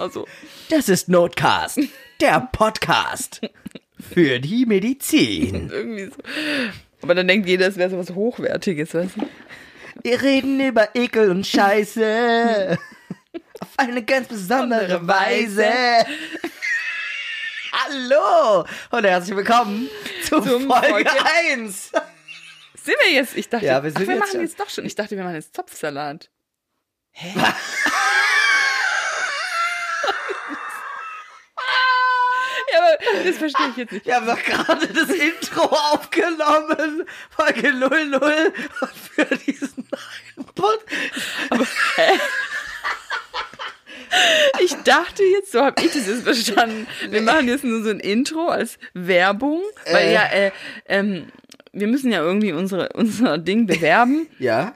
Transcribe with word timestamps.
genau 0.00 0.08
so. 0.08 0.26
Das 0.70 0.88
ist 0.88 1.08
Notcast, 1.08 1.78
der 2.20 2.48
Podcast 2.52 3.40
für 3.98 4.40
die 4.40 4.64
Medizin. 4.64 5.68
Irgendwie 5.72 6.06
so. 6.06 6.16
Aber 7.02 7.14
dann 7.14 7.28
denkt 7.28 7.48
jeder, 7.48 7.68
es 7.68 7.76
wäre 7.76 7.90
so 7.90 7.98
was 7.98 8.10
Hochwertiges, 8.10 8.94
weißt 8.94 9.16
du? 9.16 9.28
Wir 10.02 10.22
reden 10.22 10.58
über 10.60 10.94
Ekel 10.94 11.30
und 11.30 11.46
Scheiße 11.46 12.78
auf 13.60 13.68
eine 13.76 14.02
ganz 14.02 14.28
besondere 14.28 15.06
Weise. 15.06 15.70
Hallo 17.72 18.64
und 18.90 19.04
herzlich 19.04 19.36
willkommen 19.36 19.88
zu 20.24 20.40
Zum 20.40 20.66
Folge 20.66 20.88
Folge 20.88 21.10
1. 21.50 21.92
Sind 22.82 22.96
wir 23.00 23.12
jetzt? 23.12 23.36
Ich 23.36 23.48
dachte, 23.48 23.66
Ja, 23.66 23.82
wir 23.82 23.92
ach, 23.94 24.00
wir 24.00 24.06
jetzt 24.06 24.18
machen 24.18 24.40
jetzt 24.40 24.58
doch 24.58 24.70
schon. 24.70 24.86
Ich 24.86 24.94
dachte, 24.94 25.16
wir 25.16 25.22
machen 25.24 25.34
jetzt 25.36 25.54
Zopfsalat. 25.54 26.30
ja, 27.14 27.54
aber 32.80 33.24
das 33.24 33.36
verstehe 33.36 33.66
ich 33.70 33.76
jetzt 33.76 33.92
nicht. 33.92 34.06
Wir 34.06 34.16
haben 34.16 34.26
doch 34.26 34.42
gerade 34.42 34.86
das 34.86 35.08
Intro 35.10 35.62
aufgenommen. 35.92 37.04
Folge 37.30 37.72
00 37.74 38.52
und 38.80 38.90
für 39.14 39.36
diesen 39.36 39.86
Pod. 40.54 40.80
Ich 44.60 44.74
dachte 44.82 45.22
jetzt, 45.22 45.52
so 45.52 45.62
habe 45.62 45.80
ich 45.82 45.92
das 45.92 46.06
jetzt 46.06 46.22
verstanden. 46.24 46.86
Wir 47.08 47.22
machen 47.22 47.48
jetzt 47.48 47.64
nur 47.64 47.82
so 47.82 47.90
ein 47.90 48.00
Intro 48.00 48.48
als 48.48 48.78
Werbung, 48.92 49.62
weil 49.90 50.08
Äh. 50.08 50.14
ja, 50.14 50.24
äh, 50.32 50.50
ähm, 50.86 51.26
wir 51.72 51.86
müssen 51.86 52.10
ja 52.10 52.20
irgendwie 52.20 52.52
unsere, 52.52 52.88
unser 52.94 53.38
Ding 53.38 53.66
bewerben 53.66 54.26
Ja? 54.38 54.74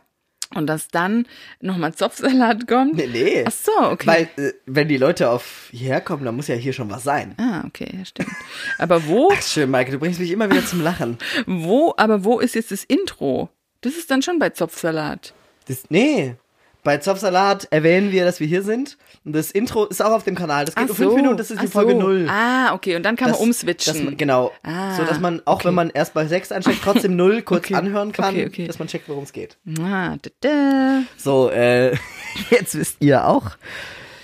Und 0.54 0.66
dass 0.66 0.88
dann 0.88 1.26
nochmal 1.60 1.94
Zopfsalat 1.94 2.66
kommt. 2.66 2.94
Nee, 2.96 3.08
nee. 3.12 3.44
Ach 3.46 3.52
so, 3.52 3.72
okay. 3.90 4.06
Weil, 4.06 4.44
äh, 4.44 4.52
wenn 4.66 4.88
die 4.88 4.96
Leute 4.96 5.30
auf 5.30 5.68
hierher 5.70 6.00
kommen, 6.00 6.24
dann 6.24 6.36
muss 6.36 6.48
ja 6.48 6.54
hier 6.54 6.72
schon 6.72 6.90
was 6.90 7.04
sein. 7.04 7.34
ah, 7.38 7.64
okay, 7.66 7.88
ja, 7.96 8.04
stimmt. 8.04 8.30
Aber 8.78 9.06
wo, 9.06 9.30
Ach, 9.34 9.42
schön, 9.42 9.70
Maike, 9.70 9.92
du 9.92 9.98
bringst 9.98 10.20
mich 10.20 10.30
immer 10.30 10.50
wieder 10.50 10.64
zum 10.64 10.80
Lachen. 10.82 11.18
wo, 11.46 11.94
aber 11.96 12.24
wo 12.24 12.38
ist 12.40 12.54
jetzt 12.54 12.70
das 12.70 12.84
Intro? 12.84 13.48
Das 13.80 13.94
ist 13.94 14.10
dann 14.10 14.22
schon 14.22 14.38
bei 14.38 14.50
Zopfsalat. 14.50 15.34
Das, 15.66 15.84
nee. 15.90 16.36
Bei 16.84 16.98
Zopfsalat 16.98 17.66
erwähnen 17.70 18.12
wir, 18.12 18.26
dass 18.26 18.40
wir 18.40 18.46
hier 18.46 18.62
sind. 18.62 18.98
Und 19.24 19.32
das 19.34 19.50
Intro 19.50 19.86
ist 19.86 20.02
auch 20.02 20.12
auf 20.12 20.22
dem 20.24 20.34
Kanal. 20.34 20.66
Das 20.66 20.74
geht 20.74 20.84
Ach 20.84 20.88
nur 20.88 20.96
fünf 20.96 21.14
Minuten, 21.14 21.38
das 21.38 21.50
ist 21.50 21.62
die 21.62 21.66
ach 21.66 21.72
Folge 21.72 21.92
so. 21.92 21.98
0. 22.00 22.28
Ah, 22.28 22.74
okay, 22.74 22.94
und 22.94 23.02
dann 23.04 23.16
kann 23.16 23.28
Das- 23.30 23.38
man 23.38 23.48
umswitchen. 23.48 24.04
Man, 24.04 24.16
genau. 24.18 24.52
Ah, 24.62 24.94
so 24.94 25.04
dass 25.04 25.18
man, 25.18 25.40
auch 25.46 25.54
okay. 25.56 25.68
wenn 25.68 25.74
man 25.74 25.88
erst 25.88 26.12
bei 26.12 26.26
6 26.26 26.52
ansteckt, 26.52 26.80
trotzdem 26.84 27.16
0 27.16 27.40
kurz 27.40 27.64
Okay, 27.64 27.74
anhören 27.74 28.12
kann, 28.12 28.34
okay, 28.34 28.46
okay. 28.46 28.66
dass 28.66 28.78
man 28.78 28.86
checkt, 28.88 29.08
worum 29.08 29.24
es 29.24 29.32
geht. 29.32 29.56
Ah, 29.80 30.16
da, 30.20 30.30
da. 30.40 31.02
So, 31.16 31.48
äh, 31.50 31.96
jetzt 32.50 32.74
wisst 32.78 32.98
ihr 33.00 33.26
auch, 33.26 33.52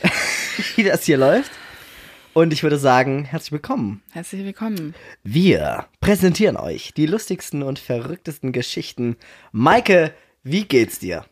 wie 0.76 0.84
das 0.84 1.04
hier 1.04 1.16
läuft. 1.16 1.50
Und 2.34 2.52
ich 2.52 2.62
würde 2.62 2.76
sagen, 2.76 3.24
herzlich 3.24 3.52
willkommen. 3.52 4.02
Herzlich 4.12 4.44
willkommen. 4.44 4.94
Wir 5.24 5.86
präsentieren 6.02 6.58
euch 6.58 6.92
die 6.94 7.06
lustigsten 7.06 7.62
und 7.62 7.78
verrücktesten 7.78 8.52
Geschichten. 8.52 9.16
Maike, 9.50 10.12
wie 10.44 10.64
geht's 10.66 10.98
dir? 10.98 11.24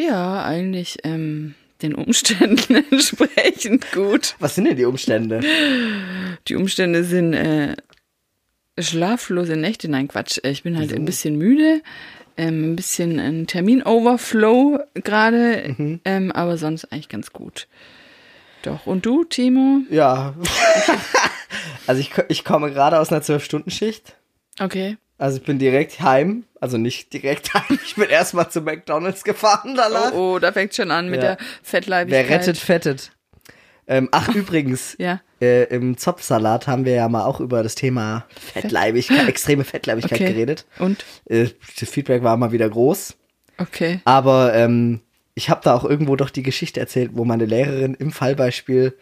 Ja, 0.00 0.42
eigentlich 0.44 0.96
ähm, 1.04 1.54
den 1.82 1.94
Umständen 1.94 2.74
entsprechend 2.90 3.92
gut. 3.92 4.34
Was 4.38 4.54
sind 4.54 4.64
denn 4.64 4.76
die 4.76 4.86
Umstände? 4.86 5.40
Die 6.48 6.56
Umstände 6.56 7.04
sind 7.04 7.34
äh, 7.34 7.76
schlaflose 8.78 9.56
Nächte. 9.56 9.90
Nein, 9.90 10.08
Quatsch. 10.08 10.38
Äh, 10.42 10.52
Ich 10.52 10.62
bin 10.62 10.78
halt 10.78 10.94
ein 10.94 11.04
bisschen 11.04 11.36
müde. 11.36 11.82
Ähm, 12.38 12.72
ein 12.72 12.76
bisschen 12.76 13.18
ein 13.20 13.46
Termin-Overflow 13.46 14.78
gerade. 14.94 15.74
Mhm. 15.76 16.00
Ähm, 16.06 16.32
aber 16.32 16.56
sonst 16.56 16.86
eigentlich 16.86 17.10
ganz 17.10 17.34
gut. 17.34 17.68
Doch. 18.62 18.86
Und 18.86 19.04
du, 19.04 19.24
Timo? 19.24 19.80
Ja. 19.90 20.34
also 21.86 22.00
ich, 22.00 22.10
ich 22.28 22.44
komme 22.44 22.70
gerade 22.72 22.98
aus 22.98 23.12
einer 23.12 23.20
12-Stunden-Schicht. 23.22 24.16
Okay. 24.58 24.96
Also 25.20 25.36
ich 25.38 25.44
bin 25.44 25.58
direkt 25.58 26.00
heim. 26.00 26.44
Also 26.60 26.78
nicht 26.78 27.12
direkt 27.12 27.52
heim. 27.54 27.78
Ich 27.84 27.94
bin 27.94 28.08
erstmal 28.08 28.50
zu 28.50 28.60
McDonalds 28.62 29.22
gefahren 29.22 29.74
danach. 29.76 30.12
Oh, 30.12 30.34
oh, 30.34 30.38
da 30.38 30.52
fängt 30.52 30.74
schon 30.74 30.90
an 30.90 31.08
mit 31.10 31.22
Ja. 31.22 31.36
der 31.36 31.38
Fettleibigkeit. 31.62 32.28
Wer 32.28 32.36
rettet, 32.38 32.56
fettet. 32.58 33.12
Ähm, 33.86 34.08
ach, 34.12 34.28
übrigens, 34.34 34.94
Ja. 34.98 35.20
äh, 35.40 35.64
im 35.64 35.96
Zopfsalat 35.98 36.66
haben 36.66 36.84
wir 36.84 36.94
ja 36.94 37.08
mal 37.08 37.24
auch 37.24 37.40
über 37.40 37.62
das 37.62 37.74
Thema 37.74 38.24
Fettleibigkeit, 38.52 39.28
extreme 39.28 39.64
Fettleibigkeit 39.64 40.20
Okay. 40.20 40.32
geredet. 40.32 40.64
Und? 40.78 41.04
Äh, 41.26 41.48
das 41.78 41.88
Feedback 41.90 42.22
war 42.22 42.36
mal 42.36 42.52
wieder 42.52 42.68
groß. 42.68 43.16
Okay. 43.58 44.00
Aber 44.04 44.54
ähm, 44.54 45.00
ich 45.34 45.50
habe 45.50 45.60
da 45.64 45.74
auch 45.74 45.84
irgendwo 45.84 46.16
doch 46.16 46.30
die 46.30 46.42
Geschichte 46.42 46.80
erzählt, 46.80 47.10
wo 47.14 47.24
meine 47.24 47.44
Lehrerin 47.46 47.94
im 47.94 48.12
Fallbeispiel, 48.12 48.96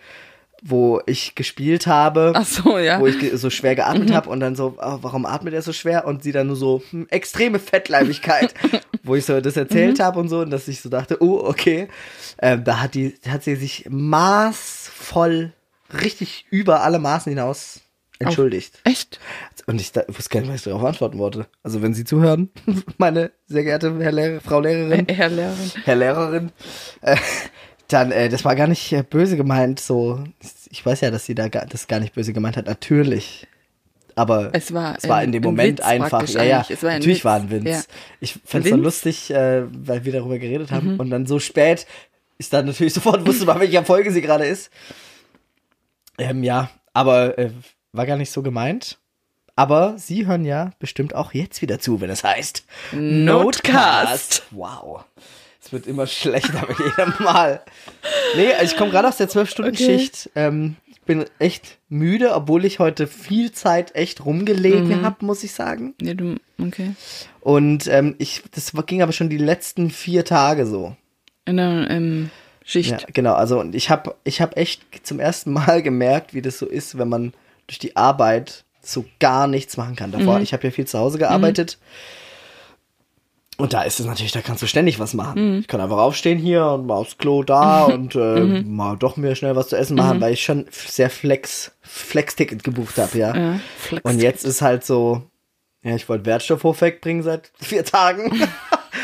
wo 0.62 1.00
ich 1.06 1.34
gespielt 1.34 1.86
habe, 1.86 2.32
Ach 2.34 2.44
so, 2.46 2.78
ja. 2.78 2.98
wo 3.00 3.06
ich 3.06 3.16
so 3.34 3.48
schwer 3.50 3.72
Mhm. 3.72 3.76
geatmet 3.76 4.12
habe 4.12 4.28
und 4.30 4.41
dann 4.41 4.56
so, 4.56 4.74
ah, 4.78 4.98
warum 5.02 5.24
atmet 5.26 5.54
er 5.54 5.62
so 5.62 5.72
schwer? 5.72 6.04
Und 6.06 6.22
sie 6.22 6.32
dann 6.32 6.48
nur 6.48 6.56
so, 6.56 6.82
hm, 6.91 7.06
extreme 7.10 7.58
Fettleibigkeit, 7.58 8.54
wo 9.04 9.14
ich 9.14 9.24
so 9.24 9.41
das 9.41 9.54
Mhm. 9.56 9.62
erzählt 9.62 10.00
habe 10.00 10.19
und 10.19 10.28
so, 10.28 10.41
und 10.41 10.50
dass 10.50 10.66
ich 10.69 10.80
so 10.80 10.88
dachte, 10.88 11.19
oh, 11.22 11.41
okay. 11.44 11.88
Ähm, 12.41 12.64
da 12.64 12.80
hat 12.80 12.94
die, 12.94 13.14
hat 13.28 13.44
sie 13.44 13.54
sich 13.56 13.86
maßvoll, 13.88 15.52
richtig 16.02 16.46
über 16.50 16.82
alle 16.82 16.98
Maßen 16.98 17.30
hinaus 17.30 17.80
entschuldigt. 18.20 18.80
Echt? 18.84 19.20
Und 19.66 19.80
ich 19.80 19.92
da, 19.92 20.02
wusste 20.08 20.30
gar 20.30 20.40
nicht, 20.40 20.50
was 20.50 20.56
ich 20.56 20.64
darauf 20.64 20.84
antworten 20.84 21.19
wollte. 21.19 21.46
Also 21.62 21.82
wenn 21.82 21.94
Sie 21.94 22.04
zuhören, 22.04 22.50
meine 22.98 23.30
sehr 23.46 23.62
geehrte 23.62 23.96
Herr 24.00 24.10
Lehrer, 24.12 24.40
Frau 24.40 24.60
Lehrerin, 24.60 25.06
Herr 25.08 25.28
Lehrerin. 25.28 25.70
Herr 25.84 25.94
Lehrerin, 25.96 26.52
äh, 27.02 27.16
dann, 27.88 28.12
äh, 28.12 28.28
das 28.28 28.44
war 28.44 28.54
gar 28.54 28.66
nicht 28.66 28.93
äh, 28.93 29.03
böse 29.03 29.37
gemeint, 29.37 29.81
so, 29.81 30.22
ich 30.71 30.84
weiß 30.84 31.00
ja, 31.00 31.10
dass 31.10 31.25
sie 31.25 31.34
da 31.34 31.49
gar, 31.49 31.66
das 31.66 31.87
gar 31.88 32.00
nicht 32.00 32.15
böse 32.15 32.32
gemeint 32.32 32.56
hat, 32.56 32.66
natürlich. 32.66 33.47
Aber 34.15 34.50
Es 34.53 34.75
war, 34.75 34.97
es 34.99 35.09
war 35.09 35.22
in 35.22 35.31
dem 35.32 35.43
ein 35.43 35.47
Moment 35.47 35.78
Witz 35.78 35.87
einfach, 35.87 36.26
ja, 36.28 36.43
ja, 36.43 36.66
war 36.82 36.91
natürlich 36.93 37.19
Witz. 37.19 37.25
war 37.25 37.37
ein 37.37 37.50
Witz. 37.50 37.65
Ja. 37.65 37.82
Ich 38.21 38.37
fand 38.44 38.65
es 38.65 38.71
so 38.72 38.76
lustig, 38.76 39.31
äh, 39.31 39.62
weil 39.71 40.04
wir 40.04 40.12
darüber 40.12 40.38
geredet 40.38 40.71
haben 40.72 40.94
Mhm. 40.94 41.00
und 41.00 41.10
dann 41.10 41.26
so 41.26 41.38
spät 41.38 41.87
ist 42.37 42.53
dann 42.53 42.66
natürlich 42.66 42.94
sofort 42.94 43.25
wusste 43.26 43.44
man, 43.47 43.60
welcher 43.60 43.84
Folge 43.84 44.10
sie 44.12 44.20
gerade 44.20 44.44
ist. 44.44 44.70
Ähm, 46.19 46.43
ja, 46.43 46.69
aber 46.93 47.38
äh, 47.38 47.50
war 47.93 48.06
gar 48.06 48.16
nicht 48.16 48.31
so 48.32 48.43
gemeint. 48.43 48.99
Aber 49.55 49.94
Sie 49.99 50.26
hören 50.26 50.44
ja 50.44 50.70
bestimmt 50.78 51.15
auch 51.16 51.32
jetzt 51.34 51.62
wieder 51.62 51.81
zu, 51.81 52.00
wenn 52.00 52.10
es 52.10 52.22
heißt 52.22 52.65
Notcast. 52.93 54.44
Wow. 54.50 55.05
Es 55.69 55.73
wird 55.75 55.87
immer 55.87 56.06
schlechter 56.06 56.67
mit 56.67 56.79
jedem 56.79 57.12
Mal. 57.23 57.61
Nee, 58.37 58.55
also 58.55 58.73
ich 58.73 58.79
komme 58.79 58.91
gerade 58.91 59.06
aus 59.06 59.19
der 59.19 59.29
12-Stunden-Schicht. 59.29 60.31
Ähm, 60.34 60.77
ich 60.87 61.03
bin 61.03 61.27
echt 61.39 61.77
müde, 61.91 62.33
obwohl 62.33 62.65
ich 62.65 62.79
heute 62.79 63.06
viel 63.06 63.53
Zeit 63.53 63.95
echt 63.95 64.25
rumgelegen 64.25 65.03
habe, 65.05 65.27
muss 65.27 65.45
ich 65.45 65.53
sagen. 65.53 65.95
Ja, 66.01 66.15
du, 66.15 66.37
okay. 66.59 66.95
Und 67.41 67.87
ähm, 67.87 68.15
ich, 68.17 68.45
das 68.55 68.73
ging 68.87 69.03
aber 69.03 69.12
schon 69.12 69.29
die 69.29 69.37
letzten 69.37 69.91
vier 69.91 70.25
Tage 70.25 70.65
so. 70.65 70.97
In 71.45 71.59
der 71.59 71.91
ähm, 71.91 72.31
Schicht. 72.65 72.91
Ja, 72.91 72.99
genau. 73.12 73.35
Also 73.35 73.61
und 73.61 73.75
ich 73.75 73.91
habe 73.91 74.15
ich 74.25 74.41
hab 74.41 74.56
echt 74.56 74.83
zum 75.06 75.21
ersten 75.21 75.53
Mal 75.53 75.83
gemerkt, 75.83 76.33
wie 76.33 76.43
das 76.43 76.59
so 76.59 76.67
ist, 76.67 76.97
wenn 76.97 77.11
man 77.11 77.35
durch 77.67 77.79
die 77.79 77.95
Arbeit 77.95 78.65
so 78.81 79.05
gar 79.21 79.47
nichts 79.49 79.77
machen 79.77 79.97
kann. 79.97 80.12
Davor, 80.12 80.41
ich 80.41 80.55
habe 80.55 80.65
ja 80.65 80.71
viel 80.71 80.87
zu 80.87 80.99
Hause 80.99 81.19
gearbeitet. 81.19 81.77
Und 83.60 83.72
da 83.72 83.82
ist 83.82 83.98
es 83.98 84.06
natürlich, 84.06 84.30
da 84.30 84.40
kannst 84.40 84.62
du 84.62 84.66
ständig 84.69 85.00
was 85.00 85.14
machen. 85.14 85.58
Ich 85.58 85.66
kann 85.66 85.81
einfach 85.81 85.99
aufstehen 85.99 86.38
hier 86.38 86.64
und 86.66 86.87
mal 86.87 86.94
aufs 86.94 87.19
Klo 87.19 87.43
da 87.43 87.87
und 87.87 88.14
äh, 88.14 88.62
mal 88.62 88.96
doch 88.96 89.16
mir 89.16 89.34
schnell 89.34 89.56
was 89.56 89.69
zu 89.69 89.76
essen 89.76 89.96
machen, 89.96 90.20
weil 90.20 90.32
ich 90.32 90.44
schon 90.44 90.66
sehr 90.70 91.10
Flex, 91.10 91.72
Flex-Ticket 91.81 92.62
gebucht 92.62 92.99
habe, 92.99 93.19
ja. 93.19 93.37
Ja, 93.37 93.60
und 94.05 94.20
jetzt 94.22 94.44
ist 94.44 94.62
halt 94.62 94.84
so, 94.84 95.22
ja, 95.82 95.96
ich 95.96 96.08
wollte 96.08 96.25
Wertstoffhof 96.26 96.81
wegbringen 96.82 97.25
seit 97.25 97.50
vier 97.60 97.84
Tagen. 97.84 98.31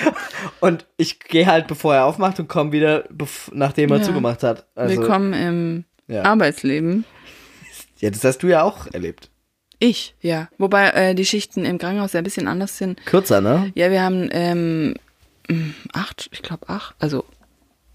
und 0.61 0.87
ich 0.99 1.19
gehe 1.19 1.47
halt, 1.47 1.67
bevor 1.67 1.97
er 1.97 2.05
aufmacht 2.05 2.39
und 2.39 2.47
komme 2.47 2.71
wieder, 2.71 3.05
nachdem 3.53 3.91
er 3.91 3.99
Ja. 3.99 4.03
zugemacht 4.05 4.45
hat. 4.45 4.69
Also, 4.77 5.01
Willkommen 5.01 5.33
im 5.33 5.85
Ja. 6.07 6.23
Arbeitsleben. 6.23 7.05
Ja, 7.99 8.11
das 8.11 8.23
hast 8.23 8.39
du 8.45 8.47
ja 8.47 8.63
auch 8.63 8.87
erlebt. 8.93 9.31
Ich, 9.79 10.15
ja. 10.21 10.49
Wobei 10.59 10.91
äh, 10.91 11.15
die 11.15 11.27
Schichten 11.27 11.65
im 11.65 11.79
Krankenhaus 11.79 12.13
ja 12.13 12.21
ein 12.21 12.25
bisschen 12.25 12.49
anders 12.49 12.79
sind. 12.79 13.05
Kürzer, 13.07 13.41
ne? 13.41 13.73
Ja, 13.75 13.91
wir 13.91 14.03
haben 14.03 14.29
ähm, 14.33 14.95
acht, 15.93 16.29
ich 16.33 16.43
glaube 16.43 16.69
acht, 16.69 16.95
also 16.99 17.25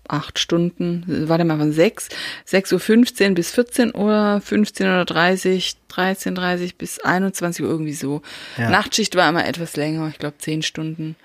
acht 0.07 0.39
Stunden, 0.39 1.03
warte 1.29 1.45
mal, 1.45 1.57
von 1.57 1.71
sechs, 1.71 2.09
6.15 2.49 3.29
Uhr 3.29 3.35
bis 3.35 3.51
14 3.51 3.95
Uhr, 3.95 4.41
15 4.43 4.87
Uhr 4.87 5.05
30, 5.05 5.75
13.30 5.91 6.73
bis 6.77 6.99
21 6.99 7.63
Uhr 7.63 7.71
irgendwie 7.71 7.93
so. 7.93 8.21
Ja. 8.57 8.69
Nachtschicht 8.69 9.15
war 9.15 9.29
immer 9.29 9.47
etwas 9.47 9.75
länger, 9.75 10.07
ich 10.09 10.17
glaube 10.17 10.37
zehn 10.39 10.63
Stunden. 10.63 11.15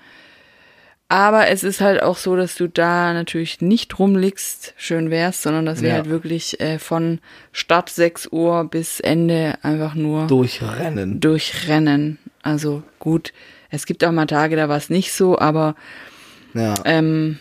Aber 1.07 1.47
es 1.49 1.63
ist 1.63 1.81
halt 1.81 2.01
auch 2.01 2.17
so, 2.17 2.35
dass 2.35 2.55
du 2.55 2.67
da 2.67 3.13
natürlich 3.13 3.61
nicht 3.61 3.99
rumliegst, 3.99 4.73
schön 4.75 5.11
wär's, 5.11 5.43
sondern 5.43 5.65
dass 5.67 5.81
wir 5.83 5.89
Ja. 5.89 5.95
halt 5.95 6.09
wirklich 6.09 6.59
äh, 6.59 6.79
von 6.79 7.19
Start 7.51 7.89
6 7.91 8.29
Uhr 8.31 8.63
bis 8.65 8.99
Ende 8.99 9.55
einfach 9.61 9.93
nur 9.93 10.25
Durchrennen. 10.27 11.19
durchrennen. 11.19 12.17
Also 12.41 12.81
gut, 12.97 13.33
es 13.69 13.85
gibt 13.85 14.03
auch 14.03 14.11
mal 14.11 14.25
Tage, 14.25 14.55
da 14.55 14.67
war 14.67 14.77
es 14.77 14.89
nicht 14.89 15.13
so, 15.13 15.37
aber 15.37 15.75
Ja. 16.55 16.73
ähm, 16.85 17.39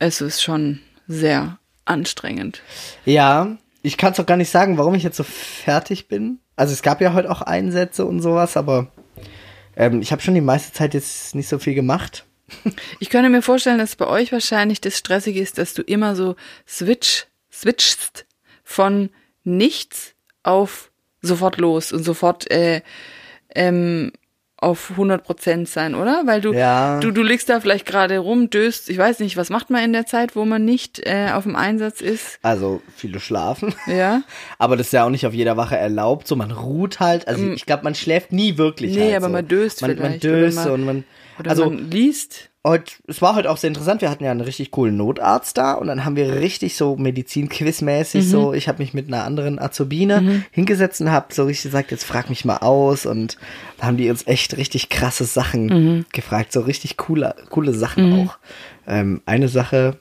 es 0.00 0.20
ist 0.20 0.42
schon 0.42 0.80
sehr 1.06 1.58
anstrengend. 1.84 2.60
Ja, 3.04 3.56
ich 3.82 3.96
kann 3.96 4.12
es 4.12 4.20
auch 4.20 4.26
gar 4.26 4.36
nicht 4.36 4.50
sagen, 4.50 4.78
warum 4.78 4.94
ich 4.96 5.04
jetzt 5.04 5.16
so 5.16 5.22
fertig 5.24 6.08
bin. 6.08 6.40
Also 6.56 6.72
es 6.72 6.82
gab 6.82 7.00
ja 7.00 7.14
heute 7.14 7.30
auch 7.30 7.40
Einsätze 7.42 8.04
und 8.04 8.20
sowas, 8.20 8.56
aber 8.56 8.90
ähm, 9.76 10.02
ich 10.02 10.10
habe 10.10 10.22
schon 10.22 10.34
die 10.34 10.40
meiste 10.40 10.72
Zeit 10.72 10.92
jetzt 10.94 11.36
nicht 11.36 11.48
so 11.48 11.60
viel 11.60 11.74
gemacht. 11.74 12.24
Ich 13.00 13.10
könnte 13.10 13.28
mir 13.30 13.42
vorstellen, 13.42 13.78
dass 13.78 13.96
bei 13.96 14.06
euch 14.06 14.32
wahrscheinlich 14.32 14.80
das 14.80 14.96
Stressige 14.96 15.40
ist, 15.40 15.58
dass 15.58 15.74
du 15.74 15.82
immer 15.82 16.16
so 16.16 16.36
switch, 16.66 17.26
switchst 17.52 18.26
von 18.64 19.10
nichts 19.44 20.14
auf 20.42 20.90
sofort 21.20 21.58
los 21.58 21.92
und 21.92 22.04
sofort 22.04 22.50
äh, 22.50 22.82
ähm, 23.54 24.12
auf 24.60 24.90
100 24.90 25.22
Prozent 25.24 25.68
sein, 25.68 25.94
oder? 25.94 26.22
Weil 26.26 26.40
du, 26.40 26.52
Ja. 26.52 26.98
du, 27.00 27.10
du 27.12 27.22
liegst 27.22 27.48
da 27.48 27.60
vielleicht 27.60 27.86
gerade 27.86 28.18
rum, 28.18 28.50
döst, 28.50 28.90
ich 28.90 28.98
weiß 28.98 29.20
nicht, 29.20 29.36
was 29.36 29.50
macht 29.50 29.70
man 29.70 29.84
in 29.84 29.92
der 29.92 30.04
Zeit, 30.06 30.34
wo 30.36 30.44
man 30.44 30.64
nicht 30.64 31.00
äh, 31.06 31.30
auf 31.32 31.44
dem 31.44 31.54
Einsatz 31.56 32.00
ist? 32.00 32.38
Also 32.42 32.82
viele 32.96 33.20
schlafen. 33.20 33.74
Ja. 33.86 34.22
Aber 34.58 34.76
das 34.76 34.88
ist 34.88 34.92
ja 34.92 35.04
auch 35.04 35.10
nicht 35.10 35.26
auf 35.26 35.32
jeder 35.34 35.56
Wache 35.56 35.76
erlaubt. 35.76 36.26
So, 36.28 36.36
man 36.36 36.50
ruht 36.50 37.00
halt. 37.00 37.26
Also 37.28 37.50
ich 37.52 37.64
glaube, 37.66 37.84
man 37.84 37.94
schläft 37.94 38.32
nie 38.32 38.58
wirklich. 38.58 38.92
Mm. 38.92 38.98
Nee, 38.98 39.04
halt 39.06 39.16
aber 39.16 39.26
so. 39.26 39.32
man 39.32 39.48
döst 39.48 39.80
man, 39.82 39.90
Man 39.90 39.96
vielleicht, 39.98 40.24
oder 40.24 40.32
döst 40.40 40.56
man- 40.56 40.70
und 40.72 40.84
man. 40.84 41.04
Also 41.46 41.64
man 41.70 41.90
liest. 41.90 42.50
Heute, 42.68 42.92
es 43.06 43.20
war 43.22 43.34
heute 43.34 43.50
auch 43.50 43.56
sehr 43.56 43.68
interessant. 43.68 44.00
Wir 44.00 44.10
hatten 44.10 44.24
ja 44.24 44.30
einen 44.30 44.40
richtig 44.40 44.70
coolen 44.70 44.96
Notarzt 44.96 45.56
da 45.58 45.72
und 45.74 45.86
dann 45.88 46.04
haben 46.04 46.16
wir 46.16 46.36
richtig 46.36 46.76
so 46.76 46.96
Medizin-Quiz-mäßig 46.96 48.24
Mhm. 48.26 48.30
so. 48.30 48.52
Ich 48.52 48.68
habe 48.68 48.78
mich 48.78 48.94
mit 48.94 49.08
einer 49.08 49.24
anderen 49.24 49.58
Azubine 49.58 50.44
hingesetzt 50.50 51.00
und 51.00 51.10
habe 51.10 51.34
so 51.34 51.44
richtig 51.44 51.64
gesagt, 51.72 51.90
jetzt 51.90 52.04
frag 52.04 52.28
mich 52.30 52.44
mal 52.44 52.58
aus 52.58 53.06
und 53.06 53.38
da 53.78 53.86
haben 53.86 53.96
die 53.96 54.10
uns 54.10 54.26
echt 54.26 54.56
richtig 54.56 54.88
krasse 54.88 55.24
Sachen 55.24 55.66
Mhm. 55.66 56.04
gefragt, 56.12 56.52
so 56.52 56.60
richtig 56.60 56.96
coole, 56.96 57.34
coole 57.50 57.74
Sachen 57.74 58.12
auch. 58.12 58.38
Ähm, 58.86 59.22
eine 59.26 59.48
Sache, 59.48 59.98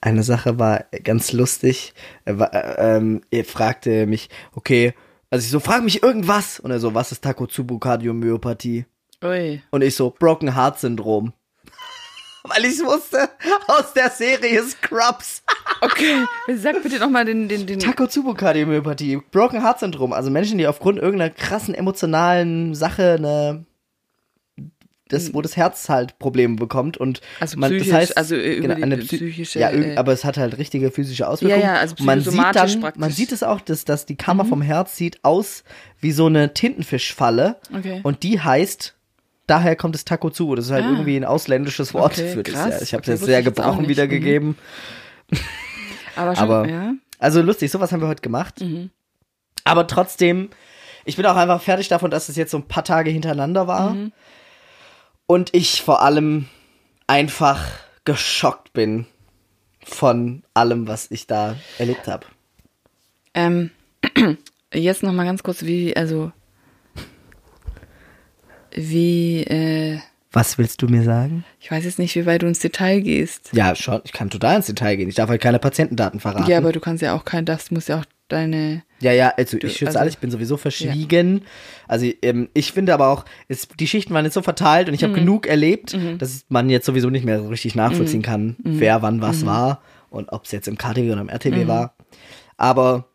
eine 0.00 0.22
Sache 0.22 0.58
war 0.58 0.84
ganz 1.02 1.32
lustig. 1.32 1.94
Er, 2.24 2.38
war, 2.38 2.52
äh, 2.52 2.96
ähm, 2.96 3.22
er 3.30 3.44
fragte 3.44 4.06
mich, 4.06 4.28
okay, 4.54 4.92
also 5.30 5.44
ich 5.44 5.50
so, 5.50 5.60
frag 5.60 5.82
mich 5.82 6.02
irgendwas. 6.02 6.60
Und 6.60 6.70
er 6.70 6.78
so, 6.78 6.94
was 6.94 7.10
ist 7.10 7.24
Takotsubo-Kardiomyopathie? 7.24 8.84
Ui. 9.24 9.62
Und 9.70 9.82
ich 9.82 9.94
so, 9.96 10.10
Broken 10.10 10.54
Heart 10.54 10.78
Syndrom. 10.80 11.32
Weil 12.44 12.64
ich 12.66 12.78
wusste, 12.84 13.28
aus 13.68 13.92
der 13.94 14.10
Serie 14.10 14.62
Scrubs. 14.64 15.42
Okay, 15.80 16.24
sag 16.56 16.82
bitte 16.82 16.98
nochmal 16.98 17.26
den, 17.26 17.46
den, 17.46 17.66
den. 17.66 17.78
Takotsubo-Kardiomyopathie, 17.78 19.20
Broken 19.30 19.62
Heart 19.62 19.80
Syndrom. 19.80 20.14
Also 20.14 20.30
Menschen, 20.30 20.56
die 20.56 20.66
aufgrund 20.66 20.98
irgendeiner 20.98 21.30
krassen 21.30 21.74
emotionalen 21.74 22.74
Sache 22.74 23.16
eine 23.18 23.66
das, 25.08 25.34
wo 25.34 25.42
das 25.42 25.56
Herz 25.58 25.90
halt 25.90 26.18
Probleme 26.18 26.56
bekommt 26.56 26.96
und 26.96 27.20
Also 27.38 27.58
man, 27.58 27.70
psychisch, 27.70 27.88
das 27.88 27.96
heißt, 27.96 28.16
also, 28.16 28.34
äh, 28.36 28.60
genau, 28.60 28.74
eine 28.76 28.96
Psy- 28.96 29.16
psychische, 29.18 29.58
ja, 29.58 29.70
äh, 29.70 29.96
aber 29.96 30.12
es 30.12 30.24
hat 30.24 30.38
halt 30.38 30.56
richtige 30.56 30.90
physische 30.90 31.28
Auswirkungen. 31.28 31.60
Ja, 31.60 31.74
ja, 31.74 31.80
also 31.80 31.96
man 32.02 32.20
sieht 32.22 32.32
dann, 32.32 32.52
praktisch. 32.52 32.76
Mhm. 32.76 33.00
man 33.00 33.10
sieht 33.10 33.30
es 33.32 33.42
auch, 33.42 33.60
dass, 33.60 33.84
dass 33.84 34.06
die 34.06 34.16
Kammer 34.16 34.46
vom 34.46 34.62
Herz 34.62 34.96
sieht 34.96 35.22
aus 35.22 35.64
wie 36.00 36.12
so 36.12 36.26
eine 36.26 36.54
Tintenfischfalle 36.54 37.56
Okay. 37.76 38.00
und 38.02 38.22
die 38.22 38.40
heißt 38.40 38.94
daher 39.46 39.76
kommt 39.76 39.94
es 39.94 40.04
Takotsubo. 40.04 40.54
Das 40.54 40.66
ist 40.66 40.70
halt 40.72 40.84
Ah. 40.84 40.90
irgendwie 40.90 41.16
ein 41.16 41.24
ausländisches 41.24 41.94
Wort 41.94 42.12
Okay, 42.14 42.32
für 42.32 42.42
das. 42.42 42.54
krass. 42.54 42.74
Ja. 42.76 42.82
Ich 42.82 42.92
habe 42.94 43.02
es 43.02 43.08
Okay, 43.08 43.12
wusste 43.12 43.26
sehr 43.26 43.42
gebrochen 43.42 43.88
wiedergegeben. 43.88 44.56
aber 46.16 46.34
schon, 46.36 46.44
aber- 46.44 46.68
ja. 46.68 46.92
Also 47.18 47.40
lustig, 47.42 47.70
sowas 47.70 47.92
haben 47.92 48.00
wir 48.02 48.08
heute 48.08 48.22
gemacht. 48.22 48.60
Mhm. 48.60 48.90
Aber 49.64 49.86
trotzdem, 49.86 50.50
ich 51.04 51.16
bin 51.16 51.24
auch 51.26 51.36
einfach 51.36 51.60
fertig 51.62 51.88
davon, 51.88 52.10
dass 52.10 52.28
es 52.28 52.36
jetzt 52.36 52.50
so 52.50 52.58
ein 52.58 52.68
paar 52.68 52.84
Tage 52.84 53.10
hintereinander 53.10 53.66
war. 53.66 53.90
Mhm. 53.94 54.12
Und 55.26 55.54
ich 55.54 55.80
vor 55.82 56.02
allem 56.02 56.48
einfach 57.06 57.64
geschockt 58.04 58.72
bin 58.74 59.06
von 59.82 60.42
allem, 60.52 60.86
was 60.86 61.10
ich 61.10 61.26
da 61.26 61.56
erlebt 61.78 62.08
habe. 62.08 62.26
Ähm, 63.32 63.70
jetzt 64.74 65.02
noch 65.02 65.12
mal 65.12 65.24
ganz 65.24 65.42
kurz, 65.42 65.62
wie, 65.62 65.96
also, 65.96 66.30
wie, 68.74 69.42
äh, 69.44 69.98
Was 70.32 70.58
willst 70.58 70.82
du 70.82 70.88
mir 70.88 71.02
sagen? 71.04 71.44
ich 71.60 71.70
weiß 71.70 71.84
jetzt 71.84 71.98
nicht, 71.98 72.14
wie 72.16 72.26
weit 72.26 72.42
du 72.42 72.46
ins 72.46 72.58
Detail 72.58 73.00
gehst. 73.00 73.50
Ja, 73.52 73.74
schon. 73.74 74.00
Ich 74.04 74.12
kann 74.12 74.30
total 74.30 74.56
ins 74.56 74.66
Detail 74.66 74.96
gehen. 74.96 75.08
Ich 75.08 75.14
darf 75.14 75.28
halt 75.30 75.40
keine 75.40 75.58
Patientendaten 75.58 76.20
verraten. 76.20 76.50
Ja, 76.50 76.58
aber 76.58 76.72
du 76.72 76.80
kannst 76.80 77.02
ja 77.02 77.14
auch 77.14 77.24
kein, 77.24 77.44
das 77.44 77.70
muss 77.70 77.88
ja 77.88 78.00
auch 78.00 78.04
deine, 78.28 78.82
Ja, 79.00 79.12
ja, 79.12 79.32
also 79.36 79.56
ich 79.58 79.72
schütze 79.76 79.86
also- 79.88 79.98
alles, 80.00 80.14
ich 80.14 80.18
bin 80.18 80.30
sowieso 80.30 80.56
verschwiegen. 80.56 81.42
Also 81.86 82.10
ähm, 82.22 82.48
ich 82.54 82.72
finde 82.72 82.94
aber 82.94 83.08
auch, 83.08 83.24
es, 83.48 83.68
die 83.68 83.86
Schichten 83.86 84.12
waren 84.14 84.24
jetzt 84.24 84.34
so 84.34 84.42
verteilt 84.42 84.88
und 84.88 84.94
ich 84.94 85.02
habe 85.02 85.12
Mhm. 85.12 85.18
genug 85.18 85.46
erlebt, 85.46 85.96
dass 86.18 86.44
man 86.48 86.68
jetzt 86.70 86.86
sowieso 86.86 87.10
nicht 87.10 87.24
mehr 87.24 87.40
so 87.42 87.48
richtig 87.48 87.74
nachvollziehen 87.74 88.22
kann, 88.22 88.56
Mhm. 88.62 88.80
wer 88.80 89.02
wann 89.02 89.20
was 89.20 89.44
war 89.46 89.82
und 90.10 90.32
ob 90.32 90.44
es 90.46 90.52
jetzt 90.52 90.68
im 90.68 90.78
KTW 90.78 91.12
oder 91.12 91.20
im 91.20 91.28
RTW 91.28 91.66
war. 91.68 91.94
Aber 92.56 93.08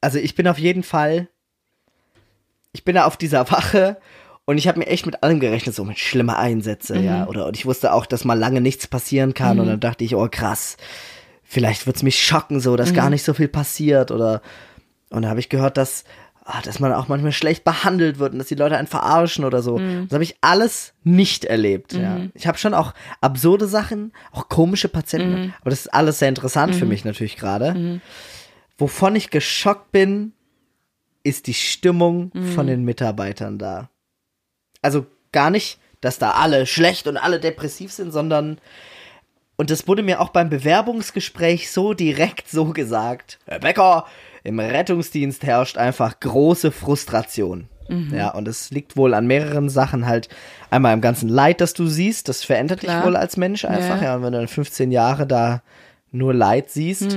also 0.00 0.18
ich 0.18 0.34
bin 0.34 0.46
auf 0.46 0.58
jeden 0.58 0.82
Fall, 0.84 1.28
ich 2.72 2.84
bin 2.84 2.94
da 2.94 3.04
auf 3.06 3.16
dieser 3.16 3.40
Wache 3.50 3.96
und 4.46 4.58
ich 4.58 4.68
habe 4.68 4.78
mir 4.78 4.86
echt 4.86 5.06
mit 5.06 5.22
allem 5.22 5.40
gerechnet, 5.40 5.74
so 5.74 5.84
mit 5.84 5.98
schlimmer 5.98 6.38
Einsätze, 6.38 6.96
Mhm. 6.96 7.04
ja. 7.04 7.26
Oder 7.26 7.46
und 7.46 7.56
ich 7.56 7.66
wusste 7.66 7.92
auch, 7.92 8.06
dass 8.06 8.24
mal 8.24 8.38
lange 8.38 8.60
nichts 8.60 8.86
passieren 8.86 9.34
kann 9.34 9.58
und 9.60 9.66
dann 9.66 9.80
dachte 9.80 10.04
ich, 10.04 10.14
oh 10.14 10.28
krass, 10.30 10.76
vielleicht 11.42 11.86
wird's 11.86 12.02
mich 12.02 12.22
schocken, 12.22 12.60
so, 12.60 12.76
dass 12.76 12.90
Mhm. 12.90 12.94
gar 12.96 13.10
nicht 13.10 13.22
so 13.24 13.34
viel 13.34 13.48
passiert 13.48 14.10
oder 14.10 14.42
und 15.10 15.22
da 15.22 15.28
habe 15.28 15.40
ich 15.40 15.48
gehört, 15.48 15.76
dass 15.76 16.04
ah, 16.46 16.60
dass 16.62 16.78
man 16.78 16.92
auch 16.92 17.08
manchmal 17.08 17.32
schlecht 17.32 17.64
behandelt 17.64 18.18
wird 18.18 18.32
und 18.34 18.38
dass 18.38 18.48
die 18.48 18.54
Leute 18.54 18.76
einen 18.76 18.86
verarschen 18.86 19.46
oder 19.46 19.62
so. 19.62 19.78
Mhm. 19.78 20.08
Das 20.08 20.12
habe 20.16 20.24
ich 20.24 20.36
alles 20.42 20.92
nicht 21.02 21.46
erlebt. 21.46 21.94
Ja. 21.94 22.18
Ich 22.34 22.46
habe 22.46 22.58
schon 22.58 22.74
auch 22.74 22.92
absurde 23.22 23.66
Sachen, 23.66 24.12
auch 24.30 24.50
komische 24.50 24.88
Patienten, 24.90 25.40
Mhm. 25.46 25.54
aber 25.62 25.70
das 25.70 25.80
ist 25.80 25.94
alles 25.94 26.18
sehr 26.18 26.28
interessant 26.28 26.74
für 26.74 26.84
mich 26.84 27.02
natürlich 27.06 27.36
gerade. 27.38 28.00
Wovon 28.76 29.16
ich 29.16 29.30
geschockt 29.30 29.90
bin, 29.92 30.32
ist 31.22 31.46
die 31.46 31.54
Stimmung 31.54 32.30
Mhm. 32.34 32.44
von 32.48 32.66
den 32.66 32.84
Mitarbeitern 32.84 33.56
da. 33.58 33.88
Also 34.84 35.06
gar 35.32 35.50
nicht, 35.50 35.78
dass 36.00 36.18
da 36.18 36.32
alle 36.32 36.66
schlecht 36.66 37.06
und 37.06 37.16
alle 37.16 37.40
depressiv 37.40 37.92
sind, 37.92 38.12
sondern 38.12 38.58
und 39.56 39.70
das 39.70 39.86
wurde 39.86 40.02
mir 40.02 40.20
auch 40.20 40.30
beim 40.30 40.50
Bewerbungsgespräch 40.50 41.70
so 41.70 41.94
direkt 41.94 42.48
so 42.48 42.66
gesagt. 42.66 43.38
Herr 43.46 43.60
Becker, 43.60 44.04
im 44.42 44.58
Rettungsdienst 44.58 45.44
herrscht 45.44 45.78
einfach 45.78 46.18
große 46.20 46.72
Frustration. 46.72 47.68
Ja, 48.12 48.30
und 48.30 48.48
es 48.48 48.70
liegt 48.70 48.96
wohl 48.96 49.12
an 49.12 49.26
mehreren 49.26 49.68
Sachen 49.68 50.06
halt. 50.06 50.28
Einmal 50.70 50.94
im 50.94 51.00
ganzen 51.00 51.28
Leid, 51.28 51.60
das 51.60 51.74
du 51.74 51.86
siehst, 51.86 52.28
das 52.28 52.42
verändert 52.42 52.80
Klar. 52.80 52.96
dich 52.96 53.06
wohl 53.06 53.16
als 53.16 53.36
Mensch 53.36 53.64
einfach. 53.64 53.98
Ja. 53.98 54.04
Ja, 54.04 54.16
und 54.16 54.22
wenn 54.22 54.32
du 54.32 54.38
dann 54.38 54.48
15 54.48 54.90
Jahre 54.90 55.26
da 55.26 55.62
nur 56.10 56.32
Leid 56.32 56.70
siehst, 56.70 57.16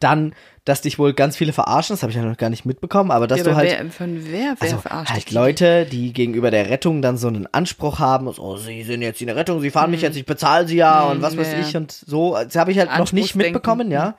dann, 0.00 0.34
dass 0.64 0.80
dich 0.80 0.98
wohl 0.98 1.12
ganz 1.12 1.36
viele 1.36 1.52
verarschen, 1.52 1.94
das 1.94 2.02
habe 2.02 2.10
ich 2.10 2.16
ja 2.16 2.22
noch 2.24 2.36
gar 2.36 2.50
nicht 2.50 2.64
mitbekommen, 2.64 3.10
aber 3.10 3.26
dass 3.26 3.38
ja, 3.38 3.44
du 3.44 3.50
aber 3.50 3.58
halt 3.58 3.70
wer, 3.70 3.90
von 3.90 4.24
wer, 4.24 4.54
wer 4.58 4.62
also 4.62 4.78
verarscht 4.78 5.12
halt? 5.12 5.30
Leute, 5.30 5.84
die 5.86 6.12
gegenüber 6.12 6.50
der 6.50 6.70
Rettung 6.70 7.02
dann 7.02 7.16
so 7.18 7.28
einen 7.28 7.46
Anspruch 7.52 7.98
haben, 7.98 8.32
so, 8.32 8.56
sie 8.56 8.82
sind 8.82 9.02
jetzt 9.02 9.20
in 9.20 9.26
der 9.26 9.36
Rettung, 9.36 9.60
sie 9.60 9.70
fahren 9.70 9.90
mich 9.90 10.00
jetzt, 10.02 10.16
ich 10.16 10.24
bezahle 10.26 10.66
sie 10.66 10.76
ja 10.76 11.04
und 11.04 11.20
was 11.22 11.36
weiß 11.36 11.46
Mhm. 11.48 11.52
ja, 11.52 11.60
ja. 11.60 11.66
ich 11.68 11.76
und 11.76 11.92
so. 11.92 12.34
Das 12.34 12.56
habe 12.56 12.72
ich 12.72 12.78
halt 12.78 12.96
noch 12.96 13.12
nicht 13.12 13.34
mitbekommen, 13.34 13.90
ja. 13.90 14.14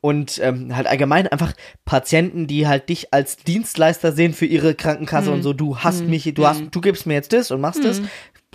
Und 0.00 0.38
ähm, 0.44 0.76
halt 0.76 0.86
allgemein 0.86 1.26
einfach 1.26 1.52
Patienten, 1.84 2.46
die 2.46 2.68
halt 2.68 2.88
dich 2.88 3.12
als 3.12 3.36
Dienstleister 3.36 4.12
sehen 4.12 4.32
für 4.32 4.46
ihre 4.46 4.74
Krankenkasse 4.76 5.28
Mhm. 5.28 5.34
und 5.36 5.42
so, 5.42 5.52
du 5.52 5.78
hast 5.78 6.02
mich, 6.04 6.32
du 6.34 6.46
hast, 6.46 6.62
du 6.70 6.80
gibst 6.80 7.06
mir 7.06 7.14
jetzt 7.14 7.32
das 7.32 7.50
und 7.50 7.60
machst 7.60 7.84
das. 7.84 8.00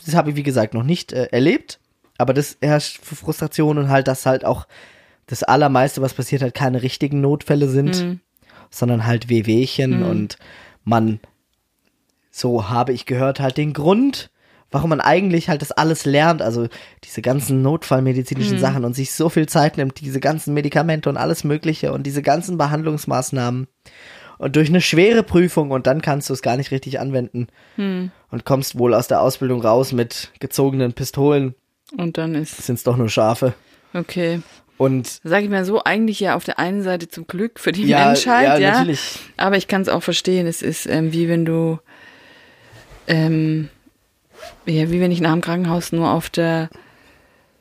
Das 0.05 0.15
habe 0.15 0.29
ich, 0.29 0.35
wie 0.37 0.43
gesagt, 0.43 0.73
noch 0.73 0.83
nicht 0.83 1.11
äh, 1.11 1.25
erlebt. 1.31 1.79
Aber 2.17 2.33
das 2.33 2.57
herrscht 2.61 2.99
für 3.03 3.15
Frustration 3.15 3.77
und 3.77 3.89
halt, 3.89 4.07
dass 4.07 4.25
halt 4.25 4.45
auch 4.45 4.67
das 5.27 5.43
Allermeiste, 5.43 6.01
was 6.01 6.13
passiert, 6.13 6.41
halt 6.41 6.53
keine 6.53 6.81
richtigen 6.83 7.21
Notfälle 7.21 7.67
sind, 7.67 8.19
sondern 8.69 9.05
halt 9.05 9.29
Wehwehchen 9.29 10.03
und 10.03 10.37
man, 10.83 11.19
so 12.31 12.69
habe 12.69 12.91
ich 12.93 13.05
gehört, 13.05 13.39
halt 13.39 13.57
den 13.57 13.73
Grund, 13.73 14.29
warum 14.71 14.89
man 14.89 15.01
eigentlich 15.01 15.49
halt 15.49 15.61
das 15.61 15.71
alles 15.71 16.05
lernt, 16.05 16.41
also 16.41 16.67
diese 17.03 17.21
ganzen 17.21 17.61
notfallmedizinischen 17.61 18.57
Sachen 18.59 18.83
und 18.85 18.95
sich 18.95 19.13
so 19.13 19.29
viel 19.29 19.47
Zeit 19.47 19.77
nimmt, 19.77 20.01
diese 20.01 20.19
ganzen 20.19 20.53
Medikamente 20.53 21.09
und 21.09 21.17
alles 21.17 21.43
Mögliche 21.43 21.93
und 21.93 22.03
diese 22.03 22.21
ganzen 22.23 22.57
Behandlungsmaßnahmen 22.57 23.67
und 24.39 24.55
durch 24.55 24.69
eine 24.69 24.81
schwere 24.81 25.21
Prüfung 25.21 25.69
und 25.69 25.85
dann 25.85 26.01
kannst 26.01 26.29
du 26.29 26.33
es 26.33 26.41
gar 26.41 26.57
nicht 26.57 26.71
richtig 26.71 26.99
anwenden 26.99 27.47
und 28.31 28.45
kommst 28.45 28.77
wohl 28.79 28.95
aus 28.95 29.07
der 29.07 29.21
Ausbildung 29.21 29.61
raus 29.61 29.91
mit 29.91 30.31
gezogenen 30.39 30.93
Pistolen, 30.93 31.53
Und 31.95 32.17
dann 32.17 32.33
ist, 32.33 32.57
sind 32.57 32.75
es 32.75 32.83
doch 32.83 32.97
nur 32.97 33.09
Schafe. 33.09 33.53
okay. 33.93 34.41
Und 34.77 35.19
Sag 35.23 35.43
ich 35.43 35.49
mal 35.49 35.65
so, 35.65 35.83
eigentlich 35.83 36.19
ja 36.19 36.35
auf 36.35 36.43
der 36.43 36.59
einen 36.59 36.81
Seite 36.83 37.07
zum 37.07 37.27
Glück 37.27 37.59
für 37.59 37.71
die 37.71 37.85
Ja, 37.85 38.07
Menschheit, 38.07 38.43
ja, 38.43 38.57
ja. 38.57 38.71
natürlich. 38.71 39.19
Aber 39.37 39.55
ich 39.57 39.67
kann 39.67 39.81
es 39.81 39.89
auch 39.89 40.01
verstehen. 40.03 40.47
Es 40.47 40.61
ist 40.61 40.87
ähm, 40.87 41.13
wie 41.13 41.29
wenn 41.29 41.45
du, 41.45 41.79
ähm, 43.07 43.69
ja, 44.65 44.89
wie 44.91 44.99
wenn 44.99 45.11
ich 45.11 45.21
nach 45.21 45.31
dem 45.33 45.41
Krankenhaus 45.41 45.91
nur 45.91 46.11
auf 46.11 46.29
der 46.29 46.69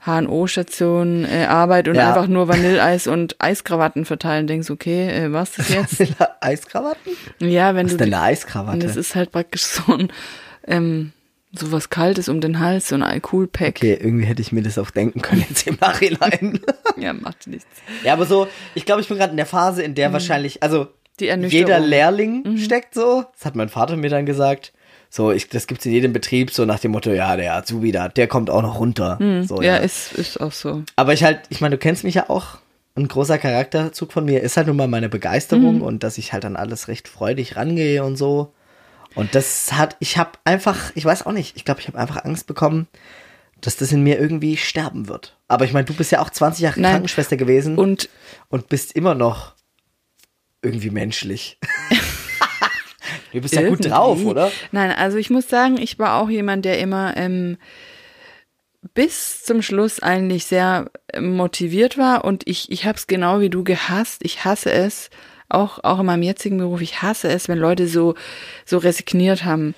HNO-Station 0.05 1.25
äh, 1.25 1.45
arbeite 1.45 1.91
und 1.91 1.97
Ja. 1.97 2.09
einfach 2.09 2.27
nur 2.27 2.49
Vanilleeis 2.49 3.07
und 3.07 3.37
Eiskrawatten 3.41 4.05
verteilen, 4.05 4.47
denkst, 4.49 4.71
okay, 4.71 5.09
äh, 5.09 5.33
was 5.33 5.53
das 5.53 5.69
jetzt? 5.69 6.03
Eiskrawatten? 6.41 7.13
ja, 7.41 7.75
wenn 7.75 7.87
Was 7.87 7.93
du 7.93 7.97
ist 7.97 8.01
denn 8.01 8.15
eine 8.15 8.23
Eiskrawatte? 8.25 8.79
Das 8.81 8.97
ist 8.97 9.15
halt 9.15 9.31
praktisch 9.31 9.63
so 9.63 9.93
ein, 9.95 10.13
ähm, 10.67 11.13
so 11.55 11.71
was 11.73 11.91
Kaltes 11.91 12.29
um 12.29 12.41
den 12.41 12.59
Hals, 12.61 12.89
so 12.89 12.95
ein 12.95 13.03
Alkoholpack. 13.03 13.77
Okay, 13.77 13.99
irgendwie 14.01 14.25
hätte 14.25 14.41
ich 14.43 14.53
mir 14.53 14.63
das 14.63 14.79
auch 14.79 14.91
denken 14.91 15.21
können 15.23 15.45
jetzt 15.49 15.67
im 15.67 15.77
Nachhinein. 15.81 16.61
Ja, 16.99 17.13
macht 17.15 17.47
nichts. 17.47 17.67
ja, 18.05 18.13
aber 18.13 18.27
so, 18.27 18.47
ich 18.75 18.85
glaube, 18.85 19.01
ich 19.01 19.09
bin 19.09 19.17
gerade 19.19 19.31
in 19.31 19.37
der 19.39 19.47
Phase, 19.47 19.83
in 19.83 19.95
der 19.95 20.13
wahrscheinlich, 20.13 20.63
also 20.63 20.89
jeder 21.21 21.81
Lehrling 21.81 22.57
steckt 22.59 22.95
so. 22.95 23.25
Das 23.35 23.45
hat 23.47 23.57
mein 23.57 23.69
Vater 23.71 23.97
mir 23.97 24.11
dann 24.11 24.27
gesagt. 24.27 24.73
So, 25.09 25.31
ich, 25.33 25.49
das 25.49 25.67
gibt's 25.67 25.85
in 25.87 25.93
jedem 25.93 26.13
Betrieb, 26.13 26.51
so 26.51 26.65
nach 26.65 26.79
dem 26.79 26.93
Motto, 26.93 27.11
ja, 27.11 27.37
der 27.37 27.55
Azubi 27.55 27.93
da, 27.93 28.09
der 28.09 28.27
kommt 28.29 28.51
auch 28.51 28.63
noch 28.63 28.79
runter. 28.79 29.19
So, 29.47 29.61
ja, 29.63 29.77
ist, 29.77 30.13
ist 30.15 30.41
auch 30.41 30.53
so. 30.53 30.83
Aber 30.97 31.13
ich 31.13 31.23
halt, 31.25 31.41
ich 31.51 31.61
meine, 31.61 31.77
du 31.77 31.79
kennst 31.79 32.05
mich 32.05 32.15
ja 32.15 32.29
auch. 32.31 32.59
Ein 32.95 33.09
großer 33.09 33.39
Charakterzug 33.39 34.13
von 34.13 34.25
mir 34.27 34.43
ist 34.43 34.57
halt 34.59 34.67
nun 34.67 34.77
mal 34.77 34.87
meine 34.89 35.09
Begeisterung 35.09 35.77
Mhm. 35.77 35.83
und 35.83 36.03
dass 36.03 36.19
ich 36.19 36.33
halt 36.35 36.45
an 36.45 36.57
alles 36.57 36.89
recht 36.89 37.09
freudig 37.09 37.57
rangehe 37.57 38.05
und 38.05 38.17
so. 38.17 38.53
Und 39.15 39.35
das 39.35 39.73
hat, 39.73 39.97
ich 40.01 40.17
habe 40.17 40.33
einfach, 40.45 40.93
ich 40.95 41.05
weiß 41.05 41.27
auch 41.27 41.33
nicht, 41.33 41.57
ich 41.57 41.65
glaube, 41.65 41.81
ich 41.81 41.89
habe 41.89 41.99
einfach 41.99 42.25
Angst 42.25 42.47
bekommen, 42.47 42.89
dass 43.61 43.77
das 43.77 43.93
in 43.93 44.03
mir 44.03 44.19
irgendwie 44.19 44.57
sterben 44.57 45.09
wird. 45.09 45.37
Aber 45.49 45.65
ich 45.65 45.73
meine, 45.73 45.85
du 45.85 45.95
bist 45.95 46.11
ja 46.13 46.21
auch 46.21 46.31
20 46.31 46.63
Jahre 46.63 46.81
Nein. 46.81 46.93
Krankenschwester 46.93 47.37
gewesen 47.37 47.79
und, 47.79 48.09
Und 48.49 48.69
bist 48.69 48.93
immer 48.93 49.15
noch 49.15 49.55
irgendwie 50.63 50.91
menschlich. 50.91 51.59
du 53.33 53.41
bist 53.41 53.55
ja 53.55 53.69
gut 53.69 53.85
drauf, 53.85 54.25
oder? 54.25 54.51
Nein, 54.73 54.93
also 54.93 55.17
ich 55.19 55.31
muss 55.31 55.49
sagen, 55.49 55.79
ich 55.79 55.99
war 55.99 56.21
auch 56.21 56.29
jemand, 56.29 56.65
der 56.65 56.79
immer 56.79 57.17
ähm, 57.17 57.59
bis 58.95 59.45
zum 59.45 59.63
Schluss 59.63 60.01
eigentlich 60.01 60.47
sehr 60.47 60.91
motiviert 61.19 61.99
war 61.99 62.25
und 62.25 62.47
ich, 62.47 62.71
ich 62.71 62.85
habe 62.85 62.99
es 62.99 63.07
genau 63.07 63.41
wie 63.41 63.51
du 63.51 63.65
gehasst. 63.65 64.25
Ich 64.25 64.45
hasse 64.45 64.73
es, 64.73 65.11
auch, 65.53 65.83
auch 65.85 66.01
in 66.01 66.07
meinem 66.07 66.23
jetzigen 66.23 66.59
Beruf, 66.59 66.81
ich 66.81 67.03
hasse 67.03 67.29
es, 67.29 67.49
wenn 67.49 67.59
Leute 67.59 67.87
so, 67.89 68.15
so 68.65 68.79
resigniert 68.79 69.45
haben. 69.45 69.75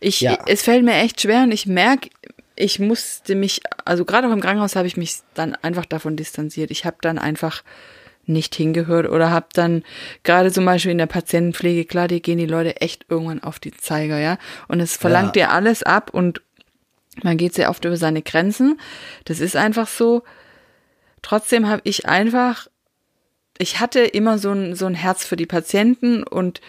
ich, 0.00 0.20
ja. 0.20 0.38
Es 0.46 0.62
fällt 0.62 0.84
mir 0.84 0.94
echt 0.94 1.20
schwer 1.20 1.42
und 1.42 1.52
ich 1.52 1.66
merke, 1.66 2.10
ich 2.56 2.78
musste 2.78 3.34
mich, 3.34 3.60
also 3.84 4.04
gerade 4.04 4.28
auch 4.28 4.32
im 4.32 4.40
Krankenhaus 4.40 4.76
habe 4.76 4.86
ich 4.86 4.96
mich 4.96 5.16
dann 5.34 5.54
einfach 5.56 5.86
davon 5.86 6.16
distanziert. 6.16 6.70
Ich 6.70 6.84
habe 6.84 6.96
dann 7.00 7.18
einfach 7.18 7.62
nicht 8.24 8.54
hingehört 8.54 9.08
oder 9.08 9.30
habe 9.30 9.46
dann 9.52 9.82
gerade 10.22 10.52
zum 10.52 10.64
Beispiel 10.64 10.92
in 10.92 10.98
der 10.98 11.06
Patientenpflege, 11.06 11.86
klar, 11.86 12.06
die 12.08 12.22
gehen 12.22 12.38
die 12.38 12.46
Leute 12.46 12.80
echt 12.80 13.06
irgendwann 13.08 13.42
auf 13.42 13.58
die 13.58 13.72
Zeiger, 13.72 14.18
ja. 14.20 14.38
Und 14.68 14.80
es 14.80 14.96
verlangt 14.96 15.34
Ja. 15.36 15.46
dir 15.46 15.50
alles 15.52 15.82
ab 15.82 16.10
und 16.12 16.40
man 17.22 17.36
geht 17.36 17.54
sehr 17.54 17.68
oft 17.68 17.84
über 17.84 17.96
seine 17.96 18.22
Grenzen. 18.22 18.80
Das 19.24 19.40
ist 19.40 19.56
einfach 19.56 19.88
so. 19.88 20.22
Trotzdem 21.20 21.68
habe 21.68 21.82
ich 21.84 22.08
einfach, 22.08 22.68
ich 23.58 23.80
hatte 23.80 24.00
immer 24.00 24.38
so 24.38 24.52
ein, 24.52 24.74
so 24.74 24.86
ein 24.86 24.94
Herz 24.94 25.24
für 25.24 25.36
die 25.36 25.46
Patienten 25.46 26.22
und 26.22 26.60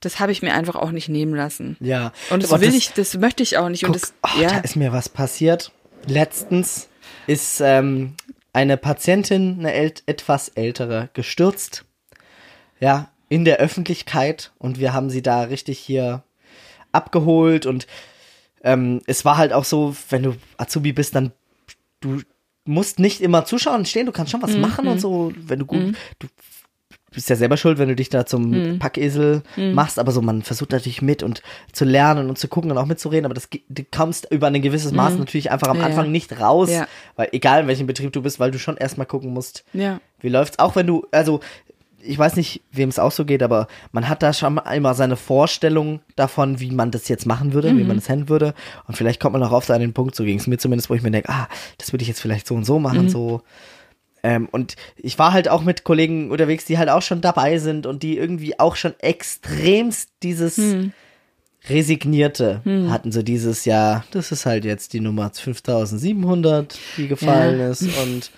das 0.00 0.20
habe 0.20 0.32
ich 0.32 0.42
mir 0.42 0.54
einfach 0.54 0.74
auch 0.76 0.90
nicht 0.90 1.08
nehmen 1.08 1.34
lassen. 1.34 1.76
Ja. 1.80 2.12
Und 2.30 2.42
das 2.42 2.50
will 2.50 2.68
das- 2.68 2.74
ich, 2.74 2.92
das 2.92 3.14
möchte 3.16 3.42
ich 3.42 3.56
auch 3.56 3.68
nicht. 3.68 3.82
Guck, 3.84 3.94
und 3.94 4.02
das, 4.02 4.14
oh, 4.22 4.40
ja. 4.40 4.48
da 4.48 4.58
ist 4.58 4.76
mir 4.76 4.92
was 4.92 5.08
passiert. 5.08 5.72
Letztens 6.06 6.88
ist 7.26 7.60
ähm, 7.60 8.14
eine 8.52 8.76
Patientin, 8.76 9.56
eine 9.60 9.72
ält 9.72 10.02
etwas 10.06 10.48
ältere, 10.50 11.08
gestürzt. 11.14 11.84
Ja, 12.80 13.10
in 13.28 13.44
der 13.44 13.58
Öffentlichkeit 13.58 14.52
und 14.58 14.78
wir 14.78 14.92
haben 14.92 15.08
sie 15.08 15.22
da 15.22 15.42
richtig 15.42 15.78
hier 15.78 16.22
abgeholt 16.92 17.66
und 17.66 17.86
ähm, 18.62 19.00
es 19.06 19.24
war 19.24 19.36
halt 19.38 19.52
auch 19.52 19.64
so, 19.64 19.96
wenn 20.10 20.22
du 20.22 20.36
Azubi 20.58 20.92
bist, 20.92 21.14
dann 21.14 21.32
du 22.00 22.20
musst 22.64 22.98
nicht 22.98 23.20
immer 23.20 23.44
zuschauen 23.44 23.76
und 23.80 23.88
stehen, 23.88 24.06
du 24.06 24.12
kannst 24.12 24.32
schon 24.32 24.42
was 24.42 24.56
machen 24.56 24.86
und 24.88 25.00
so, 25.00 25.32
wenn 25.36 25.58
du 25.58 25.66
gut, 25.66 25.94
du 26.18 26.28
bist 27.12 27.28
ja 27.30 27.36
selber 27.36 27.56
schuld, 27.56 27.78
wenn 27.78 27.88
du 27.88 27.94
dich 27.94 28.08
da 28.08 28.26
zum 28.26 28.78
Packesel 28.78 29.42
machst, 29.72 29.98
aber 29.98 30.10
so, 30.12 30.20
man 30.22 30.42
versucht 30.42 30.72
natürlich 30.72 31.00
mit 31.02 31.22
und 31.22 31.42
zu 31.72 31.84
lernen 31.84 32.28
und 32.28 32.38
zu 32.38 32.48
gucken 32.48 32.70
und 32.72 32.78
auch 32.78 32.86
mitzureden, 32.86 33.24
aber 33.26 33.34
das, 33.34 33.48
du 33.50 33.84
kommst 33.94 34.26
über 34.32 34.48
ein 34.48 34.62
gewisses 34.62 34.92
Maß 34.92 35.18
natürlich 35.18 35.50
einfach 35.50 35.68
am 35.68 35.78
Ja, 35.78 35.84
Anfang 35.84 36.10
nicht 36.10 36.40
raus, 36.40 36.70
Ja. 36.70 36.86
weil 37.16 37.28
egal 37.32 37.62
in 37.62 37.66
welchem 37.68 37.86
Betrieb 37.86 38.12
du 38.12 38.22
bist, 38.22 38.40
weil 38.40 38.50
du 38.50 38.58
schon 38.58 38.76
erstmal 38.76 39.06
gucken 39.06 39.32
musst, 39.32 39.64
Ja. 39.74 40.00
wie 40.20 40.28
läuft's, 40.28 40.58
auch 40.58 40.74
wenn 40.74 40.86
du, 40.86 41.06
also, 41.12 41.40
ich 42.06 42.18
weiß 42.18 42.36
nicht, 42.36 42.60
wem 42.70 42.88
es 42.88 42.98
auch 42.98 43.12
so 43.12 43.24
geht, 43.24 43.42
aber 43.42 43.66
man 43.92 44.08
hat 44.08 44.22
da 44.22 44.32
schon 44.32 44.54
mal 44.54 44.62
immer 44.74 44.94
seine 44.94 45.16
Vorstellung 45.16 46.00
davon, 46.16 46.60
wie 46.60 46.70
man 46.70 46.90
das 46.90 47.08
jetzt 47.08 47.26
machen 47.26 47.52
würde, 47.52 47.76
wie 47.76 47.84
man 47.84 47.96
das 47.96 48.08
handeln 48.08 48.28
würde. 48.28 48.54
Und 48.86 48.96
vielleicht 48.96 49.20
kommt 49.20 49.32
man 49.32 49.42
auch 49.42 49.52
oft 49.52 49.70
an 49.70 49.80
den 49.80 49.92
Punkt, 49.94 50.14
so 50.14 50.24
ging 50.24 50.38
es 50.38 50.46
mir 50.46 50.58
zumindest, 50.58 50.90
wo 50.90 50.94
ich 50.94 51.02
mir 51.02 51.10
denke, 51.10 51.28
ah, 51.30 51.48
das 51.78 51.92
würde 51.92 52.02
ich 52.02 52.08
jetzt 52.08 52.20
vielleicht 52.20 52.46
so 52.46 52.54
und 52.54 52.64
so 52.64 52.78
machen, 52.78 53.08
so. 53.08 53.42
Ähm, 54.22 54.48
und 54.50 54.76
ich 54.96 55.18
war 55.18 55.32
halt 55.32 55.48
auch 55.48 55.62
mit 55.62 55.84
Kollegen 55.84 56.30
unterwegs, 56.30 56.64
die 56.64 56.78
halt 56.78 56.88
auch 56.88 57.02
schon 57.02 57.20
dabei 57.20 57.58
sind 57.58 57.86
und 57.86 58.02
die 58.02 58.16
irgendwie 58.16 58.58
auch 58.58 58.76
schon 58.76 58.94
extremst 59.00 60.10
dieses 60.22 60.56
Resignierte 61.68 62.60
hatten, 62.90 63.10
so 63.12 63.22
dieses 63.22 63.64
Jahr, 63.64 64.04
das 64.10 64.32
ist 64.32 64.44
halt 64.44 64.64
jetzt 64.66 64.92
die 64.92 65.00
Nummer 65.00 65.30
5700, 65.32 66.78
die 66.98 67.08
gefallen 67.08 67.58
Ja. 67.58 67.70
ist 67.70 67.82
und 68.02 68.30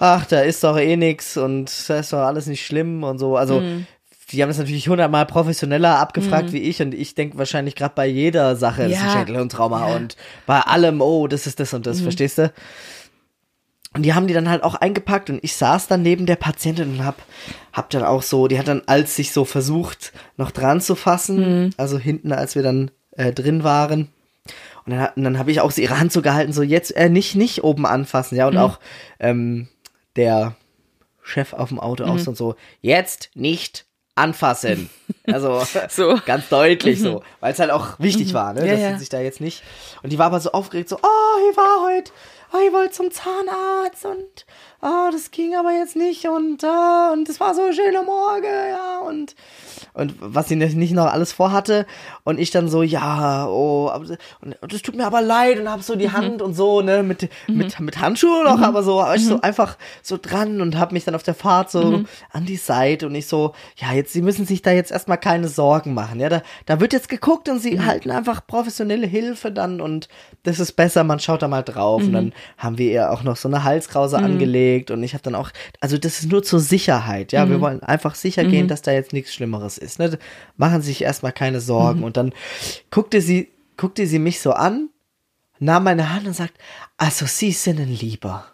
ach, 0.00 0.26
da 0.26 0.40
ist 0.40 0.64
doch 0.64 0.76
eh 0.78 0.96
nix 0.96 1.36
und 1.36 1.70
da 1.88 1.98
ist 1.98 2.12
doch 2.12 2.18
alles 2.20 2.46
nicht 2.46 2.66
schlimm 2.66 3.04
und 3.04 3.18
so. 3.18 3.36
Also, 3.36 3.60
Mhm. 3.60 3.86
die 4.32 4.42
haben 4.42 4.48
das 4.50 4.58
natürlich 4.58 4.88
hundertmal 4.88 5.26
professioneller 5.26 5.98
abgefragt 5.98 6.52
wie 6.52 6.58
ich 6.62 6.80
und 6.82 6.94
ich 6.94 7.14
denke 7.14 7.36
wahrscheinlich 7.38 7.74
gerade 7.76 7.94
bei 7.94 8.06
jeder 8.06 8.56
Sache, 8.56 8.82
das 8.82 8.92
ist 8.92 8.98
ein 9.00 9.06
Ja. 9.06 9.12
Schädelhirntrauma 9.18 9.88
Ja. 9.90 9.96
und 9.96 10.16
bei 10.46 10.60
allem, 10.60 11.00
oh, 11.00 11.26
das 11.26 11.46
ist 11.46 11.60
das 11.60 11.74
und 11.74 11.86
das, 11.86 12.00
verstehst 12.00 12.38
du? 12.38 12.52
Und 13.92 14.02
die 14.04 14.14
haben 14.14 14.28
die 14.28 14.34
dann 14.34 14.48
halt 14.48 14.62
auch 14.62 14.76
eingepackt 14.76 15.30
und 15.30 15.42
ich 15.42 15.56
saß 15.56 15.88
dann 15.88 16.02
neben 16.02 16.24
der 16.26 16.36
Patientin 16.36 16.90
und 16.92 17.04
hab, 17.04 17.16
hab 17.72 17.90
dann 17.90 18.04
auch 18.04 18.22
so, 18.22 18.46
die 18.46 18.56
hat 18.56 18.68
dann 18.68 18.82
als 18.86 19.16
sich 19.16 19.32
so 19.32 19.44
versucht, 19.44 20.12
noch 20.36 20.52
dran 20.52 20.80
zu 20.80 20.94
fassen, 20.94 21.74
also 21.76 21.98
hinten, 21.98 22.30
als 22.32 22.54
wir 22.54 22.62
dann 22.62 22.92
äh, 23.16 23.32
drin 23.32 23.64
waren. 23.64 24.08
Und 24.86 24.92
dann, 24.94 25.08
und 25.16 25.24
dann 25.24 25.38
habe 25.40 25.50
ich 25.50 25.60
auch 25.60 25.76
ihre 25.76 25.98
Hand 25.98 26.12
so 26.12 26.22
gehalten, 26.22 26.52
so 26.52 26.62
jetzt 26.62 26.94
äh, 26.96 27.08
nicht, 27.08 27.34
nicht 27.34 27.64
oben 27.64 27.84
anfassen, 27.84 28.36
ja, 28.36 28.46
und 28.46 28.56
auch 28.58 28.78
ähm, 29.18 29.66
der 30.16 30.54
Chef 31.22 31.52
auf 31.52 31.68
dem 31.68 31.78
Auto 31.80 32.04
auch 32.04 32.18
so 32.18 32.30
und 32.30 32.36
so, 32.36 32.54
jetzt 32.80 33.30
nicht 33.34 33.86
anfassen. 34.14 34.90
Also 35.26 35.62
So. 35.90 36.18
ganz 36.26 36.48
deutlich 36.48 36.98
so, 37.00 37.22
weil 37.38 37.52
es 37.52 37.60
halt 37.60 37.70
auch 37.70 38.00
wichtig 38.00 38.34
war, 38.34 38.52
ne, 38.52 38.66
Ja, 38.66 38.72
dass 38.72 38.80
ja. 38.80 38.92
sie 38.94 38.98
sich 39.00 39.08
da 39.10 39.20
jetzt 39.20 39.40
nicht. 39.40 39.62
Und 40.02 40.10
die 40.12 40.18
war 40.18 40.26
aber 40.26 40.40
so 40.40 40.50
aufgeregt, 40.50 40.88
so, 40.88 40.96
oh, 40.96 41.50
ich 41.50 41.56
war 41.56 41.86
heute, 41.86 42.10
oh, 42.52 42.58
ich 42.66 42.72
wollte 42.72 42.90
zum 42.92 43.10
Zahnarzt 43.12 44.06
und 44.06 44.46
oh, 44.82 45.08
das 45.12 45.30
ging 45.30 45.54
aber 45.54 45.72
jetzt 45.72 45.96
nicht 45.96 46.26
und 46.26 46.62
uh, 46.64 47.12
und 47.12 47.28
es 47.28 47.40
war 47.40 47.54
so 47.54 47.62
ein 47.62 47.74
schöner 47.74 48.02
Morgen, 48.02 48.44
ja, 48.44 49.00
und 49.06 49.34
und 49.92 50.14
was 50.20 50.48
sie 50.48 50.56
nicht 50.56 50.94
noch 50.94 51.06
alles 51.06 51.32
vorhatte 51.32 51.86
und 52.24 52.38
ich 52.38 52.50
dann 52.50 52.68
so 52.68 52.82
ja 52.82 53.46
oh 53.48 53.88
aber, 53.88 54.16
und, 54.40 54.62
und 54.62 54.72
das 54.72 54.82
tut 54.82 54.94
mir 54.94 55.06
aber 55.06 55.20
leid 55.20 55.58
und 55.58 55.70
hab 55.70 55.82
so 55.82 55.96
die 55.96 56.10
Hand 56.10 56.42
und 56.42 56.54
so 56.54 56.80
ne 56.80 57.02
mit 57.02 57.28
mit 57.48 57.78
mit 57.80 58.00
Handschuhen 58.00 58.44
noch 58.44 58.60
aber 58.60 58.82
so 58.82 59.02
hab 59.02 59.16
ich 59.16 59.26
so 59.26 59.40
einfach 59.40 59.76
so 60.02 60.16
dran 60.20 60.60
und 60.60 60.78
hab 60.78 60.92
mich 60.92 61.04
dann 61.04 61.14
auf 61.14 61.22
der 61.22 61.34
Fahrt 61.34 61.70
so 61.70 62.04
an 62.30 62.46
die 62.46 62.56
Seite 62.56 63.06
und 63.06 63.14
ich 63.14 63.26
so 63.26 63.52
ja 63.76 63.92
jetzt 63.92 64.12
sie 64.12 64.22
müssen 64.22 64.46
sich 64.46 64.62
da 64.62 64.70
jetzt 64.70 64.92
erstmal 64.92 65.18
keine 65.18 65.48
Sorgen 65.48 65.94
machen 65.94 66.20
ja 66.20 66.28
da 66.28 66.42
da 66.66 66.80
wird 66.80 66.92
jetzt 66.92 67.08
geguckt 67.08 67.48
und 67.48 67.58
sie 67.58 67.80
halten 67.80 68.10
einfach 68.10 68.46
professionelle 68.46 69.06
Hilfe 69.06 69.50
dann 69.50 69.80
und 69.80 70.08
das 70.44 70.60
ist 70.60 70.72
besser 70.72 71.04
man 71.04 71.20
schaut 71.20 71.42
da 71.42 71.48
mal 71.48 71.62
drauf 71.62 72.02
und 72.02 72.12
dann 72.12 72.32
haben 72.58 72.78
wir 72.78 72.90
ihr 72.90 73.10
auch 73.10 73.22
noch 73.22 73.36
so 73.36 73.48
eine 73.48 73.64
Halskrause 73.64 74.18
angelegt 74.18 74.69
und 74.90 75.02
ich 75.02 75.14
habe 75.14 75.22
dann 75.22 75.34
auch 75.34 75.50
also 75.80 75.98
das 75.98 76.20
ist 76.20 76.30
nur 76.30 76.42
zur 76.42 76.60
Sicherheit 76.60 77.32
ja 77.32 77.48
wir 77.48 77.60
wollen 77.60 77.82
einfach 77.82 78.14
sicher 78.14 78.44
gehen 78.44 78.68
dass 78.68 78.82
da 78.82 78.92
jetzt 78.92 79.12
nichts 79.12 79.34
Schlimmeres 79.34 79.78
ist 79.78 79.98
ne 79.98 80.18
machen 80.56 80.80
Sie 80.82 80.88
sich 80.88 81.02
erstmal 81.02 81.32
keine 81.32 81.60
Sorgen 81.60 82.02
und 82.04 82.16
dann 82.16 82.32
guckte 82.90 83.20
sie 83.20 83.48
guckte 83.76 84.06
sie 84.06 84.18
mich 84.18 84.40
so 84.40 84.52
an 84.52 84.88
nahm 85.58 85.84
meine 85.84 86.12
Hand 86.12 86.26
und 86.26 86.34
sagt 86.34 86.54
also 86.96 87.26
Sie 87.26 87.52
sind 87.52 87.80
ein 87.80 87.88
Lieber 87.94 88.44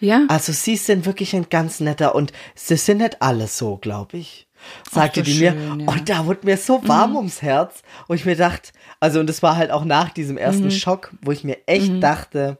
Ja. 0.00 0.24
also 0.28 0.52
sie 0.52 0.76
sind 0.76 1.06
wirklich 1.06 1.34
ein 1.34 1.48
ganz 1.48 1.80
netter 1.80 2.14
und 2.14 2.32
sie 2.54 2.76
sind 2.76 2.98
nicht 2.98 3.20
alles 3.22 3.58
so, 3.58 3.76
glaube 3.78 4.18
ich. 4.18 4.48
Sagte 4.90 5.22
die 5.22 5.38
mir. 5.38 5.52
schön, 5.52 5.80
ja. 5.80 5.86
Und 5.86 6.08
da 6.08 6.24
wurde 6.26 6.46
mir 6.46 6.56
so 6.56 6.80
warm 6.88 7.14
ums 7.16 7.42
Herz. 7.42 7.82
Und 8.08 8.16
ich 8.16 8.24
mir 8.24 8.36
dachte, 8.36 8.70
also 9.00 9.20
und 9.20 9.28
das 9.28 9.42
war 9.42 9.56
halt 9.56 9.70
auch 9.70 9.84
nach 9.84 10.08
diesem 10.10 10.38
ersten 10.38 10.70
Schock, 10.70 11.12
wo 11.20 11.30
ich 11.30 11.44
mir 11.44 11.58
echt 11.66 12.02
dachte, 12.02 12.58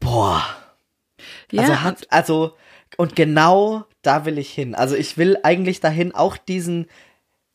boah, 0.00 0.42
ja. 1.52 1.62
also 1.62 1.82
hat, 1.82 2.06
also, 2.10 2.52
und 2.96 3.16
genau 3.16 3.84
da 4.02 4.24
will 4.24 4.38
ich 4.38 4.50
hin. 4.52 4.74
Also 4.74 4.96
ich 4.96 5.16
will 5.16 5.38
eigentlich 5.42 5.80
dahin 5.80 6.12
auch 6.14 6.36
diesen, 6.36 6.86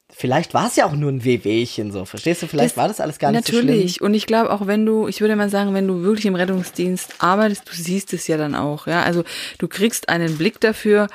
vielleicht 0.10 0.54
war 0.54 0.68
es 0.68 0.78
ja 0.78 0.86
auch 0.86 0.94
nur 0.94 1.12
ein 1.12 1.24
Wehwehchen 1.26 1.92
so, 1.92 2.06
verstehst 2.06 2.42
du? 2.42 2.48
Vielleicht 2.48 2.72
Das- 2.72 2.78
war 2.78 2.88
das 2.88 3.02
alles 3.02 3.20
gar 3.20 3.32
nicht 3.32 3.46
so 3.46 3.52
schlimm. 3.54 3.66
Natürlich. 3.68 4.02
Und 4.02 4.14
ich 4.14 4.26
glaube 4.26 4.52
auch, 4.52 4.66
wenn 4.66 4.86
du, 4.86 5.08
ich 5.08 5.20
würde 5.22 5.36
mal 5.36 5.50
sagen, 5.50 5.74
wenn 5.74 5.88
du 5.88 6.02
wirklich 6.04 6.26
im 6.26 6.36
Rettungsdienst 6.36 7.16
arbeitest, 7.20 7.68
du 7.70 7.74
siehst 7.76 8.14
es 8.14 8.28
ja 8.28 8.38
dann 8.38 8.56
auch, 8.56 8.88
ja. 8.88 9.04
Also 9.04 9.24
du 9.58 9.68
kriegst 9.68 10.08
einen 10.10 10.38
Blick 10.38 10.60
dafür. 10.62 11.08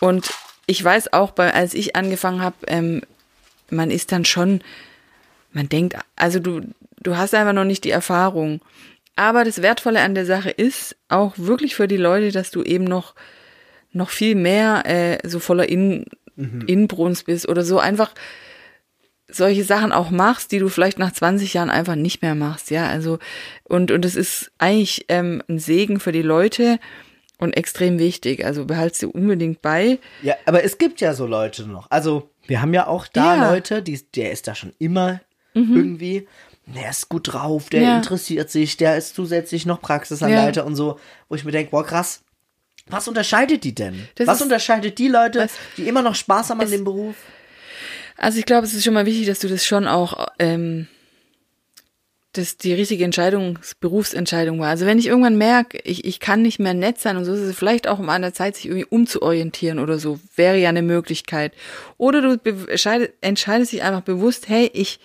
Und 0.00 0.30
ich 0.66 0.82
weiß 0.82 1.12
auch, 1.12 1.32
bei, 1.32 1.52
als 1.52 1.74
ich 1.74 1.96
angefangen 1.96 2.40
habe, 2.42 2.56
ähm, 2.68 3.02
man 3.70 3.90
ist 3.90 4.12
dann 4.12 4.24
schon, 4.24 4.60
man 5.52 5.68
denkt, 5.68 5.96
also 6.14 6.38
du, 6.38 6.60
du 7.02 7.16
hast 7.16 7.34
einfach 7.34 7.52
noch 7.52 7.64
nicht 7.64 7.84
die 7.84 7.90
Erfahrung. 7.90 8.60
Aber 9.18 9.42
das 9.42 9.62
Wertvolle 9.62 10.00
an 10.00 10.14
der 10.14 10.24
Sache 10.24 10.48
ist 10.48 10.94
auch 11.08 11.34
wirklich 11.36 11.74
für 11.74 11.88
die 11.88 11.96
Leute, 11.96 12.30
dass 12.30 12.52
du 12.52 12.62
eben 12.62 12.84
noch, 12.84 13.16
noch 13.90 14.10
viel 14.10 14.36
mehr 14.36 14.84
äh, 14.86 15.18
so 15.28 15.40
voller 15.40 15.68
In, 15.68 16.04
Inbrunst 16.36 17.26
bist 17.26 17.48
oder 17.48 17.64
so 17.64 17.80
einfach 17.80 18.12
solche 19.28 19.64
Sachen 19.64 19.90
auch 19.90 20.10
machst, 20.10 20.52
die 20.52 20.60
du 20.60 20.68
vielleicht 20.68 21.00
nach 21.00 21.12
20 21.12 21.52
Jahren 21.52 21.68
einfach 21.68 21.96
nicht 21.96 22.22
mehr 22.22 22.36
machst, 22.36 22.70
ja. 22.70 22.86
Also, 22.86 23.18
und, 23.64 23.90
und 23.90 24.04
es 24.04 24.14
ist 24.14 24.52
eigentlich 24.58 25.06
ähm, 25.08 25.42
ein 25.48 25.58
Segen 25.58 25.98
für 25.98 26.12
die 26.12 26.22
Leute 26.22 26.78
und 27.38 27.56
extrem 27.56 27.98
wichtig. 27.98 28.44
Also 28.44 28.66
behalt's 28.66 29.00
dir 29.00 29.08
unbedingt 29.08 29.62
bei. 29.62 29.98
Ja, 30.22 30.36
aber 30.46 30.62
es 30.62 30.78
gibt 30.78 31.00
ja 31.00 31.12
so 31.12 31.26
Leute 31.26 31.66
noch. 31.66 31.90
Also, 31.90 32.30
wir 32.46 32.62
haben 32.62 32.72
ja 32.72 32.86
auch 32.86 33.08
da 33.08 33.34
Ja. 33.36 33.50
Leute, 33.50 33.82
die, 33.82 34.00
der 34.14 34.30
ist 34.30 34.46
da 34.46 34.54
schon 34.54 34.72
immer 34.78 35.20
irgendwie, 35.54 36.28
der 36.74 36.90
ist 36.90 37.08
gut 37.08 37.32
drauf, 37.32 37.70
der 37.70 37.82
Ja. 37.82 37.96
interessiert 37.96 38.50
sich, 38.50 38.76
der 38.76 38.96
ist 38.96 39.14
zusätzlich 39.14 39.66
noch 39.66 39.80
Praxisanleiter 39.80 40.64
und 40.66 40.76
so, 40.76 40.98
wo 41.28 41.34
ich 41.34 41.44
mir 41.44 41.52
denke, 41.52 41.70
boah, 41.70 41.84
krass. 41.84 42.22
Was 42.88 43.06
unterscheidet 43.08 43.64
die 43.64 43.74
denn? 43.74 44.08
Das 44.14 44.26
Was 44.26 44.40
unterscheidet 44.42 44.98
die 44.98 45.08
Leute, 45.08 45.40
Was- 45.40 45.52
die 45.76 45.88
immer 45.88 46.02
noch 46.02 46.14
Spaß 46.14 46.50
haben 46.50 46.60
an 46.60 46.70
dem 46.70 46.84
Beruf? 46.84 47.16
Also 48.16 48.38
ich 48.38 48.46
glaube, 48.46 48.66
es 48.66 48.74
ist 48.74 48.84
schon 48.84 48.94
mal 48.94 49.06
wichtig, 49.06 49.26
dass 49.26 49.38
du 49.40 49.48
das 49.48 49.64
schon 49.64 49.86
auch, 49.86 50.26
ähm, 50.38 50.88
dass 52.32 52.56
die 52.56 52.74
richtige 52.74 53.04
Entscheidung, 53.04 53.58
Berufsentscheidung 53.80 54.60
war. 54.60 54.68
Also 54.68 54.86
wenn 54.86 54.98
ich 54.98 55.06
irgendwann 55.06 55.38
merke, 55.38 55.78
ich, 55.84 56.04
ich 56.04 56.20
kann 56.20 56.42
nicht 56.42 56.58
mehr 56.58 56.74
nett 56.74 56.98
sein 56.98 57.16
und 57.16 57.24
so 57.24 57.32
ist 57.32 57.40
es 57.40 57.56
vielleicht 57.56 57.88
auch 57.88 57.98
um 57.98 58.08
an 58.10 58.22
der 58.22 58.34
Zeit, 58.34 58.56
sich 58.56 58.66
irgendwie 58.66 58.84
umzuorientieren 58.84 59.78
oder 59.78 59.98
so, 59.98 60.20
wäre 60.36 60.56
ja 60.58 60.68
eine 60.68 60.82
Möglichkeit. 60.82 61.52
Oder 61.96 62.20
du 62.20 62.38
entscheidest 63.20 63.72
dich 63.72 63.82
einfach 63.82 64.02
bewusst, 64.02 64.48
hey, 64.48 64.70
ich, 64.74 65.00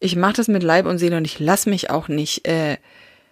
ich 0.00 0.16
mache 0.16 0.32
das 0.34 0.48
mit 0.48 0.62
Leib 0.62 0.86
und 0.86 0.98
Seele 0.98 1.16
und 1.16 1.24
ich 1.24 1.38
lass 1.38 1.66
mich 1.66 1.90
auch 1.90 2.08
nicht, 2.08 2.46
äh, 2.48 2.78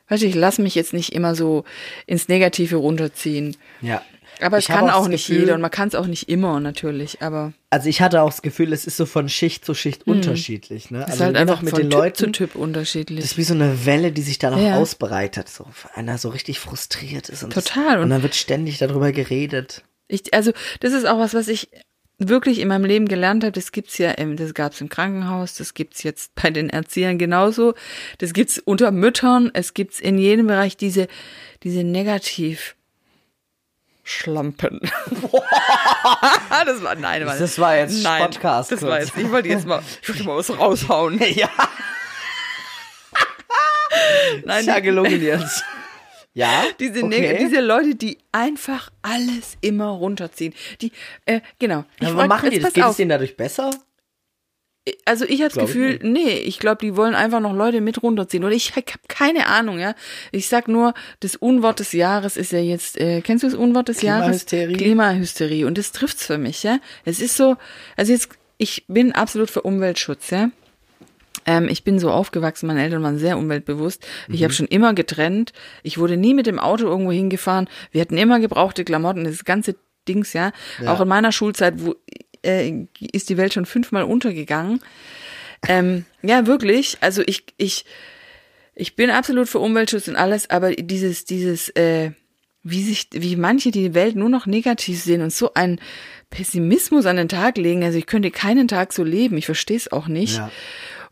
weißt 0.08 0.22
du, 0.22 0.26
ich 0.26 0.34
lass 0.34 0.58
mich 0.58 0.74
jetzt 0.74 0.92
nicht 0.92 1.12
immer 1.12 1.34
so 1.34 1.64
ins 2.06 2.28
Negative 2.28 2.76
runterziehen. 2.76 3.56
Ja. 3.80 4.02
Aber 4.40 4.58
es 4.58 4.66
kann 4.66 4.88
auch, 4.88 5.00
das 5.00 5.08
nicht 5.08 5.26
Gefühl- 5.26 5.40
jeder 5.40 5.54
und 5.56 5.60
man 5.62 5.70
kann 5.72 5.88
es 5.88 5.96
auch 5.96 6.06
nicht 6.06 6.28
immer 6.28 6.60
natürlich, 6.60 7.22
aber 7.22 7.52
Also 7.70 7.88
ich 7.88 8.00
hatte 8.00 8.22
auch 8.22 8.30
das 8.30 8.40
Gefühl, 8.42 8.72
es 8.72 8.86
ist 8.86 8.96
so 8.96 9.04
von 9.04 9.28
Schicht 9.28 9.64
zu 9.64 9.74
Schicht 9.74 10.06
unterschiedlich. 10.06 10.92
Ne? 10.92 10.98
es 11.00 11.04
Also 11.06 11.14
ist 11.16 11.20
halt 11.22 11.36
je 11.38 11.44
nach 11.44 11.52
einfach 11.54 11.62
mit 11.62 11.76
den 11.76 11.90
Typ 11.90 11.98
Leuten. 11.98 12.16
zu 12.16 12.30
Typ 12.30 12.54
unterschiedlich. 12.54 13.20
Das 13.20 13.32
ist 13.32 13.38
wie 13.38 13.42
so 13.42 13.54
eine 13.54 13.84
Welle, 13.84 14.12
die 14.12 14.22
sich 14.22 14.38
dann 14.38 14.54
auch 14.54 14.60
Ja. 14.62 14.76
ausbreitet. 14.76 15.48
So, 15.48 15.66
einer 15.94 16.18
so 16.18 16.28
richtig 16.28 16.60
frustriert 16.60 17.28
ist. 17.30 17.42
Und 17.42 17.52
Total. 17.52 17.94
Das, 17.96 18.04
und 18.04 18.10
dann 18.10 18.22
wird 18.22 18.36
ständig 18.36 18.78
darüber 18.78 19.10
geredet. 19.10 19.82
Ich, 20.06 20.32
also 20.32 20.52
das 20.80 20.92
ist 20.92 21.06
auch 21.06 21.18
was, 21.18 21.34
was 21.34 21.48
ich 21.48 21.68
wirklich 22.18 22.58
in 22.58 22.68
meinem 22.68 22.84
Leben 22.84 23.06
gelernt 23.06 23.44
habe. 23.44 23.52
Das 23.52 23.72
gibt's 23.72 23.98
ja, 23.98 24.10
im, 24.12 24.36
das 24.36 24.54
gab's 24.54 24.80
im 24.80 24.88
Krankenhaus, 24.88 25.54
das 25.54 25.74
gibt's 25.74 26.02
jetzt 26.02 26.34
bei 26.40 26.50
den 26.50 26.70
Erziehern 26.70 27.18
genauso. 27.18 27.74
Das 28.18 28.32
gibt's 28.32 28.58
unter 28.58 28.90
Müttern. 28.90 29.50
Es 29.54 29.74
gibt's 29.74 30.00
in 30.00 30.18
jedem 30.18 30.46
Bereich 30.46 30.76
diese 30.76 31.08
diese 31.62 31.84
Negativ. 31.84 32.74
Schlampen. 34.04 34.80
das 35.10 36.82
war 36.82 36.94
nein, 36.94 37.26
war, 37.26 37.36
Das 37.36 37.58
war 37.58 37.76
jetzt 37.76 38.02
nein, 38.02 38.22
Podcast 38.22 38.72
Das 38.72 38.80
war 38.80 39.00
jetzt. 39.00 39.12
Ich 39.18 39.30
wollte 39.30 39.48
jetzt 39.50 39.66
mal, 39.66 39.82
ich 40.00 40.08
wollte 40.08 40.24
mal 40.24 40.36
was 40.38 40.58
raushauen. 40.58 41.20
ja, 41.34 41.50
Nein, 44.44 44.64
ja 44.64 44.80
gelungen 44.80 45.22
jetzt. 45.22 45.62
Ja, 46.38 46.62
Diese, 46.78 47.02
okay. 47.02 47.36
Diese 47.40 47.60
Leute, 47.60 47.96
die 47.96 48.16
einfach 48.30 48.90
alles 49.02 49.56
immer 49.60 49.88
runterziehen. 49.88 50.54
Die, 50.80 50.92
äh, 51.26 51.40
genau. 51.58 51.84
Ich 52.00 52.06
Aber 52.06 52.28
machen 52.28 52.50
die 52.50 52.60
das? 52.60 52.74
Geht 52.74 52.84
auf. 52.84 52.92
es 52.92 52.96
denen 52.98 53.08
dadurch 53.08 53.36
besser? 53.36 53.70
Also 55.04 55.24
ich 55.24 55.42
habe 55.42 55.52
das 55.52 55.56
ich 55.56 55.60
Gefühl, 55.62 55.90
nicht. 55.94 56.04
nee, 56.04 56.38
ich 56.38 56.60
glaube, 56.60 56.78
die 56.80 56.96
wollen 56.96 57.16
einfach 57.16 57.40
noch 57.40 57.52
Leute 57.52 57.80
mit 57.80 58.04
runterziehen. 58.04 58.44
Oder 58.44 58.54
ich 58.54 58.76
habe 58.76 58.84
keine 59.08 59.48
Ahnung, 59.48 59.80
ja. 59.80 59.96
Ich 60.30 60.48
sag 60.48 60.68
nur, 60.68 60.94
das 61.18 61.34
Unwort 61.34 61.80
des 61.80 61.90
Jahres 61.92 62.36
ist 62.36 62.52
ja 62.52 62.60
jetzt, 62.60 62.98
äh, 62.98 63.20
kennst 63.20 63.42
du 63.42 63.48
das 63.48 63.56
Unwort 63.56 63.88
des 63.88 64.02
Jahres? 64.02 64.46
Klimahysterie. 64.46 64.76
Klimahysterie. 64.76 65.64
Und 65.64 65.76
das 65.76 65.90
trifft's 65.90 66.24
für 66.24 66.38
mich, 66.38 66.62
ja. 66.62 66.78
Es 67.04 67.18
ist 67.20 67.36
so, 67.36 67.56
also 67.96 68.12
jetzt, 68.12 68.28
ich 68.58 68.84
bin 68.86 69.10
absolut 69.10 69.50
für 69.50 69.62
Umweltschutz, 69.62 70.30
ja. 70.30 70.52
Ähm, 71.48 71.66
ich 71.68 71.82
bin 71.82 71.98
so 71.98 72.10
aufgewachsen, 72.10 72.66
meine 72.66 72.82
Eltern 72.82 73.02
waren 73.02 73.18
sehr 73.18 73.38
umweltbewusst. 73.38 74.06
Ich 74.28 74.40
Mhm. 74.40 74.44
habe 74.44 74.52
schon 74.52 74.66
immer 74.66 74.92
getrennt. 74.92 75.54
Ich 75.82 75.96
wurde 75.96 76.18
nie 76.18 76.34
mit 76.34 76.46
dem 76.46 76.58
Auto 76.58 76.84
irgendwo 76.86 77.10
hingefahren. 77.12 77.68
Wir 77.90 78.02
hatten 78.02 78.18
immer 78.18 78.38
gebrauchte 78.38 78.84
Klamotten, 78.84 79.24
das 79.24 79.44
ganze 79.46 79.76
Dings, 80.06 80.34
ja. 80.34 80.52
Ja. 80.82 80.92
Auch 80.92 81.00
in 81.00 81.08
meiner 81.08 81.32
Schulzeit, 81.32 81.74
wo 81.78 81.94
äh, 82.44 82.84
ist 83.00 83.30
die 83.30 83.36
Welt 83.38 83.54
schon 83.54 83.64
fünfmal 83.66 84.04
untergegangen. 84.04 84.80
Ähm, 85.66 86.04
ja, 86.22 86.46
wirklich. 86.46 86.98
Also 87.00 87.22
ich, 87.26 87.44
ich, 87.56 87.84
ich 88.74 88.94
bin 88.94 89.10
absolut 89.10 89.48
für 89.48 89.58
Umweltschutz 89.58 90.06
und 90.06 90.16
alles, 90.16 90.50
aber 90.50 90.72
dieses, 90.72 91.24
dieses, 91.24 91.70
äh, 91.70 92.12
wie 92.62 92.82
sich, 92.82 93.08
wie 93.12 93.36
manche 93.36 93.70
die 93.70 93.94
Welt 93.94 94.16
nur 94.16 94.28
noch 94.28 94.46
negativ 94.46 95.02
sehen 95.02 95.22
und 95.22 95.32
so 95.32 95.54
einen 95.54 95.80
Pessimismus 96.30 97.06
an 97.06 97.16
den 97.16 97.28
Tag 97.28 97.56
legen. 97.56 97.82
Also 97.82 97.98
ich 97.98 98.06
könnte 98.06 98.30
keinen 98.30 98.68
Tag 98.68 98.92
so 98.92 99.02
leben. 99.02 99.36
Ich 99.38 99.46
verstehe 99.46 99.76
es 99.78 99.90
auch 99.90 100.06
nicht. 100.08 100.36
Ja. 100.36 100.50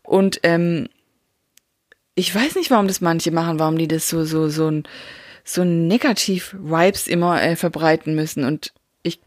Und 0.07 0.39
ähm, 0.43 0.87
ich 2.15 2.33
weiß 2.33 2.55
nicht, 2.55 2.71
warum 2.71 2.87
das 2.87 3.01
manche 3.01 3.31
machen, 3.31 3.59
warum 3.59 3.77
die 3.77 3.89
das 3.89 4.09
so 4.09 4.23
so 4.23 4.47
so 4.47 4.71
ein 4.71 4.83
so 5.43 5.63
negativ 5.65 6.55
Vibes 6.57 7.07
immer 7.07 7.41
äh, 7.41 7.55
verbreiten 7.55 8.15
müssen 8.15 8.45
und 8.45 8.73
ich 9.03 9.19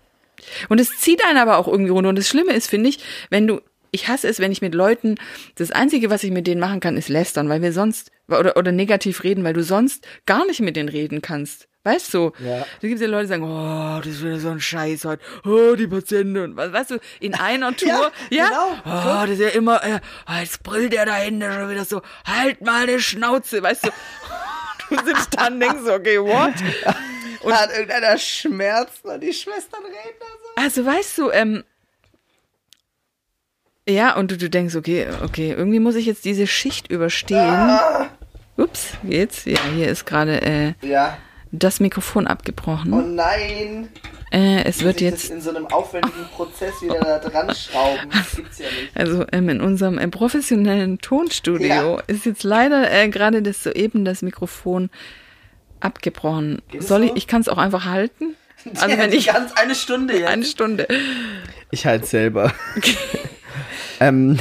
und 0.70 0.80
es 0.80 0.98
zieht 0.98 1.24
einen 1.24 1.38
aber 1.38 1.58
auch 1.58 1.68
irgendwie 1.68 1.90
runter 1.90 2.08
und 2.08 2.18
das 2.18 2.28
Schlimme 2.28 2.54
ist, 2.54 2.68
finde 2.68 2.88
ich, 2.88 2.98
wenn 3.28 3.46
du 3.46 3.60
ich 3.92 4.08
hasse 4.08 4.26
es, 4.28 4.38
wenn 4.38 4.52
ich 4.52 4.62
mit 4.62 4.74
Leuten 4.74 5.16
das 5.56 5.70
einzige, 5.70 6.08
was 6.08 6.24
ich 6.24 6.30
mit 6.30 6.46
denen 6.46 6.60
machen 6.60 6.80
kann, 6.80 6.96
ist 6.96 7.08
lästern, 7.10 7.48
weil 7.50 7.60
wir 7.60 7.74
sonst 7.74 8.10
oder 8.28 8.56
oder 8.56 8.72
negativ 8.72 9.22
reden, 9.22 9.44
weil 9.44 9.54
du 9.54 9.62
sonst 9.62 10.06
gar 10.24 10.46
nicht 10.46 10.60
mit 10.60 10.76
denen 10.76 10.88
reden 10.88 11.20
kannst. 11.20 11.68
Weißt 11.82 12.12
du? 12.12 12.32
Ja. 12.40 12.58
Da 12.58 12.88
gibt 12.88 12.96
es 12.96 13.00
ja 13.00 13.06
Leute, 13.06 13.22
die 13.22 13.28
sagen, 13.28 13.44
oh, 13.44 13.98
das 14.00 14.06
ist 14.06 14.22
wieder 14.22 14.38
so 14.38 14.50
ein 14.50 14.60
Scheiß 14.60 15.06
heute. 15.06 15.22
Oh, 15.46 15.74
die 15.76 15.86
Patienten. 15.86 16.36
Und 16.36 16.56
was, 16.56 16.72
weißt 16.72 16.90
du, 16.90 16.98
in 17.20 17.34
einer 17.34 17.74
Tour. 17.76 17.88
Ja, 17.88 18.10
ja? 18.30 18.48
genau. 18.48 18.72
Oh, 18.84 19.26
das 19.26 19.30
ist 19.30 19.40
ja 19.40 19.48
immer, 19.48 19.82
äh, 19.82 20.00
jetzt 20.40 20.62
brüllt 20.62 20.92
der 20.92 21.06
da 21.06 21.14
hinten 21.16 21.50
schon 21.50 21.70
wieder 21.70 21.86
so, 21.86 22.02
halt 22.26 22.60
mal 22.60 22.86
die 22.86 23.00
Schnauze, 23.00 23.62
weißt 23.62 23.86
du. 23.86 23.90
Du 24.90 24.96
sitzt 25.04 25.38
da 25.38 25.46
und 25.46 25.60
denkst 25.60 25.88
okay, 25.88 26.18
what? 26.18 26.52
Und 27.42 27.52
hat 27.54 27.70
irgendeiner 27.70 28.18
Schmerzen 28.18 29.06
und 29.08 29.20
die 29.20 29.32
Schwestern 29.32 29.84
reden 29.84 30.18
da 30.18 30.26
so. 30.26 30.80
Also, 30.82 30.84
weißt 30.84 31.18
du, 31.18 31.30
ähm, 31.30 31.62
ja, 33.88 34.16
und 34.16 34.32
du, 34.32 34.36
du 34.36 34.50
denkst, 34.50 34.74
okay, 34.74 35.06
okay, 35.22 35.52
irgendwie 35.52 35.78
muss 35.78 35.94
ich 35.94 36.06
jetzt 36.06 36.24
diese 36.24 36.48
Schicht 36.48 36.90
überstehen. 36.90 37.70
Ups, 38.56 38.94
geht's? 39.04 39.44
Ja, 39.44 39.60
hier 39.76 39.88
ist 39.88 40.06
gerade 40.06 40.42
äh, 40.42 40.72
Ja. 40.82 41.16
Das 41.52 41.80
Mikrofon 41.80 42.26
abgebrochen. 42.26 42.92
Oh 42.92 43.00
nein. 43.00 43.88
Äh, 44.32 44.62
es 44.64 44.82
wird 44.84 45.00
jetzt 45.00 45.24
Das 45.24 45.30
in 45.30 45.40
so 45.40 45.50
einem 45.50 45.66
aufwendigen 45.66 46.24
Prozess 46.36 46.80
wieder 46.82 47.00
da 47.00 47.18
dran 47.18 47.52
schrauben. 47.54 48.08
Das 48.12 48.36
gibt's 48.36 48.58
ja 48.58 48.66
nicht. 48.66 48.96
Also 48.96 49.26
ähm, 49.32 49.48
in 49.48 49.60
unserem 49.60 49.98
äh, 49.98 50.06
professionellen 50.06 50.98
Tonstudio 51.00 51.66
Ja. 51.66 52.02
ist 52.06 52.24
jetzt 52.26 52.44
leider 52.44 52.90
äh, 52.92 53.08
gerade 53.08 53.42
das 53.42 53.64
soeben 53.64 54.04
das 54.04 54.22
Mikrofon 54.22 54.88
abgebrochen. 55.80 56.62
Geht 56.68 56.82
es 56.82 56.88
Soll 56.88 57.02
ich? 57.04 57.10
so? 57.10 57.16
Ich 57.16 57.26
kann 57.26 57.40
es 57.40 57.48
auch 57.48 57.58
einfach 57.58 57.84
halten. 57.86 58.36
Also 58.78 58.88
wenn 58.98 59.10
ich 59.10 59.28
ganz 59.28 59.52
eine 59.54 59.74
Stunde 59.74 60.18
jetzt. 60.18 60.28
eine 60.28 60.44
Stunde. 60.44 60.86
Ich 61.70 61.86
halte 61.86 62.04
selber. 62.06 62.52
ähm. 64.00 64.38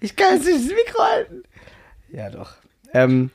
ich 0.00 0.14
kann 0.16 0.34
jetzt 0.36 0.46
nicht 0.46 0.58
das 0.70 0.76
Mikro 0.76 1.02
halten. 1.02 1.42
Ja, 2.12 2.30
doch. 2.30 2.52
Ähm, 2.94 3.30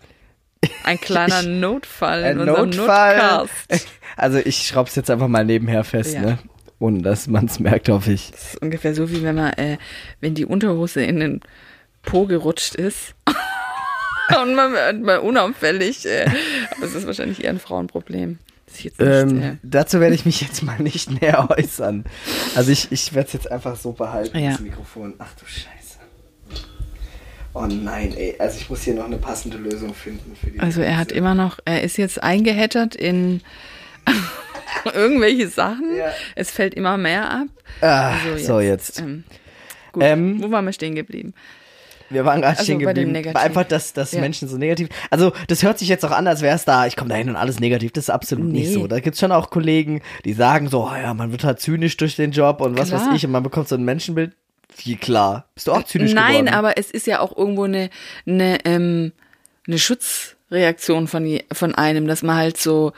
Ein 0.83 0.99
kleiner 0.99 1.41
Notfall 1.47 2.23
in 2.23 2.39
unserem 2.39 2.69
Notfall. 2.69 3.17
Notcast. 3.17 3.87
Also 4.15 4.37
ich 4.37 4.57
schraub's 4.67 4.95
jetzt 4.95 5.09
einfach 5.09 5.27
mal 5.27 5.43
nebenher 5.43 5.83
fest, 5.83 6.13
Ja. 6.13 6.21
ne? 6.21 6.37
Ohne 6.77 7.01
dass 7.01 7.25
man's 7.25 7.59
merkt, 7.59 7.89
hoffe 7.89 8.11
ich. 8.11 8.29
Das 8.29 8.53
ist 8.53 8.61
ungefähr 8.61 8.93
so 8.93 9.09
wie 9.09 9.23
wenn 9.23 9.33
man, 9.35 9.53
äh, 9.53 9.77
wenn 10.21 10.35
die 10.35 10.45
Unterhose 10.45 11.01
in 11.03 11.19
den 11.19 11.41
Po 12.03 12.27
gerutscht 12.27 12.75
ist. 12.75 13.15
Und 14.41 14.53
man 14.53 14.71
wird 14.73 15.01
mal 15.01 15.17
unauffällig. 15.17 16.05
Äh, 16.05 16.25
aber 16.77 16.85
es 16.85 16.93
ist 16.93 17.07
wahrscheinlich 17.07 17.43
eher 17.43 17.49
ein 17.51 17.59
Frauenproblem. 17.59 18.37
Ich 18.75 18.85
nicht, 18.85 18.95
Ähm, 18.99 19.41
äh, 19.41 19.55
dazu 19.63 19.99
werde 19.99 20.13
ich 20.15 20.25
mich 20.25 20.41
jetzt 20.41 20.61
mal 20.61 20.79
nicht 20.79 21.09
näher 21.21 21.47
äußern. 21.49 22.05
Also 22.55 22.71
ich, 22.71 22.91
ich 22.91 23.13
werde 23.15 23.27
es 23.27 23.33
jetzt 23.33 23.51
einfach 23.51 23.75
so 23.77 23.93
behalten, 23.93 24.37
Ja. 24.37 24.51
das 24.51 24.59
Mikrofon. 24.59 25.15
Ach 25.19 25.33
du 25.39 25.45
Scheiße. 25.45 25.67
Oh 27.55 27.65
nein, 27.67 28.13
ey. 28.17 28.35
Also 28.39 28.57
ich 28.59 28.69
muss 28.69 28.81
hier 28.81 28.95
noch 28.95 29.05
eine 29.05 29.17
passende 29.17 29.57
Lösung 29.57 29.93
finden 29.93 30.35
für 30.35 30.49
die. 30.49 30.59
Also 30.59 30.81
er 30.81 30.97
hat 30.97 31.11
immer 31.11 31.35
noch, 31.35 31.59
er 31.65 31.83
ist 31.83 31.97
jetzt 31.97 32.21
eingehettert 32.23 32.95
in 32.95 33.41
irgendwelche 34.93 35.47
Sachen. 35.47 35.95
Ja. 35.95 36.11
Es 36.35 36.51
fällt 36.51 36.73
immer 36.73 36.97
mehr 36.97 37.29
ab. 37.29 37.47
Ah, 37.81 38.13
Also 38.13 38.37
so 38.43 38.59
jetzt. 38.59 38.99
Ähm, 38.99 39.23
gut, 39.91 40.03
Ähm, 40.03 40.41
wo 40.43 40.51
waren 40.51 40.65
wir 40.65 40.73
stehen 40.73 40.95
geblieben? 40.95 41.33
Wir 42.09 42.25
waren 42.25 42.41
gerade 42.41 42.57
Also 42.57 42.63
stehen 42.63 42.79
bei 42.79 42.85
geblieben. 42.93 43.11
Negativ. 43.11 43.41
Einfach, 43.41 43.63
dass, 43.63 43.93
dass 43.93 44.11
Ja. 44.11 44.21
Menschen 44.21 44.47
so 44.47 44.57
negativ. 44.57 44.89
Also, 45.09 45.31
das 45.47 45.63
hört 45.63 45.79
sich 45.79 45.87
jetzt 45.87 46.05
auch 46.05 46.11
an, 46.11 46.27
als 46.27 46.41
wäre 46.41 46.55
es 46.55 46.63
da, 46.65 46.85
ich 46.85 46.95
komme 46.95 47.09
da 47.09 47.15
hin 47.15 47.29
und 47.29 47.35
alles 47.35 47.59
negativ. 47.59 47.91
Das 47.93 48.05
ist 48.05 48.09
absolut 48.09 48.45
nicht 48.45 48.67
Nee. 48.67 48.73
so. 48.73 48.87
Da 48.87 48.99
gibt's 48.99 49.19
schon 49.19 49.31
auch 49.31 49.49
Kollegen, 49.49 50.01
die 50.25 50.33
sagen 50.33 50.69
so, 50.69 50.83
oh 50.91 50.95
ja, 50.95 51.13
man 51.13 51.31
wird 51.31 51.43
halt 51.43 51.59
zynisch 51.59 51.97
durch 51.97 52.15
den 52.15 52.31
Job 52.31 52.61
und 52.61 52.77
was 52.77 52.89
Klar. 52.89 53.07
weiß 53.07 53.15
ich 53.15 53.25
und 53.25 53.31
man 53.31 53.41
bekommt 53.41 53.67
so 53.67 53.75
ein 53.75 53.83
Menschenbild. 53.83 54.35
Wie 54.77 54.95
klar. 54.95 55.45
Bist 55.55 55.67
du 55.67 55.71
auch 55.71 55.83
zynisch 55.83 56.13
Nein, 56.13 56.45
geworden? 56.45 56.49
aber 56.49 56.77
es 56.77 56.91
ist 56.91 57.07
ja 57.07 57.19
auch 57.19 57.35
irgendwo 57.37 57.63
eine, 57.63 57.89
eine, 58.25 58.63
ähm, 58.65 59.11
eine 59.67 59.79
Schutzreaktion 59.79 61.07
von, 61.07 61.39
von 61.51 61.75
einem, 61.75 62.07
dass 62.07 62.23
man 62.23 62.35
halt 62.35 62.57
so, 62.57 62.93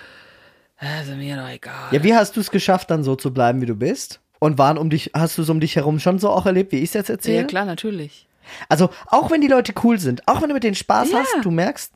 also 0.77 1.13
mir 1.13 1.35
doch 1.37 1.49
egal. 1.49 1.89
Ja, 1.91 2.03
wie 2.03 2.15
hast 2.15 2.35
du 2.35 2.39
es 2.41 2.51
geschafft, 2.51 2.89
dann 2.91 3.03
so 3.03 3.15
zu 3.15 3.33
bleiben, 3.33 3.61
wie 3.61 3.65
du 3.65 3.75
bist? 3.75 4.19
Und 4.39 4.57
waren 4.57 4.77
um 4.77 4.89
dich, 4.89 5.11
hast 5.13 5.37
du 5.37 5.43
so 5.43 5.51
um 5.53 5.59
dich 5.59 5.75
herum 5.75 5.99
schon 5.99 6.19
so 6.19 6.29
auch 6.29 6.45
erlebt, 6.45 6.71
wie 6.71 6.77
ich 6.77 6.89
es 6.89 6.93
jetzt 6.93 7.09
erzähle? 7.09 7.37
Ja, 7.37 7.43
klar, 7.43 7.65
natürlich. 7.65 8.27
Also, 8.69 8.89
auch 9.07 9.31
wenn 9.31 9.41
die 9.41 9.47
Leute 9.47 9.73
cool 9.83 9.97
sind, 9.97 10.27
auch 10.27 10.41
wenn 10.41 10.49
du 10.49 10.53
mit 10.53 10.63
denen 10.63 10.75
Spaß 10.75 11.11
Ja. 11.11 11.19
hast, 11.19 11.37
du 11.43 11.49
merkst, 11.51 11.91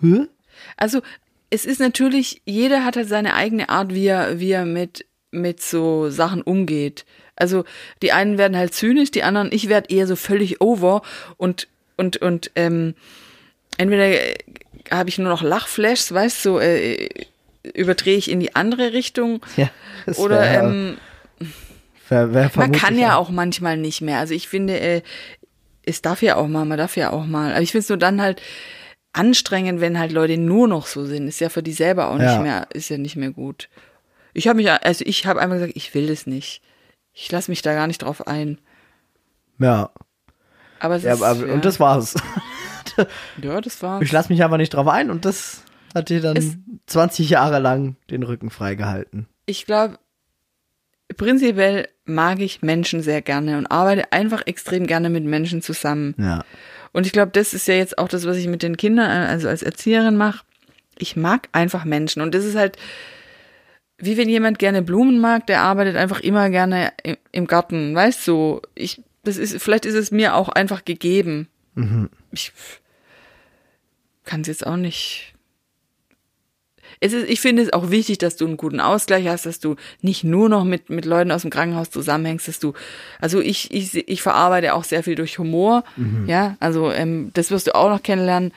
hä? 0.00 0.26
Also 0.76 1.02
es 1.50 1.64
ist 1.66 1.80
natürlich, 1.80 2.40
jeder 2.46 2.84
hat 2.84 2.96
halt 2.96 3.08
seine 3.08 3.34
eigene 3.34 3.68
Art, 3.68 3.92
wie 3.92 4.06
er, 4.06 4.38
wie 4.38 4.52
er 4.52 4.64
mit, 4.64 5.04
mit 5.30 5.60
so 5.60 6.08
Sachen 6.08 6.42
umgeht. 6.42 7.04
Also 7.40 7.64
die 8.02 8.12
einen 8.12 8.38
werden 8.38 8.56
halt 8.56 8.74
zynisch, 8.74 9.10
die 9.10 9.22
anderen, 9.22 9.50
ich 9.52 9.68
werde 9.68 9.92
eher 9.94 10.06
so 10.06 10.16
völlig 10.16 10.60
over 10.60 11.02
und, 11.36 11.68
und, 11.96 12.18
und 12.18 12.50
ähm, 12.54 12.94
entweder 13.78 14.06
äh, 14.08 14.34
habe 14.90 15.08
ich 15.08 15.18
nur 15.18 15.28
noch 15.28 15.42
Lachflashs, 15.42 16.12
weißt 16.12 16.44
du, 16.44 16.50
so, 16.52 16.60
äh, 16.60 17.08
überdrehe 17.74 18.16
ich 18.16 18.30
in 18.30 18.40
die 18.40 18.54
andere 18.56 18.92
Richtung 18.92 19.40
Ja, 19.56 19.70
oder 20.16 20.40
wär- 20.40 20.58
ähm, 20.62 20.98
wär- 22.08 22.32
wär 22.34 22.50
man 22.56 22.72
kann 22.72 22.98
ja 22.98 23.16
auch 23.16 23.30
manchmal 23.30 23.76
nicht 23.76 24.00
mehr. 24.00 24.18
Also 24.18 24.34
ich 24.34 24.48
finde, 24.48 24.78
äh, 24.80 25.02
es 25.84 26.02
darf 26.02 26.22
ja 26.22 26.36
auch 26.36 26.46
mal, 26.48 26.64
man 26.64 26.78
darf 26.78 26.96
ja 26.96 27.10
auch 27.10 27.24
mal. 27.26 27.52
Aber 27.52 27.62
ich 27.62 27.70
finde 27.72 27.82
es 27.82 27.88
nur 27.88 27.98
dann 27.98 28.20
halt 28.20 28.40
anstrengend, 29.12 29.80
wenn 29.80 29.98
halt 29.98 30.12
Leute 30.12 30.36
nur 30.38 30.68
noch 30.68 30.86
so 30.86 31.04
sind. 31.04 31.26
Ist 31.28 31.40
ja 31.40 31.48
für 31.48 31.62
die 31.62 31.72
selber 31.72 32.08
auch 32.10 32.18
Ja. 32.18 32.32
nicht 32.32 32.42
mehr, 32.42 32.66
ist 32.72 32.88
ja 32.90 32.98
nicht 32.98 33.16
mehr 33.16 33.30
gut. 33.30 33.68
Ich 34.34 34.46
habe 34.46 34.56
mich, 34.56 34.70
also 34.70 35.04
ich 35.06 35.26
habe 35.26 35.40
einfach 35.40 35.56
gesagt, 35.56 35.72
ich 35.76 35.92
will 35.94 36.06
das 36.06 36.26
nicht. 36.26 36.62
Ich 37.12 37.30
lasse 37.30 37.50
mich 37.50 37.62
da 37.62 37.74
gar 37.74 37.86
nicht 37.86 38.02
drauf 38.02 38.26
ein. 38.26 38.58
Ja, 39.58 39.90
Aber 40.78 40.96
es 40.96 41.02
ja, 41.02 41.14
ist, 41.14 41.22
aber, 41.22 41.46
ja, 41.46 41.52
und 41.54 41.64
das 41.64 41.78
war's. 41.80 42.14
ja, 43.42 43.60
das 43.60 43.82
war. 43.82 44.00
Ich 44.02 44.10
lasse 44.12 44.32
mich 44.32 44.42
einfach 44.42 44.56
nicht 44.56 44.70
drauf 44.74 44.88
ein 44.88 45.10
und 45.10 45.24
das 45.24 45.62
hat 45.94 46.08
dir 46.08 46.20
dann 46.20 46.36
Es- 46.36 46.56
20 46.86 47.28
Jahre 47.30 47.58
lang 47.58 47.96
den 48.10 48.22
Rücken 48.22 48.50
freigehalten. 48.50 49.26
Ich 49.46 49.66
glaube, 49.66 49.98
prinzipiell 51.16 51.88
mag 52.04 52.40
ich 52.40 52.62
Menschen 52.62 53.02
sehr 53.02 53.22
gerne 53.22 53.58
und 53.58 53.66
arbeite 53.66 54.12
einfach 54.12 54.42
extrem 54.46 54.86
gerne 54.86 55.10
mit 55.10 55.24
Menschen 55.24 55.62
zusammen. 55.62 56.14
Ja. 56.18 56.44
Und 56.92 57.06
ich 57.06 57.12
glaube, 57.12 57.32
das 57.32 57.52
ist 57.54 57.68
ja 57.68 57.74
jetzt 57.74 57.98
auch 57.98 58.08
das, 58.08 58.26
was 58.26 58.36
ich 58.36 58.48
mit 58.48 58.62
den 58.62 58.76
Kindern, 58.76 59.08
also 59.10 59.48
als 59.48 59.62
Erzieherin 59.62 60.16
mache. 60.16 60.44
Ich 60.98 61.16
mag 61.16 61.48
einfach 61.52 61.84
Menschen. 61.84 62.22
Und 62.22 62.34
das 62.34 62.44
ist 62.44 62.56
halt, 62.56 62.76
wie 64.00 64.16
wenn 64.16 64.28
jemand 64.28 64.58
gerne 64.58 64.82
Blumen 64.82 65.20
mag, 65.20 65.46
der 65.46 65.62
arbeitet 65.62 65.96
einfach 65.96 66.20
immer 66.20 66.50
gerne 66.50 66.92
im, 67.32 67.46
Garten. 67.46 67.94
Weißt 67.94 68.26
du, 68.26 68.32
so, 68.32 68.62
ich, 68.74 69.02
das 69.24 69.36
ist, 69.36 69.60
vielleicht 69.62 69.86
ist 69.86 69.94
es 69.94 70.10
mir 70.10 70.34
auch 70.34 70.48
einfach 70.48 70.84
gegeben. 70.84 71.48
Ich 72.32 72.52
kann 74.24 74.42
es 74.42 74.46
jetzt 74.46 74.66
auch 74.66 74.76
nicht. 74.76 75.34
Es 77.02 77.12
ist, 77.12 77.28
ich 77.30 77.40
finde 77.40 77.62
es 77.62 77.72
auch 77.72 77.90
wichtig, 77.90 78.18
dass 78.18 78.36
du 78.36 78.46
einen 78.46 78.56
guten 78.56 78.80
Ausgleich 78.80 79.26
hast, 79.26 79.46
dass 79.46 79.58
du 79.58 79.76
nicht 80.02 80.22
nur 80.22 80.48
noch 80.48 80.64
mit, 80.64 80.90
mit 80.90 81.06
Leuten 81.06 81.32
aus 81.32 81.42
dem 81.42 81.50
Krankenhaus 81.50 81.90
zusammenhängst, 81.90 82.46
dass 82.46 82.58
du, 82.58 82.74
also 83.20 83.40
ich, 83.40 83.72
ich, 83.72 83.94
ich 84.08 84.22
verarbeite 84.22 84.74
auch 84.74 84.84
sehr 84.84 85.02
viel 85.02 85.14
durch 85.14 85.38
Humor, 85.38 85.84
ja, 86.26 86.56
also 86.60 86.90
ähm, 86.92 87.30
das 87.32 87.50
wirst 87.50 87.68
du 87.68 87.74
auch 87.74 87.88
noch 87.88 88.02
kennenlernen, 88.02 88.52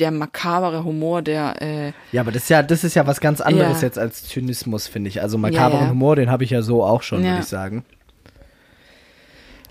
der 0.00 0.10
makabere 0.10 0.84
Humor, 0.84 1.22
der, 1.22 1.62
äh, 1.62 1.92
Ja, 2.10 2.22
aber 2.22 2.32
das 2.32 2.44
ist 2.44 2.48
ja, 2.48 2.62
das 2.62 2.82
ist 2.82 2.94
ja 2.94 3.06
was 3.06 3.20
ganz 3.20 3.40
anderes 3.40 3.80
Ja. 3.80 3.86
jetzt 3.86 3.98
als 3.98 4.24
Zynismus, 4.24 4.88
finde 4.88 5.08
ich. 5.08 5.22
Also 5.22 5.38
makaberen 5.38 5.80
Ja, 5.82 5.86
ja. 5.86 5.90
Humor, 5.90 6.16
den 6.16 6.30
habe 6.30 6.42
ich 6.44 6.50
ja 6.50 6.62
so 6.62 6.82
auch 6.82 7.02
schon, 7.02 7.22
würde 7.22 7.38
ich 7.40 7.46
sagen. 7.46 7.84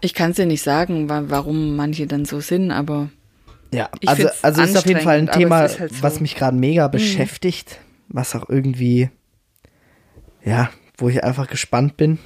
ich 0.02 0.14
kann 0.14 0.32
es 0.32 0.38
dir 0.38 0.46
nicht 0.46 0.62
sagen, 0.64 1.10
wa 1.10 1.24
warum 1.28 1.76
manche 1.76 2.08
dann 2.08 2.26
so 2.26 2.40
sind, 2.40 2.72
aber 2.72 3.10
Ja, 3.74 3.90
also, 4.06 4.30
also 4.42 4.62
ist 4.62 4.78
auf 4.78 4.86
jeden 4.86 5.02
Fall 5.02 5.18
ein 5.18 5.28
Thema, 5.32 5.60
halt 5.60 5.72
so. 5.72 5.84
Mhm. 5.84 5.90
was 6.02 6.20
mich 6.22 6.36
gerade 6.36 6.56
mega 6.58 6.88
beschäftigt, 6.88 7.80
was 8.08 8.34
auch 8.36 8.48
irgendwie, 8.50 9.10
ja, 10.44 10.70
wo 10.98 11.10
ich 11.10 11.24
einfach 11.24 11.48
gespannt 11.48 11.98
bin, 11.98 12.20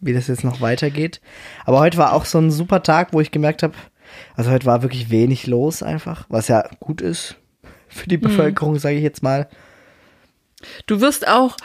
wie 0.00 0.12
das 0.14 0.26
jetzt 0.28 0.44
noch 0.44 0.60
weitergeht. 0.62 1.20
Aber 1.66 1.80
heute 1.80 1.98
war 1.98 2.12
auch 2.14 2.24
so 2.24 2.38
ein 2.38 2.50
super 2.50 2.82
Tag, 2.82 3.12
wo 3.12 3.20
ich 3.20 3.30
gemerkt 3.30 3.62
habe, 3.62 3.74
also 4.36 4.50
heute 4.50 4.64
war 4.66 4.82
wirklich 4.82 5.10
wenig 5.10 5.46
los 5.46 5.82
einfach, 5.82 6.24
was 6.30 6.48
ja 6.48 6.64
gut 6.80 7.00
ist 7.02 7.36
für 7.92 8.04
Mhm. 8.06 8.08
die 8.10 8.18
Bevölkerung, 8.18 8.78
sage 8.78 8.96
ich 8.96 9.02
jetzt 9.02 9.22
mal. 9.22 9.48
du 10.86 11.00
wirst 11.00 11.26
auch, 11.28 11.56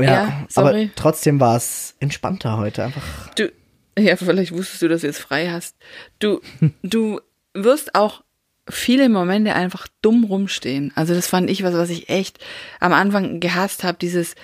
ja, 0.00 0.24
aber 0.54 0.70
sorry. 0.70 0.90
trotzdem 0.96 1.40
war 1.40 1.56
es 1.56 1.94
entspannter 2.00 2.58
heute 2.58 2.84
einfach. 2.84 3.02
Du, 3.34 3.50
ja, 3.98 4.16
vielleicht 4.16 4.52
wusstest 4.52 4.82
du, 4.82 4.88
dass 4.88 5.00
du 5.02 5.06
jetzt 5.06 5.20
frei 5.20 5.48
hast. 5.50 5.76
Du, 6.18 6.40
du 6.82 7.20
wirst 7.54 7.94
auch 7.94 8.22
viele 8.68 9.08
Momente 9.08 9.54
einfach 9.54 9.86
dumm 10.02 10.24
rumstehen. 10.24 10.92
Also 10.96 11.14
das 11.14 11.28
fand 11.28 11.48
ich 11.48 11.62
was, 11.62 11.72
was 11.74 11.88
ich 11.88 12.08
echt 12.08 12.38
am 12.80 12.92
Anfang 12.92 13.38
gehasst 13.40 13.84
habe, 13.84 13.96
dieses, 13.98 14.34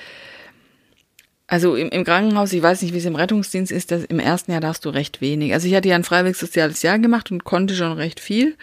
also 1.48 1.74
im, 1.76 1.90
im 1.90 2.04
Krankenhaus, 2.04 2.52
ich 2.52 2.62
weiß 2.62 2.80
nicht, 2.82 2.94
wie 2.94 2.98
es 2.98 3.04
im 3.04 3.16
Rettungsdienst 3.16 3.72
ist, 3.72 3.90
das, 3.90 4.04
im 4.04 4.20
ersten 4.20 4.52
Jahr 4.52 4.60
darfst 4.60 4.84
du 4.84 4.90
recht 4.90 5.20
wenig. 5.20 5.52
Also 5.52 5.66
ich 5.66 5.74
hatte 5.74 5.88
ja 5.88 5.96
ein 5.96 6.04
freiwilliges 6.04 6.40
soziales 6.40 6.82
Jahr 6.82 6.98
gemacht 6.98 7.30
und 7.30 7.44
konnte 7.44 7.74
schon 7.74 7.92
recht 7.92 8.20
viel. 8.20 8.56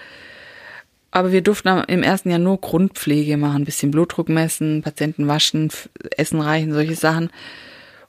Aber 1.12 1.32
wir 1.32 1.41
durften 1.41 1.67
im 1.88 2.04
ersten 2.04 2.30
Jahr 2.30 2.39
nur 2.39 2.62
Grundpflege 2.62 3.38
machen, 3.38 3.63
ein 3.63 3.65
bisschen 3.65 3.91
Blutdruck 3.91 4.30
messen, 4.30 4.82
Patienten 4.84 5.28
waschen, 5.28 5.72
Essen 6.17 6.39
reichen, 6.39 6.72
solche 6.72 6.95
Sachen. 6.95 7.32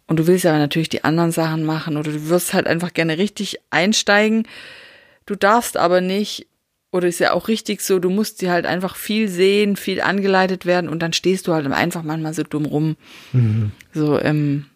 Und 0.07 0.19
du 0.19 0.27
willst 0.27 0.45
aber 0.45 0.59
natürlich 0.59 0.89
die 0.89 1.05
anderen 1.05 1.31
Sachen 1.33 1.65
machen 1.65 1.97
oder 1.97 2.11
du 2.11 2.29
wirst 2.29 2.53
halt 2.53 2.67
einfach 2.67 2.93
gerne 2.93 3.17
richtig 3.17 3.59
einsteigen. 3.71 4.47
Du 5.25 5.35
darfst 5.35 5.77
aber 5.77 6.01
nicht, 6.01 6.49
oder 6.91 7.07
ist 7.09 7.21
ja 7.21 7.33
auch 7.33 7.49
richtig 7.49 7.81
so, 7.81 8.01
du 8.01 8.11
musst 8.11 8.39
sie 8.39 8.51
halt 8.51 8.67
einfach 8.67 8.97
viel 8.97 9.29
sehen, 9.29 9.77
viel 9.77 10.01
angeleitet 10.01 10.67
werden 10.67 10.91
und 10.91 11.01
dann 11.01 11.13
stehst 11.13 11.47
du 11.47 11.55
halt 11.55 11.67
einfach 11.71 12.03
manchmal 12.03 12.35
so 12.35 12.43
dumm 12.43 12.67
rum. 12.67 12.97
So, 13.95 14.21
ähm, 14.21 14.67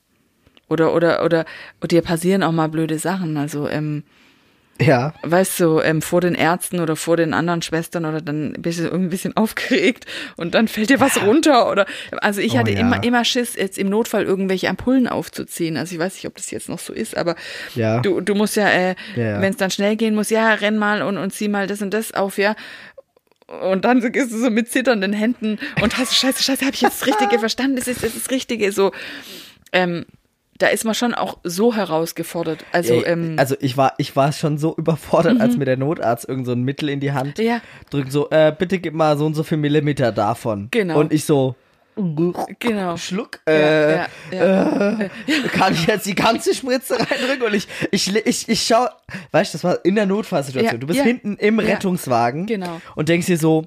oder, 0.69 0.95
oder, 0.95 1.25
oder, 1.25 1.45
und 1.81 1.91
dir 1.91 2.01
passieren 2.01 2.43
auch 2.43 2.53
mal 2.53 2.69
blöde 2.69 2.99
Sachen. 2.99 3.37
Also, 3.37 3.69
ähm, 3.69 4.05
Ja, 4.81 5.15
weißt 5.23 5.61
du, 5.61 5.81
ähm, 5.81 6.03
vor 6.03 6.21
den 6.21 6.35
Ärzten 6.35 6.81
oder 6.81 6.97
vor 6.97 7.17
den 7.17 7.33
anderen 7.33 7.63
Schwestern 7.63 8.05
oder 8.05 8.21
dann 8.21 8.55
bist 8.59 8.81
du 8.81 8.85
irgendwie 8.85 9.07
ein 9.07 9.11
bisschen 9.11 9.37
aufgeregt 9.37 10.05
und 10.37 10.55
dann 10.57 10.67
fällt 10.67 10.91
dir 10.91 10.99
was 10.99 11.23
runter 11.23 11.71
oder 11.71 11.87
also 12.21 12.41
ich 12.41 12.55
Oh 12.55 12.59
hatte 12.59 12.73
ja. 12.73 12.81
immer 12.81 13.03
immer 13.05 13.25
Schiss 13.25 13.55
jetzt 13.55 13.79
im 13.79 13.89
Notfall 13.89 14.25
irgendwelche 14.25 14.69
Ampullen 14.69 15.07
aufzuziehen. 15.07 15.77
Also 15.77 15.95
ich 15.95 16.01
weiß 16.01 16.15
nicht, 16.15 16.27
ob 16.27 16.35
das 16.35 16.51
jetzt 16.51 16.69
noch 16.69 16.81
so 16.81 16.93
ist, 16.93 17.17
aber 17.17 17.37
Ja. 17.77 18.01
du 18.01 18.21
du 18.21 18.35
musst 18.35 18.57
ja, 18.57 18.69
äh, 18.69 18.97
Ja, 19.15 19.41
wenn 19.41 19.51
es 19.53 19.57
dann 19.59 19.71
schnell 19.71 19.95
gehen 19.95 20.17
muss, 20.17 20.31
ja 20.31 20.55
renn 20.55 20.77
mal 20.77 21.03
und 21.03 21.19
und 21.19 21.33
zieh 21.33 21.49
mal 21.49 21.69
das 21.69 21.81
und 21.81 21.95
das 21.95 22.13
auf, 22.13 22.37
ja. 22.37 22.57
Und 23.63 23.85
dann 23.85 24.01
gehst 24.11 24.33
du 24.33 24.39
so 24.39 24.51
mit 24.51 24.73
zitternden 24.73 25.13
Händen 25.13 25.59
und 25.83 25.99
hast 25.99 26.17
scheiße, 26.17 26.43
scheiße, 26.43 26.65
habe 26.65 26.75
ich 26.75 26.81
jetzt 26.81 27.01
das 27.03 27.07
Richtige 27.07 27.39
verstanden? 27.39 27.77
Das 27.77 27.87
ist 27.87 28.03
das, 28.03 28.15
ist 28.15 28.25
das 28.25 28.31
Richtige. 28.33 28.73
So, 28.73 28.91
ähm, 29.73 30.07
da 30.59 30.69
ist 30.69 30.85
man 30.85 30.95
schon 30.95 31.15
auch 31.15 31.39
so 31.43 31.75
herausgefordert. 31.75 32.65
Also, 32.73 32.95
Ey, 32.95 33.03
ähm, 33.05 33.35
also 33.39 33.57
ich 33.61 33.77
war, 33.77 33.95
ich 33.99 34.15
war 34.15 34.33
schon 34.33 34.57
so 34.59 34.75
überfordert, 34.77 35.41
als 35.41 35.57
mir 35.57 35.65
der 35.65 35.77
Notarzt 35.77 36.29
irgend 36.29 36.47
so 36.47 36.53
ein 36.53 36.63
Mittel 36.63 36.89
in 36.89 37.01
die 37.01 37.13
Hand 37.13 37.39
Ja. 37.39 37.61
drückt, 37.91 38.13
so, 38.13 38.31
äh, 38.31 38.55
bitte 38.57 38.79
gib 38.79 38.95
mal 38.95 39.19
so 39.19 39.27
und 39.27 39.35
so 39.35 39.43
viel 39.43 39.59
Millimeter 39.59 40.13
davon. 40.13 40.69
Genau. 40.71 40.99
Und 41.01 41.13
ich 41.13 41.25
so, 41.25 41.57
genau. 42.59 42.97
Schluck, 42.97 43.41
äh, 43.49 43.97
ja, 43.97 44.07
ja. 44.33 44.99
kann 45.53 45.75
ich 45.75 45.87
jetzt 45.87 46.07
die 46.07 46.15
ganze 46.15 46.55
Spritze 46.55 46.95
reindrücken 46.99 47.47
und 47.47 47.55
ich, 47.55 47.69
ich, 47.91 48.15
ich, 48.15 48.49
ich 48.49 48.63
schau, 48.63 48.87
weißt 49.33 49.53
du, 49.55 49.57
das 49.57 49.65
war 49.65 49.85
in 49.85 49.95
der 49.95 50.07
Notfallsituation. 50.07 50.81
Du 50.81 50.87
bist 50.87 51.01
hinten 51.01 51.37
im. 51.37 51.59
Rettungswagen 51.59 52.47
Genau. 52.47 52.81
und 52.97 53.09
denkst 53.09 53.27
dir 53.27 53.39
so, 53.39 53.65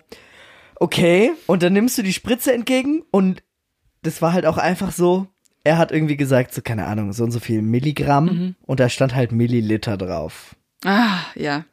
okay, 0.75 1.31
und 1.47 1.63
dann 1.63 1.73
nimmst 1.73 1.97
du 1.97 2.01
die 2.03 2.13
Spritze 2.13 2.53
entgegen 2.53 3.03
und 3.11 3.43
das 4.03 4.21
war 4.21 4.33
halt 4.33 4.45
auch 4.45 4.57
einfach 4.57 4.91
so, 4.91 5.27
er 5.67 5.77
hat 5.77 5.91
irgendwie 5.91 6.17
gesagt, 6.17 6.53
so, 6.53 6.61
keine 6.61 6.85
Ahnung, 6.87 7.13
so 7.13 7.23
und 7.23 7.31
so 7.31 7.39
viel 7.39 7.61
Milligramm 7.61 8.25
Mhm. 8.25 8.55
und 8.65 8.79
da 8.79 8.89
stand 8.89 9.13
halt 9.15 9.31
Milliliter 9.31 9.97
drauf. 9.97 10.55
Ah, 10.85 11.19
ja. 11.35 11.65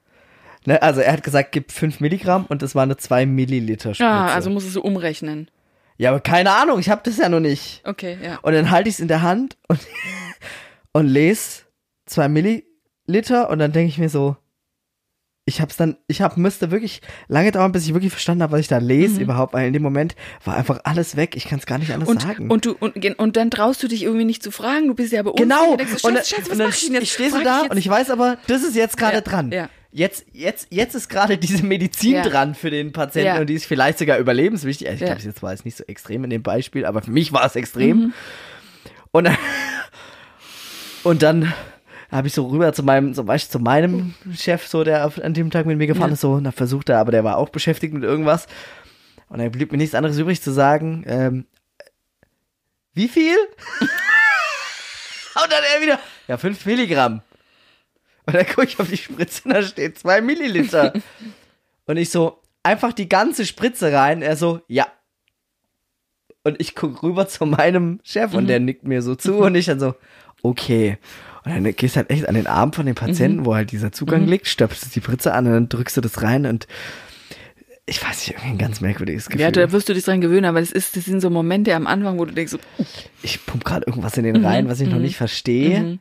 Ne, 0.67 0.81
also 0.83 1.01
er 1.01 1.13
hat 1.13 1.23
gesagt, 1.23 1.53
gib 1.53 1.71
5 1.73 2.01
Milligramm 2.01 2.47
und 2.47 2.63
das 2.63 2.75
war 2.75 2.83
eine 2.85 2.97
2 2.97 3.27
Milliliter 3.27 3.95
Spritze. 3.95 4.09
Ja, 4.11 4.27
also 4.27 4.49
musst 4.51 4.67
du 4.67 4.71
so 4.73 4.83
umrechnen. 4.83 5.51
ja, 5.99 6.11
aber 6.11 6.21
keine 6.21 6.51
Ahnung, 6.53 6.79
ich 6.81 6.89
habe 6.91 7.03
das 7.05 7.19
ja 7.19 7.29
noch 7.29 7.41
nicht. 7.41 7.83
Okay, 7.85 8.17
ja. 8.23 8.39
Und 8.43 8.55
dann 8.55 8.71
halte 8.71 8.89
ich 8.89 8.95
es 8.97 9.01
in 9.01 9.09
der 9.09 9.23
Hand 9.23 9.57
und, 9.69 9.81
und 10.93 11.07
lese 11.07 11.63
2 12.07 12.29
Milliliter 12.29 13.51
und 13.51 13.59
dann 13.59 13.73
denke 13.73 13.89
ich 13.89 13.99
mir 13.99 14.09
so, 14.09 14.37
ich 15.47 15.61
hab's 15.61 15.77
dann, 15.77 15.97
ich 16.07 16.23
hab, 16.23 16.39
müsste 16.39 16.71
wirklich 16.71 17.03
lange 17.29 17.53
dauern, 17.53 17.71
bis 17.73 17.85
ich 17.87 17.93
wirklich 17.93 18.13
verstanden 18.13 18.43
habe, 18.43 18.53
was 18.53 18.61
ich 18.61 18.69
da 18.69 18.79
lese 18.79 19.21
überhaupt, 19.21 19.53
weil 19.53 19.67
in 19.67 19.75
dem 19.75 19.83
Moment 19.83 20.17
war 20.45 20.57
einfach 20.57 20.81
alles 20.85 21.17
weg. 21.17 21.37
Ich 21.37 21.45
kann 21.47 21.59
es 21.59 21.67
gar 21.67 21.77
nicht 21.79 21.93
anders 21.93 22.09
Und, 22.09 22.23
sagen. 22.23 22.51
und 22.51 22.65
du 22.65 22.73
und, 22.81 22.97
und 23.19 23.37
dann 23.37 23.51
traust 23.51 23.83
du 23.83 23.89
dich 23.89 24.05
irgendwie 24.05 24.25
nicht 24.25 24.43
zu 24.43 24.51
fragen. 24.51 24.89
Du 24.89 24.95
bist 24.95 25.13
ja 25.13 25.21
aber 25.21 25.35
genau. 25.35 25.77
denkst 25.77 26.01
du, 26.01 26.09
und 26.09 26.15
dann, 26.15 26.25
Scheiße, 26.25 26.37
Scheiße, 26.43 26.53
und 26.53 26.59
dann 26.61 26.71
ich 26.71 26.91
ich 27.03 27.13
stehe 27.13 27.31
so 27.31 27.43
da 27.43 27.63
jetzt? 27.63 27.71
und 27.73 27.77
ich 27.77 27.89
weiß 27.89 28.11
aber, 28.11 28.39
das 28.47 28.63
ist 28.63 28.75
jetzt 28.75 28.97
gerade 28.97 29.17
Ja, 29.17 29.21
dran. 29.21 29.53
ja. 29.53 29.69
Jetzt, 29.97 30.25
jetzt, 30.33 30.67
jetzt 30.71 30.95
ist 30.97 31.09
gerade 31.09 31.37
diese 31.39 31.63
Medizin 31.63 32.15
Ja. 32.15 32.23
dran 32.23 32.55
für 32.57 32.71
den 32.71 32.91
Patienten 32.93 33.41
und 33.43 33.47
die 33.49 33.55
ist 33.55 33.67
vielleicht 33.67 33.99
sogar 33.99 34.19
überlebenswichtig. 34.19 34.89
Also 34.89 35.05
ich 35.05 35.11
glaube, 35.11 35.23
jetzt 35.23 35.43
war 35.43 35.53
es 35.53 35.65
nicht 35.65 35.77
so 35.77 35.85
extrem 35.85 36.25
in 36.25 36.31
dem 36.31 36.43
Beispiel, 36.43 36.85
aber 36.87 37.01
für 37.03 37.13
mich 37.13 37.33
war 37.33 37.45
es 37.45 37.55
extrem. 37.55 37.97
Mhm. 37.99 38.13
Und, 39.13 39.25
dann- 39.25 39.37
und 41.05 41.23
dann 41.23 41.53
habe 42.15 42.29
ich 42.29 42.33
so 42.35 42.47
rüber 42.47 42.73
zu 42.73 42.83
meinem, 42.85 43.13
zum 43.13 43.27
Beispiel 43.27 43.51
zu 43.51 43.59
meinem 43.59 44.15
Chef, 44.37 44.67
so 44.67 44.85
der 44.85 45.11
an 45.23 45.35
dem 45.35 45.51
Tag 45.51 45.67
mit 45.67 45.77
mir 45.79 45.87
gefahren 45.89 46.11
Ja. 46.11 46.15
ist, 46.15 46.21
so, 46.21 46.33
und 46.35 46.45
dann 46.45 46.53
versucht 46.53 46.89
er, 46.89 46.99
aber 47.01 47.11
der 47.13 47.25
war 47.25 47.37
auch 47.37 47.49
beschäftigt 47.49 47.93
mit 47.93 48.05
irgendwas. 48.05 48.47
Und 49.29 49.39
dann 49.41 49.51
blieb 49.51 49.73
mir 49.73 49.79
nichts 49.79 49.95
anderes 49.97 50.17
übrig 50.19 50.41
zu 50.41 50.53
sagen, 50.53 51.03
ähm, 51.07 51.47
wie 52.93 53.09
viel? 53.09 53.37
und 53.81 55.51
dann 55.53 55.63
er 55.75 55.83
wieder, 55.83 55.99
Ja, 56.29 56.37
5 56.37 56.65
Milligramm. 56.67 57.23
Und 58.27 58.35
dann 58.35 58.47
gucke 58.47 58.65
ich 58.65 58.79
auf 58.79 58.89
die 58.89 58.97
Spritze 58.97 59.43
und 59.45 59.53
da 59.55 59.63
steht 59.63 59.99
2 59.99 60.21
Milliliter. 60.21 60.93
und 61.87 61.97
ich 61.97 62.11
so, 62.11 62.41
einfach 62.63 62.93
die 62.93 63.09
ganze 63.09 63.45
Spritze 63.45 63.93
rein. 63.93 64.23
Er 64.23 64.37
so, 64.37 64.61
ja. 64.69 64.87
Und 66.45 66.61
ich 66.61 66.75
guck 66.75 67.03
rüber 67.03 67.27
zu 67.27 67.45
meinem 67.47 68.01
Chef 68.05 68.35
und 68.35 68.47
der 68.47 68.61
nickt 68.61 68.85
mir 68.85 69.03
so 69.03 69.15
zu 69.17 69.39
und 69.39 69.55
ich 69.55 69.67
dann 69.67 69.81
so, 69.81 69.95
okay. 70.43 70.99
Und 71.45 71.53
dann 71.53 71.77
gehst 71.77 71.97
du 71.97 71.99
halt 71.99 72.11
echt 72.11 72.29
an 72.29 72.35
den 72.35 72.47
Arm 72.47 72.73
von 72.73 72.87
dem 72.87 72.95
Patienten, 72.95 73.45
wo 73.45 73.55
halt 73.55 73.71
dieser 73.71 73.93
Zugang 73.93 74.27
liegt, 74.27 74.47
stöpselst 74.47 74.97
die 74.97 75.01
Spritze 75.01 75.35
an 75.35 75.47
und 75.47 75.53
dann 75.53 75.69
drückst 75.69 75.97
du 75.97 76.01
das 76.01 76.23
rein 76.23 76.47
und 76.47 76.67
ich 77.87 78.03
weiß 78.03 78.17
nicht, 78.17 78.31
irgendwie 78.31 78.49
ein 78.49 78.59
ganz 78.59 78.81
merkwürdiges 78.81 79.27
Gefühl. 79.27 79.43
Ja, 79.43 79.51
da 79.51 79.71
wirst 79.71 79.89
du 79.91 79.93
dich 79.93 80.05
dran 80.05 80.23
gewöhnen, 80.23 80.47
aber 80.47 80.61
das, 80.61 80.73
ist, 80.73 80.97
das 80.97 81.05
sind 81.05 81.21
so 81.21 81.29
Momente 81.29 81.75
am 81.75 81.87
Anfang, 81.87 82.19
wo 82.19 82.25
du 82.25 82.33
denkst, 82.33 82.53
so, 82.53 82.59
ich 83.23 83.45
pump 83.45 83.63
gerade 83.63 83.85
irgendwas 83.87 84.17
in 84.17 84.25
den 84.25 84.43
rein, 84.43 84.69
was 84.69 84.81
ich 84.81 84.89
noch 84.89 84.99
nicht 84.99 85.17
verstehe. 85.17 85.99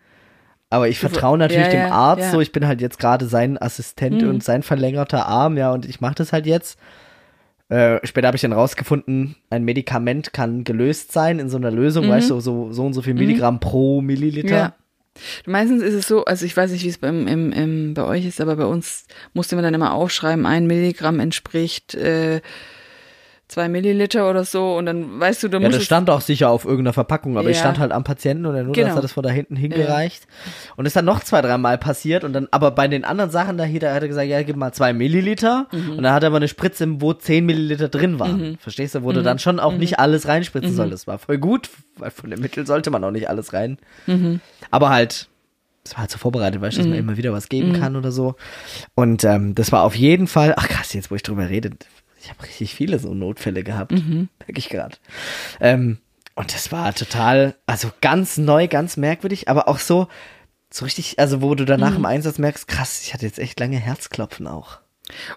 Aber 0.69 0.87
ich 0.87 0.97
vertraue 0.97 1.37
natürlich 1.37 1.65
Ja, 1.65 1.71
dem 1.71 1.79
ja, 1.87 1.91
Arzt 1.91 2.23
ja. 2.23 2.31
so. 2.31 2.41
Ich 2.41 2.51
bin 2.51 2.65
halt 2.65 2.81
jetzt 2.81 2.97
gerade 2.97 3.27
sein 3.27 3.61
Assistent 3.61 4.23
und 4.23 4.43
sein 4.43 4.63
verlängerter 4.63 5.27
Arm, 5.27 5.57
ja, 5.57 5.71
und 5.73 5.85
ich 5.85 5.99
mache 6.01 6.15
das 6.15 6.31
halt 6.33 6.45
jetzt. 6.45 6.79
Äh, 7.69 7.99
später 8.07 8.27
habe 8.27 8.37
ich 8.37 8.41
dann 8.41 8.53
rausgefunden, 8.53 9.35
ein 9.49 9.63
Medikament 9.65 10.31
kann 10.33 10.63
gelöst 10.63 11.11
sein 11.11 11.39
in 11.39 11.49
so 11.49 11.57
einer 11.57 11.69
Lösung, 11.69 12.07
weißt 12.07 12.29
du, 12.29 12.39
so, 12.39 12.71
so 12.71 12.85
und 12.85 12.93
so 12.93 13.01
viel 13.01 13.13
Milligramm 13.13 13.59
pro 13.59 14.01
Milliliter. 14.01 14.55
Ja. 14.55 14.75
Meistens 15.45 15.83
ist 15.83 15.93
es 15.93 16.07
so, 16.07 16.25
also 16.25 16.45
ich 16.45 16.57
weiß 16.57 16.71
nicht, 16.71 16.83
wie 16.83 16.89
es 16.89 16.97
beim, 16.97 17.27
im, 17.27 17.51
im, 17.51 17.93
bei 17.93 18.03
euch 18.03 18.25
ist, 18.25 18.41
aber 18.41 18.55
bei 18.55 18.65
uns 18.65 19.05
musste 19.33 19.55
man 19.55 19.63
dann 19.63 19.73
immer 19.73 19.93
aufschreiben, 19.93 20.45
ein 20.45 20.65
Milligramm 20.67 21.19
entspricht 21.19 21.93
äh, 21.95 22.41
zwei 23.53 23.69
Milliliter 23.69 24.29
oder 24.29 24.43
so 24.43 24.75
und 24.77 24.85
dann 24.85 25.19
weißt 25.19 25.43
du, 25.43 25.47
du 25.47 25.57
Ja, 25.57 25.61
musst 25.61 25.73
das 25.75 25.79
es- 25.81 25.85
stand 25.85 26.09
auch 26.09 26.21
sicher 26.21 26.49
auf 26.49 26.65
irgendeiner 26.65 26.93
Verpackung, 26.93 27.37
aber 27.37 27.49
ich 27.49 27.57
Ja. 27.57 27.61
stand 27.63 27.79
halt 27.79 27.91
am 27.91 28.03
Patienten 28.03 28.45
und 28.45 28.53
der 28.53 28.63
Notarzt 28.63 28.83
Genau. 28.85 28.95
hat 28.97 29.03
das 29.03 29.11
von 29.13 29.23
da 29.23 29.29
hinten 29.29 29.55
hingereicht. 29.55 30.27
Und 30.75 30.85
ist 30.85 30.95
dann 30.95 31.05
noch 31.05 31.21
zwei, 31.23 31.41
dreimal 31.41 31.77
passiert 31.77 32.23
und 32.23 32.33
dann, 32.33 32.47
aber 32.51 32.71
bei 32.71 32.87
den 32.87 33.03
anderen 33.05 33.31
Sachen 33.31 33.57
da 33.57 33.63
hier, 33.63 33.79
da 33.79 33.93
hat 33.93 34.01
er 34.01 34.07
gesagt, 34.07 34.27
ja, 34.27 34.41
gib 34.43 34.55
mal 34.55 34.73
zwei 34.73 34.91
Milliliter 34.93 35.67
Mhm. 35.71 35.91
und 35.97 36.03
dann 36.03 36.13
hat 36.13 36.23
er 36.23 36.27
aber 36.27 36.37
eine 36.37 36.47
Spritze, 36.47 36.85
wo 37.01 37.13
zehn 37.13 37.45
Milliliter 37.45 37.89
drin 37.89 38.19
waren. 38.19 38.57
Verstehst 38.59 38.95
du, 38.95 39.03
wo 39.03 39.11
du 39.11 39.21
Mhm. 39.21 39.23
dann 39.25 39.39
schon 39.39 39.59
auch 39.59 39.73
nicht 39.73 39.99
alles 39.99 40.27
reinspritzen 40.27 40.73
solltest. 40.75 41.03
Das 41.03 41.07
war 41.07 41.17
voll 41.19 41.37
gut, 41.37 41.69
weil 41.97 42.11
von 42.11 42.29
dem 42.29 42.39
Mittel 42.41 42.65
sollte 42.67 42.89
man 42.91 43.03
auch 43.03 43.11
nicht 43.11 43.29
alles 43.29 43.53
rein. 43.53 43.77
Mhm. 44.07 44.39
Aber 44.71 44.89
halt, 44.89 45.27
es 45.85 45.91
war 45.93 45.99
halt 45.99 46.11
so 46.11 46.17
vorbereitet, 46.17 46.61
weißt 46.61 46.77
du, 46.77 46.81
dass 46.81 46.89
man 46.89 46.97
immer 46.97 47.17
wieder 47.17 47.33
was 47.33 47.49
geben 47.49 47.73
kann 47.73 47.95
oder 47.95 48.11
so. 48.11 48.35
Und 48.95 49.23
ähm, 49.25 49.53
das 49.53 49.71
war 49.71 49.83
auf 49.83 49.95
jeden 49.95 50.27
Fall, 50.27 50.53
ach 50.57 50.67
krass, 50.69 50.93
jetzt 50.93 51.11
wo 51.11 51.15
ich 51.15 51.23
drüber 51.23 51.49
rede, 51.49 51.71
ich 52.23 52.29
habe 52.29 52.43
richtig 52.43 52.73
viele 52.73 52.99
so 52.99 53.13
Notfälle 53.13 53.63
gehabt, 53.63 53.91
merke 54.39 54.57
ich 54.57 54.69
gerade. 54.69 54.95
Ähm, 55.59 55.97
und 56.35 56.53
das 56.53 56.71
war 56.71 56.93
total, 56.95 57.55
also 57.65 57.91
ganz 58.01 58.37
neu, 58.37 58.67
ganz 58.67 58.97
merkwürdig, 58.97 59.49
aber 59.49 59.67
auch 59.67 59.77
so, 59.79 60.07
so 60.71 60.85
richtig, 60.85 61.19
also 61.19 61.41
wo 61.41 61.53
du 61.53 61.65
danach 61.65 61.95
im 61.97 62.05
Einsatz 62.05 62.37
merkst, 62.39 62.67
krass, 62.67 63.01
ich 63.03 63.13
hatte 63.13 63.25
jetzt 63.25 63.39
echt 63.39 63.59
lange 63.59 63.77
Herzklopfen 63.77 64.47
auch. 64.47 64.79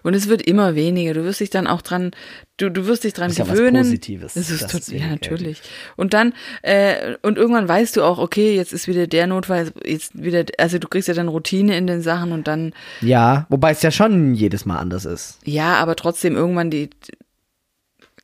Und 0.01 0.13
es 0.13 0.29
wird 0.29 0.41
immer 0.41 0.75
weniger. 0.75 1.13
Du 1.13 1.23
wirst 1.25 1.41
dich 1.41 1.49
dann 1.49 1.67
auch 1.67 1.81
dran, 1.81 2.11
du, 2.55 2.69
du 2.69 2.87
wirst 2.87 3.03
dich 3.03 3.13
dran 3.13 3.29
Ist 3.29 3.37
ja 3.37 3.47
was 3.47 3.53
gewöhnen. 3.57 3.83
Positives, 3.83 4.33
Das 4.35 4.49
ist 4.49 4.71
tot, 4.71 4.81
es 4.81 4.87
ja, 4.91 5.07
natürlich. 5.07 5.61
Und 5.97 6.13
dann, 6.13 6.33
äh, 6.61 7.15
und 7.21 7.37
irgendwann 7.37 7.67
weißt 7.67 7.97
du 7.97 8.03
auch, 8.03 8.17
okay, 8.17 8.55
jetzt 8.55 8.71
ist 8.71 8.87
wieder 8.87 9.07
der 9.07 9.27
Notfall, 9.27 9.71
jetzt 9.85 10.21
wieder, 10.21 10.45
also 10.57 10.79
du 10.79 10.87
kriegst 10.87 11.09
ja 11.09 11.13
dann 11.13 11.27
Routine 11.27 11.77
in 11.77 11.85
den 11.85 12.01
Sachen 12.01 12.31
und 12.31 12.47
dann, 12.47 12.73
Ja, 13.01 13.45
wobei 13.49 13.71
es 13.71 13.81
ja 13.81 13.91
schon 13.91 14.33
jedes 14.35 14.65
Mal 14.65 14.77
anders 14.77 15.03
ist. 15.05 15.39
ja, 15.43 15.75
aber 15.75 15.95
trotzdem 15.97 16.35
irgendwann 16.35 16.71
die, 16.71 16.89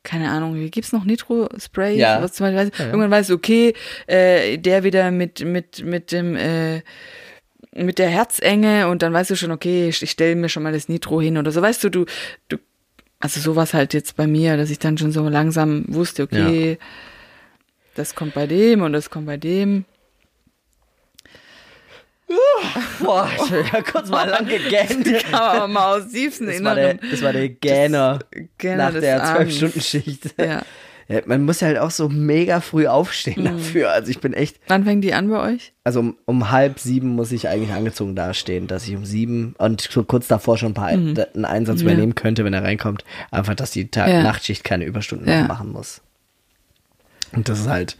keine 0.02 0.30
Ahnung, 0.30 0.54
wie 0.56 0.70
gibt's 0.70 0.92
noch 0.92 1.04
Nitro-Spray? 1.04 1.96
Ja. 1.98 2.22
Was 2.22 2.32
zum 2.34 2.46
Beispiel, 2.46 2.58
weißt, 2.72 2.80
Irgendwann 2.90 3.10
weißt 3.10 3.30
du, 3.30 3.34
okay, 3.34 3.74
äh, 4.06 4.58
der 4.58 4.82
wieder 4.82 5.10
mit, 5.10 5.44
mit, 5.44 5.82
mit 5.84 6.10
dem, 6.12 6.36
äh, 6.36 6.82
mit 7.74 7.98
der 7.98 8.08
Herzenge 8.08 8.88
und 8.88 9.02
dann 9.02 9.12
weißt 9.12 9.30
du 9.30 9.36
schon, 9.36 9.50
okay, 9.50 9.88
ich, 9.88 10.02
ich 10.02 10.10
stelle 10.10 10.36
mir 10.36 10.48
schon 10.48 10.62
mal 10.62 10.72
das 10.72 10.88
Nitro 10.88 11.20
hin 11.20 11.36
oder 11.38 11.50
so. 11.50 11.60
Weißt 11.60 11.82
du, 11.84 11.90
du, 11.90 12.04
du, 12.48 12.58
also 13.20 13.40
sowas 13.40 13.74
halt 13.74 13.94
jetzt 13.94 14.16
bei 14.16 14.26
mir, 14.26 14.56
dass 14.56 14.70
ich 14.70 14.78
dann 14.78 14.98
schon 14.98 15.12
so 15.12 15.28
langsam 15.28 15.84
wusste, 15.88 16.22
okay, 16.22 16.78
das 17.94 18.14
kommt 18.14 18.34
bei 18.34 18.46
dem 18.46 18.82
und 18.82 18.92
das 18.92 19.10
kommt 19.10 19.26
bei 19.26 19.36
dem. 19.36 19.84
Boah, 23.00 23.30
ich 23.34 23.52
hab 23.52 23.72
ja 23.72 23.82
kurz 23.82 24.08
mal 24.08 24.28
lang 24.28 24.46
gegähnt. 24.46 25.08
Aber 25.32 25.68
mal 25.68 25.98
aus 25.98 26.08
tiefsten 26.10 26.46
Das 26.46 26.62
war 26.64 26.74
der, 26.74 26.92
Inneren. 26.92 27.10
das 27.10 27.22
war 27.22 27.32
der 27.32 27.48
Gähner 27.48 28.18
Gähner 28.58 28.90
nach 28.90 29.00
der 29.00 29.22
Abends. 29.22 29.54
12-Stunden-Schicht. 29.54 30.34
Ja. 30.38 30.62
Man 31.26 31.44
muss 31.44 31.60
ja 31.60 31.68
halt 31.68 31.78
auch 31.78 31.90
so 31.90 32.08
mega 32.08 32.60
früh 32.60 32.86
aufstehen 32.86 33.42
Mhm. 33.42 33.44
dafür. 33.58 33.90
Also 33.92 34.10
ich 34.10 34.20
bin 34.20 34.32
echt, 34.32 34.58
Wann 34.68 34.84
fängt 34.84 35.04
die 35.04 35.12
an 35.14 35.28
bei 35.28 35.40
euch? 35.54 35.72
also 35.84 36.00
um, 36.00 36.16
um 36.24 36.50
halb 36.50 36.78
sieben 36.78 37.08
muss 37.10 37.30
ich 37.32 37.48
eigentlich 37.48 37.72
angezogen 37.72 38.14
dastehen, 38.16 38.66
dass 38.66 38.88
ich 38.88 38.96
um 38.96 39.04
sieben 39.04 39.54
und 39.58 39.82
so 39.82 40.02
kurz 40.04 40.28
davor 40.28 40.56
schon 40.56 40.70
ein 40.70 40.74
paar 40.74 40.88
einen 40.88 41.44
Einsatz 41.44 41.80
Mhm. 41.82 41.86
Ja. 41.88 41.92
übernehmen 41.92 42.14
könnte, 42.14 42.44
wenn 42.44 42.54
er 42.54 42.62
reinkommt. 42.64 43.04
Einfach, 43.30 43.54
dass 43.54 43.70
die 43.70 43.90
Tag 43.90 44.08
Ja. 44.08 44.22
Nachtschicht 44.22 44.64
keine 44.64 44.84
Überstunden 44.86 45.28
Ja. 45.28 45.42
machen 45.44 45.72
muss. 45.72 46.00
Und 47.32 47.48
das 47.48 47.60
ist 47.60 47.68
halt 47.68 47.96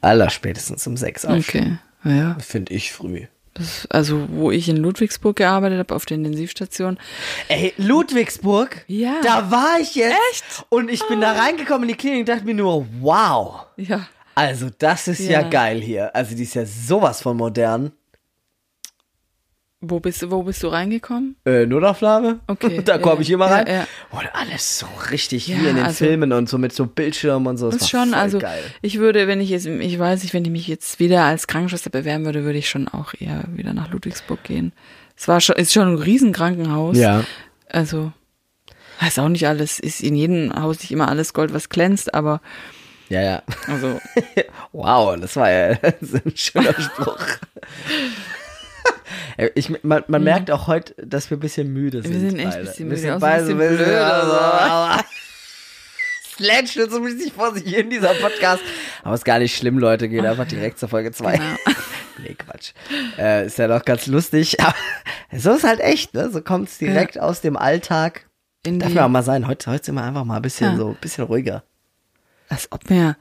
allerspätestens 0.00 0.86
um 0.86 0.96
sechs 0.96 1.24
aufstehen. 1.26 1.78
Okay. 2.04 2.16
Ja. 2.16 2.36
Finde 2.40 2.72
ich 2.72 2.92
früh. 2.92 3.26
Also, 3.88 4.28
wo 4.30 4.50
ich 4.50 4.68
in 4.68 4.76
Ludwigsburg 4.76 5.36
gearbeitet 5.36 5.78
habe, 5.78 5.94
auf 5.94 6.06
der 6.06 6.16
Intensivstation. 6.16 6.98
Ey, 7.48 7.74
Ludwigsburg? 7.76 8.84
Ja. 8.86 9.20
Da 9.22 9.50
war 9.50 9.78
ich 9.80 9.94
jetzt. 9.96 10.16
Echt? 10.30 10.66
Und 10.68 10.88
ich 10.88 11.06
bin 11.08 11.20
da 11.20 11.32
reingekommen 11.32 11.82
in 11.82 11.88
die 11.88 11.94
Klinik 11.94 12.20
und 12.20 12.28
dachte 12.28 12.44
mir 12.44 12.54
nur, 12.54 12.86
wow. 13.00 13.66
Ja. 13.76 14.06
Also, 14.34 14.68
das 14.78 15.08
ist 15.08 15.20
ja. 15.20 15.42
Ja. 15.42 15.48
geil 15.48 15.80
hier. 15.80 16.14
Also, 16.14 16.34
die 16.34 16.44
ist 16.44 16.54
ja 16.54 16.64
sowas 16.64 17.20
von 17.22 17.36
modern. 17.36 17.92
Wo 19.82 19.98
bist 19.98 20.20
du, 20.20 20.30
wo 20.30 20.42
bist 20.42 20.62
du 20.62 20.68
reingekommen? 20.68 21.36
Äh, 21.46 21.64
Notaufnahme? 21.64 22.40
Okay, 22.46 22.82
da 22.84 22.98
komme 22.98 23.22
ich 23.22 23.30
immer 23.30 23.46
ja, 23.48 23.54
rein. 23.54 23.66
ja. 23.66 23.86
Und 24.10 24.28
alles 24.34 24.78
so 24.80 24.86
richtig 25.10 25.48
Ja, 25.48 25.56
wie 25.56 25.68
in 25.68 25.76
den 25.76 25.84
also- 25.86 26.04
Filmen 26.04 26.32
und 26.32 26.50
so 26.50 26.58
mit 26.58 26.74
so 26.74 26.84
Bildschirmen 26.84 27.46
und 27.46 27.56
so. 27.56 27.70
Das 27.70 27.80
ist 27.82 27.88
schon, 27.90 28.12
also 28.12 28.38
geil. 28.40 28.62
ich 28.82 28.98
würde, 28.98 29.26
wenn 29.26 29.40
ich 29.40 29.48
jetzt, 29.48 29.64
ich 29.64 29.98
weiß 29.98 30.22
nicht, 30.22 30.34
wenn 30.34 30.44
ich 30.44 30.50
mich 30.50 30.68
jetzt 30.68 30.98
wieder 31.00 31.24
als 31.24 31.46
Krankenschwester 31.46 31.88
bewerben 31.88 32.26
würde, 32.26 32.44
würde 32.44 32.58
ich 32.58 32.68
schon 32.68 32.88
auch 32.88 33.14
eher 33.18 33.44
wieder 33.54 33.72
nach 33.72 33.90
Ludwigsburg 33.90 34.44
gehen. 34.44 34.72
Es 35.16 35.28
war 35.28 35.40
schon, 35.40 35.56
ist 35.56 35.72
schon 35.72 35.88
ein 35.94 35.98
Riesenkrankenhaus. 35.98 36.98
Ja. 36.98 37.24
Also, 37.70 38.12
heißt 39.00 39.18
auch 39.18 39.28
nicht 39.30 39.46
alles, 39.48 39.78
ist 39.80 40.02
in 40.02 40.14
jedem 40.14 40.52
Haus 40.60 40.80
nicht 40.80 40.90
immer 40.92 41.08
alles 41.08 41.32
Gold, 41.32 41.54
was 41.54 41.70
glänzt, 41.70 42.12
aber, 42.12 42.42
Ja, 43.08 43.22
ja. 43.22 43.42
also, 43.66 43.98
Wow, 44.72 45.18
das 45.18 45.36
war 45.36 45.50
ja 45.50 45.74
das 45.76 46.14
ein 46.22 46.32
schöner 46.36 46.74
Spruch. 46.78 47.16
Ey, 49.36 49.50
Ich, 49.54 49.70
man 49.82 50.04
man 50.08 50.22
merkt 50.24 50.50
auch 50.50 50.66
heute, 50.66 50.94
dass 51.04 51.30
wir 51.30 51.36
ein 51.36 51.40
bisschen 51.40 51.72
müde 51.72 52.02
sind. 52.02 52.14
Mhm. 52.22 52.30
sind 52.30 52.38
echt 52.38 52.56
ein 52.56 52.64
bisschen 52.64 52.78
Wir 52.78 52.84
müde, 52.86 53.00
sind 53.00 53.08
so 53.08 53.14
ein 53.14 53.20
beide 53.20 53.44
bisschen 53.44 53.60
ein 53.60 53.68
bisschen- 53.68 53.84
blöd, 53.86 53.98
also, 53.98 54.32
aber- 54.32 55.04
Sledge 56.36 56.88
so 56.90 56.98
richtig 57.02 57.32
vor 57.34 57.54
sich 57.54 57.64
hin, 57.74 57.90
dieser 57.90 58.14
Podcast. 58.14 58.62
Aber 59.02 59.14
ist 59.14 59.24
gar 59.24 59.38
nicht 59.38 59.54
schlimm, 59.56 59.78
Leute. 59.78 60.08
Geht 60.08 60.24
einfach 60.24 60.46
direkt 60.46 60.78
zur 60.78 60.88
Folge 60.88 61.12
2. 61.12 61.32
Genau. 61.36 61.44
nee, 62.18 62.34
Quatsch. 62.34 62.72
Äh, 63.18 63.46
ist 63.46 63.58
ja 63.58 63.68
doch 63.68 63.84
ganz 63.84 64.06
lustig. 64.06 64.58
Aber 64.60 64.74
so 65.36 65.52
ist 65.52 65.64
halt 65.64 65.80
echt, 65.80 66.14
ne? 66.14 66.30
So 66.30 66.40
kommt's 66.40 66.78
direkt 66.78 67.18
aus 67.20 67.42
dem 67.42 67.56
Alltag. 67.58 68.26
in 68.64 68.78
Darf 68.78 68.92
mir 68.94 69.04
auch 69.04 69.08
mal 69.10 69.22
sein. 69.22 69.46
Heute, 69.46 69.70
heute 69.70 69.84
sind 69.84 69.96
wir 69.96 70.02
einfach 70.04 70.24
mal 70.24 70.36
ein 70.36 70.42
bisschen 70.42 70.72
Ja. 70.72 70.76
so, 70.78 70.88
ein 70.90 70.96
bisschen 71.00 71.24
ruhiger. 71.24 71.62
als 72.48 72.72
ob 72.72 72.88
wir, 72.88 73.16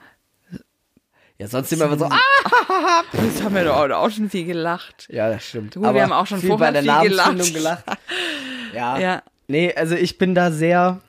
Ja, 1.39 1.47
sonst 1.47 1.69
sind 1.69 1.79
wir 1.79 1.85
immer 1.85 1.97
so, 1.97 2.05
ah! 2.05 2.19
das 3.13 3.41
haben 3.41 3.55
wir 3.55 3.63
doch 3.63 3.77
auch, 3.77 4.11
schon 4.11 4.29
viel 4.29 4.45
gelacht. 4.45 5.07
Ja, 5.09 5.29
das 5.29 5.45
stimmt. 5.45 5.73
Du, 5.73 5.81
wir 5.81 5.87
haben 5.87 6.11
auch 6.11 6.27
schon 6.27 6.41
viel 6.41 6.49
vorher 6.49 6.73
bei 6.73 6.81
der 6.81 6.99
viel 6.99 7.09
gelacht. 7.09 7.53
Gelacht. 7.53 7.85
Ja. 8.73 8.99
Ja. 8.99 9.23
Nee, 9.47 9.73
also 9.73 9.95
ich 9.95 10.19
bin 10.19 10.35
da 10.35 10.51
sehr, 10.51 11.01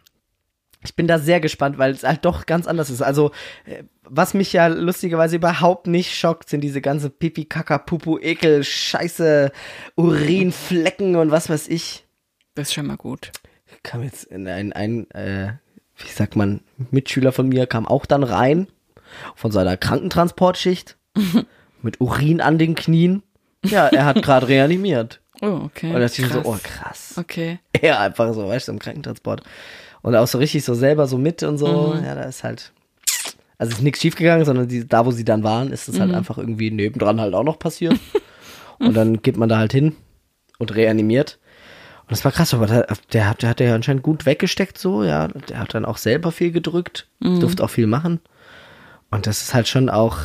ich 0.83 0.97
bin 0.97 1.07
da 1.07 1.19
sehr 1.19 1.41
gespannt, 1.41 1.77
weil 1.77 1.93
es 1.93 2.05
halt 2.05 2.25
doch 2.25 2.47
ganz 2.47 2.67
anders 2.67 2.89
ist. 2.89 3.03
Also, 3.03 3.33
äh, 3.67 3.83
was 4.03 4.33
mich 4.33 4.55
ja 4.55 4.69
lustigerweise 4.69 5.37
überhaupt 5.37 5.87
nicht 5.87 6.17
schockt, 6.17 6.49
sind 6.49 6.63
diese 6.63 6.81
ganze 6.81 7.11
Pipi, 7.11 7.45
Kaka, 7.45 7.77
Pupu, 7.77 8.19
Ekel, 8.19 8.65
Scheiße, 8.65 9.53
Urinflecken 9.97 11.17
und 11.17 11.31
was 11.31 11.51
weiß 11.51 11.69
ich. 11.69 12.07
Das 12.55 12.69
ist 12.69 12.75
schon 12.75 12.87
mal 12.87 12.97
gut. 12.97 13.31
Kam 13.83 14.03
jetzt 14.03 14.25
in 14.25 14.49
ein, 14.49 14.73
ein 14.73 15.11
äh, 15.11 15.53
wie 15.99 16.09
sagt 16.09 16.35
man, 16.35 16.63
Mitschüler 16.91 17.33
von 17.33 17.49
mir 17.49 17.67
kam 17.67 17.87
auch 17.87 18.07
dann 18.07 18.23
rein 18.23 18.69
von 19.35 19.51
seiner 19.51 19.77
Krankentransportschicht 19.77 20.97
mit 21.83 22.01
Urin 22.01 22.41
an 22.41 22.59
den 22.59 22.75
Knien. 22.75 23.23
Ja, 23.65 23.87
er 23.89 24.05
hat 24.05 24.23
gerade 24.23 24.49
reanimiert. 24.49 25.21
Oh, 25.43 25.61
okay. 25.65 25.89
Und 25.89 25.95
da 25.95 26.01
dachte 26.01 26.23
ich 26.23 26.29
mir 26.29 26.35
so, 26.35 26.41
Krass. 26.43 26.53
oh 26.55 26.59
krass. 26.63 27.15
Okay. 27.17 27.59
Er 27.73 28.01
einfach 28.01 28.33
so, 28.35 28.47
weißt 28.49 28.69
du, 28.69 28.73
im 28.73 28.79
Krankentransport. 28.79 29.43
Und 30.03 30.15
auch 30.15 30.27
so 30.27 30.39
richtig 30.39 30.65
so 30.65 30.75
selber 30.75 31.07
so 31.07 31.19
mit 31.19 31.43
und 31.43 31.59
so. 31.59 31.95
Ja, 32.03 32.15
da 32.15 32.23
ist 32.25 32.45
halt. 32.45 32.73
Also 33.59 33.73
ist 33.73 33.83
nichts 33.83 34.01
schiefgegangen, 34.01 34.47
sondern 34.47 34.69
die, 34.69 34.87
da, 34.89 35.05
wo 35.05 35.11
sie 35.11 35.25
dann 35.25 35.43
waren, 35.43 35.71
ist 35.71 35.89
es 35.89 36.01
halt 36.01 36.15
einfach 36.15 36.39
irgendwie 36.39 36.71
nebendran 36.71 37.21
halt 37.21 37.35
auch 37.35 37.45
noch 37.45 37.59
passiert. 37.59 37.99
und 38.79 38.95
dann 38.95 39.21
geht 39.21 39.37
man 39.37 39.51
da 39.51 39.59
halt 39.59 39.73
hin 39.73 39.97
und 40.59 40.75
reanimiert. 40.75 41.39
Und 42.03 42.13
das 42.13 42.25
war 42.25 42.33
krass, 42.33 42.55
aber 42.55 42.67
der, 42.67 42.87
der, 43.13 43.29
hat, 43.29 43.43
der 43.43 43.51
hat 43.51 43.61
ja 43.61 43.75
anscheinend 43.75 44.03
gut 44.03 44.25
weggesteckt 44.25 44.79
so, 44.79 45.05
ja. 45.05 45.29
Der 45.29 45.59
hat 45.59 45.75
dann 45.75 45.85
auch 45.85 45.99
selber 45.99 46.33
viel 46.33 46.53
gedrückt, 46.53 47.09
durfte 47.21 47.63
auch 47.63 47.69
viel 47.71 47.87
machen. 47.87 48.21
Und 49.11 49.27
das 49.27 49.43
ist 49.43 49.55
halt 49.55 49.69
schon 49.69 49.89
auch. 49.89 50.19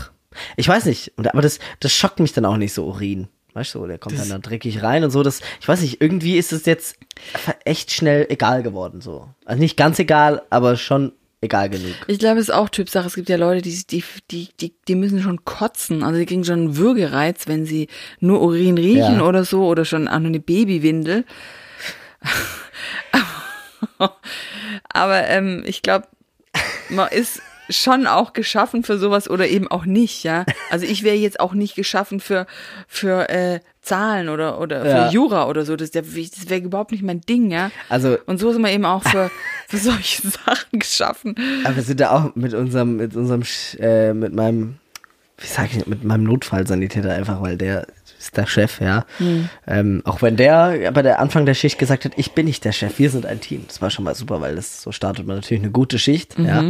Ich 0.58 0.68
weiß 0.68 0.86
nicht, 0.86 1.14
aber 1.18 1.42
das, 1.42 1.60
das 1.80 1.94
schockt 1.94 2.20
mich 2.20 2.34
dann 2.34 2.46
auch 2.46 2.58
nicht 2.58 2.74
so, 2.74 2.86
Urin. 2.86 3.28
Weißt 3.54 3.74
du, 3.74 3.88
der 3.88 3.98
kommt 3.98 4.20
dann 4.20 4.28
da 4.30 4.38
dreckig 4.38 4.84
rein 4.84 5.06
und 5.06 5.12
so. 5.12 5.24
Das, 5.24 5.40
ich 5.62 5.68
weiß 5.68 5.80
nicht, 5.80 6.02
irgendwie 6.02 6.38
ist 6.38 6.52
es 6.52 6.66
jetzt 6.66 6.98
echt 7.64 7.92
schnell 7.92 8.26
egal 8.30 8.64
geworden, 8.64 9.00
so. 9.00 9.30
Also 9.46 9.62
nicht 9.62 9.78
ganz 9.78 9.98
egal, 9.98 10.42
aber 10.50 10.76
schon 10.76 11.14
egal 11.40 11.70
genug. 11.70 11.94
Ich 12.08 12.20
glaube, 12.20 12.40
es 12.42 12.50
ist 12.50 12.54
auch 12.54 12.68
Typsache. 12.68 13.08
Es 13.08 13.16
gibt 13.16 13.30
ja 13.30 13.38
Leute, 13.38 13.62
die, 13.62 13.82
die, 13.90 14.04
die, 14.30 14.50
die, 14.60 14.74
die 14.90 14.96
müssen 14.96 15.22
schon 15.22 15.46
kotzen. 15.46 16.04
Also 16.04 16.20
die 16.20 16.26
kriegen 16.26 16.44
schon 16.44 16.60
einen 16.60 16.76
Würgereiz, 16.78 17.48
wenn 17.48 17.66
sie 17.66 17.88
nur 18.20 18.42
Urin 18.42 18.78
riechen 18.78 19.20
Ja. 19.20 19.26
oder 19.26 19.46
so 19.46 19.66
oder 19.66 19.86
schon 19.86 20.10
auch 20.10 20.20
nur 20.20 20.28
eine 20.28 20.42
Babywindel. 20.42 21.24
Aber 24.90 25.28
ähm, 25.28 25.64
ich 25.66 25.82
glaube, 25.82 26.08
man 26.90 27.08
ist 27.10 27.42
schon 27.70 28.08
auch 28.08 28.34
geschaffen 28.34 28.84
für 28.84 28.98
sowas 28.98 29.30
oder 29.30 29.48
eben 29.48 29.68
auch 29.68 29.86
nicht, 29.86 30.24
ja. 30.24 30.46
Also 30.70 30.86
ich 30.86 31.04
wäre 31.04 31.16
jetzt 31.16 31.40
auch 31.40 31.54
nicht 31.54 31.76
geschaffen 31.76 32.20
für 32.20 32.46
für 32.88 33.30
äh, 33.30 33.60
Zahlen 33.82 34.30
oder 34.30 34.60
oder 34.60 34.82
für 34.82 34.88
Ja. 34.88 35.10
Jura 35.10 35.48
oder 35.48 35.64
so. 35.66 35.76
Das, 35.76 35.92
das 35.92 36.06
wäre 36.16 36.62
überhaupt 36.62 36.92
nicht 36.92 37.04
mein 37.04 37.22
Ding, 37.22 37.52
ja. 37.52 37.72
Also, 37.90 38.18
Und 38.26 38.40
so 38.40 38.52
sind 38.52 38.62
wir 38.64 38.72
eben 38.72 38.86
auch 38.86 39.04
für, 39.04 39.30
für 39.68 39.78
solche 39.78 40.28
Sachen 40.28 40.80
geschaffen. 40.80 41.36
aber 41.64 41.76
wir 41.76 41.84
sind 41.84 42.00
da 42.00 42.12
auch 42.12 42.36
mit 42.36 42.54
unserem, 42.54 42.98
mit 42.98 43.16
unserem, 43.16 43.42
Sch- 43.42 43.80
äh, 43.80 44.14
mit 44.14 44.34
meinem, 44.34 44.80
wie 45.38 45.48
sag 45.48 45.76
ich, 45.76 45.86
mit 45.86 46.04
meinem 46.04 46.24
Notfallsanitäter 46.24 47.14
einfach, 47.14 47.42
weil 47.42 47.58
der 47.58 47.88
ist 48.18 48.38
der 48.38 48.48
Chef, 48.48 48.80
ja. 48.80 49.06
Ähm, 49.68 50.02
auch 50.06 50.22
wenn 50.22 50.38
der 50.38 50.92
bei 50.92 51.02
der 51.02 51.20
Anfang 51.20 51.46
der 51.46 51.54
Schicht 51.54 51.78
gesagt 51.78 52.06
hat, 52.06 52.14
ich 52.16 52.32
bin 52.32 52.46
nicht 52.46 52.64
der 52.64 52.72
Chef, 52.72 52.98
wir 52.98 53.10
sind 53.10 53.26
ein 53.26 53.42
Team. 53.42 53.66
Das 53.68 53.82
war 53.82 53.90
schon 53.90 54.06
mal 54.06 54.16
super, 54.16 54.40
weil 54.42 54.56
das 54.56 54.82
so 54.82 54.92
startet 54.92 55.28
man 55.28 55.38
natürlich 55.38 55.62
eine 55.64 55.72
gute 55.72 56.00
Schicht, 56.00 56.40
ja. 56.40 56.64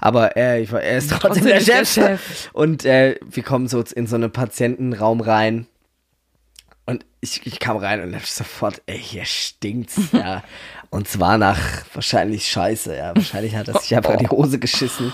Aber 0.00 0.36
er, 0.36 0.60
ich, 0.60 0.72
er 0.72 0.98
ist 0.98 1.10
trotzdem, 1.10 1.28
Trotzdem 1.28 1.44
der, 1.44 1.58
ist 1.58 1.68
der 1.68 1.84
Chef. 1.84 1.94
Chef. 2.04 2.50
Und 2.52 2.84
äh, 2.84 3.16
wir 3.24 3.42
kommen 3.42 3.68
so 3.68 3.82
in 3.94 4.06
so 4.06 4.16
einen 4.16 4.30
Patientenraum 4.30 5.20
rein. 5.20 5.66
Und 6.86 7.04
ich, 7.20 7.46
ich 7.46 7.60
kam 7.60 7.76
rein 7.76 8.02
und 8.02 8.14
hab 8.14 8.24
sofort, 8.24 8.80
ey, 8.86 8.98
hier 8.98 9.24
stinkt's, 9.26 10.00
ja. 10.12 10.42
Und 10.90 11.06
zwar 11.06 11.36
nach 11.36 11.58
wahrscheinlich 11.92 12.48
Scheiße, 12.48 12.96
ja. 12.96 13.14
Wahrscheinlich 13.14 13.54
hat 13.54 13.68
er 13.68 13.78
sich 13.78 13.94
einfach 13.94 14.12
in 14.14 14.20
die 14.20 14.28
Hose 14.28 14.58
geschissen. 14.58 15.12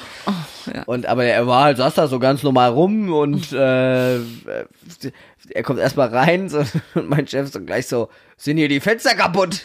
ja. 0.73 0.83
Und 0.85 1.07
aber 1.07 1.25
er 1.25 1.47
war 1.49 1.65
halt, 1.65 1.79
saß 1.79 1.95
da 1.95 2.07
so 2.07 2.19
ganz 2.21 2.43
normal 2.45 2.71
rum 2.71 3.13
und 3.13 3.53
äh, 3.53 4.15
er 4.17 5.63
kommt 5.65 5.81
erstmal 5.81 6.09
rein 6.09 6.49
so, 6.49 6.65
und 6.95 7.09
mein 7.09 7.27
Chef 7.27 7.51
so 7.51 7.61
gleich 7.61 7.87
so, 7.89 8.09
sind 8.37 8.57
hier 8.57 8.69
die 8.69 8.79
Fenster 8.81 9.15
kaputt? 9.17 9.63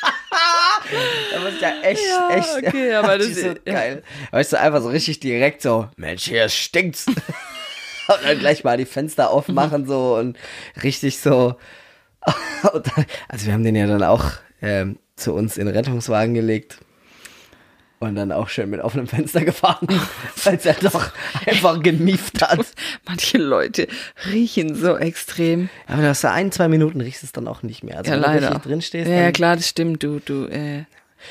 da 1.32 1.40
muss 1.40 1.54
ich 1.54 1.60
ja 1.60 1.72
echt, 1.82 2.02
Ja, 2.06 2.28
echt. 2.36 2.48
okay, 2.66 2.94
aber 2.94 3.18
das 3.18 3.26
ich 3.28 3.40
so 3.40 3.48
ist- 3.48 3.60
ja. 3.66 3.72
geil. 3.74 4.02
Weißt 4.30 4.52
du, 4.52 4.60
einfach 4.60 4.82
so 4.82 4.88
richtig 4.88 5.20
direkt 5.20 5.62
so, 5.62 5.88
Mensch, 5.96 6.24
hier 6.24 6.48
stinkt's. 6.48 7.06
und 7.06 7.16
dann 8.24 8.38
gleich 8.38 8.64
mal 8.64 8.76
die 8.76 8.84
Fenster 8.86 9.30
aufmachen 9.30 9.86
so 9.86 10.16
und 10.16 10.38
richtig 10.82 11.18
so. 11.20 11.56
Also 13.28 13.46
wir 13.46 13.52
haben 13.52 13.64
den 13.64 13.76
ja 13.76 13.86
dann 13.86 14.02
auch 14.02 14.24
ähm, 14.62 14.98
zu 15.16 15.34
uns 15.34 15.56
in 15.58 15.66
den 15.66 15.74
Rettungswagen 15.74 16.34
gelegt. 16.34 16.78
Und 18.00 18.14
dann 18.14 18.30
auch 18.30 18.48
schön 18.48 18.70
mit 18.70 18.80
offenem 18.80 19.08
Fenster 19.08 19.44
gefahren, 19.44 19.88
weil 20.44 20.54
es 20.54 20.62
ja 20.62 20.72
doch 20.80 21.10
einfach 21.46 21.82
gemieft 21.82 22.40
hat. 22.42 22.64
Manche 23.04 23.38
Leute 23.38 23.88
riechen 24.30 24.76
so 24.76 24.96
extrem. 24.96 25.68
Aber 25.88 26.02
nach 26.02 26.14
so 26.14 26.28
ein, 26.28 26.52
zwei 26.52 26.68
Minuten 26.68 27.00
riechst 27.00 27.22
du 27.22 27.26
es 27.26 27.32
dann 27.32 27.48
auch 27.48 27.64
nicht 27.64 27.82
mehr. 27.82 27.98
Also 27.98 28.10
Ja, 28.12 28.16
wenn 28.18 28.22
du 28.22 28.28
leider. 28.28 28.46
richtig 28.50 28.62
drin 28.62 28.82
stehst, 28.82 29.10
ja, 29.10 29.32
klar, 29.32 29.56
das 29.56 29.68
stimmt. 29.68 30.04
Du, 30.04 30.20
du, 30.24 30.44
äh, 30.46 30.84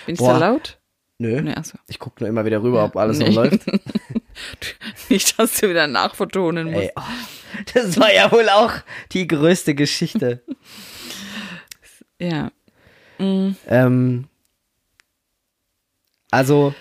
bin 0.06 0.16
ich 0.16 0.18
Boah. 0.18 0.34
so 0.34 0.40
laut? 0.42 0.78
nö. 1.20 1.42
Nee, 1.42 1.54
achso. 1.54 1.78
Ich 1.88 2.00
gucke 2.00 2.18
nur 2.22 2.28
immer 2.30 2.44
wieder 2.44 2.62
rüber, 2.62 2.84
ob 2.84 2.98
alles 2.98 3.18
noch 3.20 3.30
Nee. 3.30 3.34
läuft. 3.36 3.62
Nicht, 5.10 5.40
dass 5.40 5.54
du 5.62 5.70
wieder 5.70 5.88
nachvertonen 5.88 6.70
musst. 6.72 6.84
Ey, 6.88 6.92
oh, 6.98 7.02
das 7.74 7.98
war 7.98 8.14
ja 8.14 8.30
wohl 8.32 8.50
auch 8.50 8.74
die 9.14 9.26
größte 9.26 9.74
Geschichte. 9.74 10.44
Ja. 12.20 12.52
Ähm, 13.20 14.28
also, 16.32 16.74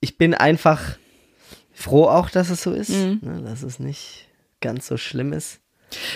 ich 0.00 0.18
bin 0.18 0.34
einfach 0.34 0.96
froh 1.72 2.04
auch, 2.06 2.30
dass 2.30 2.50
es 2.50 2.62
so 2.62 2.72
ist, 2.72 2.90
Mhm. 2.90 3.18
ne, 3.22 3.42
dass 3.42 3.62
es 3.62 3.78
nicht 3.78 4.28
ganz 4.60 4.86
so 4.86 4.96
schlimm 4.96 5.32
ist. 5.32 5.60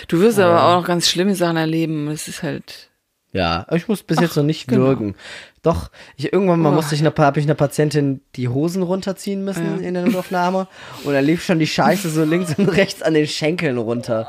Du 0.08 0.18
wirst 0.20 0.38
aber 0.38 0.64
auch 0.64 0.80
noch 0.80 0.86
ganz 0.86 1.08
schlimme 1.08 1.34
Sachen 1.34 1.56
erleben. 1.56 2.08
Es 2.08 2.26
ist 2.28 2.42
halt. 2.42 2.88
Ja, 3.32 3.64
aber 3.68 3.76
ich 3.76 3.86
muss 3.86 4.02
bis 4.02 4.18
jetzt 4.18 4.36
noch 4.36 4.42
nicht 4.42 4.66
genau. 4.66 4.86
würgen. 4.86 5.14
Doch, 5.62 5.92
ich 6.16 6.32
irgendwann 6.32 6.58
mal 6.58 6.70
Oh, 6.70 6.74
musste 6.74 6.96
ich 6.96 7.00
einer, 7.00 7.14
habe 7.16 7.38
ich 7.38 7.46
einer 7.46 7.54
Patientin 7.54 8.22
die 8.34 8.48
Hosen 8.48 8.82
runterziehen 8.82 9.44
müssen 9.44 9.80
Ja. 9.80 9.86
in 9.86 9.94
der 9.94 10.04
Notaufnahme 10.06 10.66
und 11.04 11.12
da 11.12 11.20
lief 11.20 11.44
schon 11.44 11.60
die 11.60 11.68
Scheiße 11.68 12.10
so 12.10 12.24
links 12.24 12.58
und 12.58 12.68
rechts 12.70 13.02
an 13.02 13.14
den 13.14 13.28
Schenkeln 13.28 13.78
runter. 13.78 14.28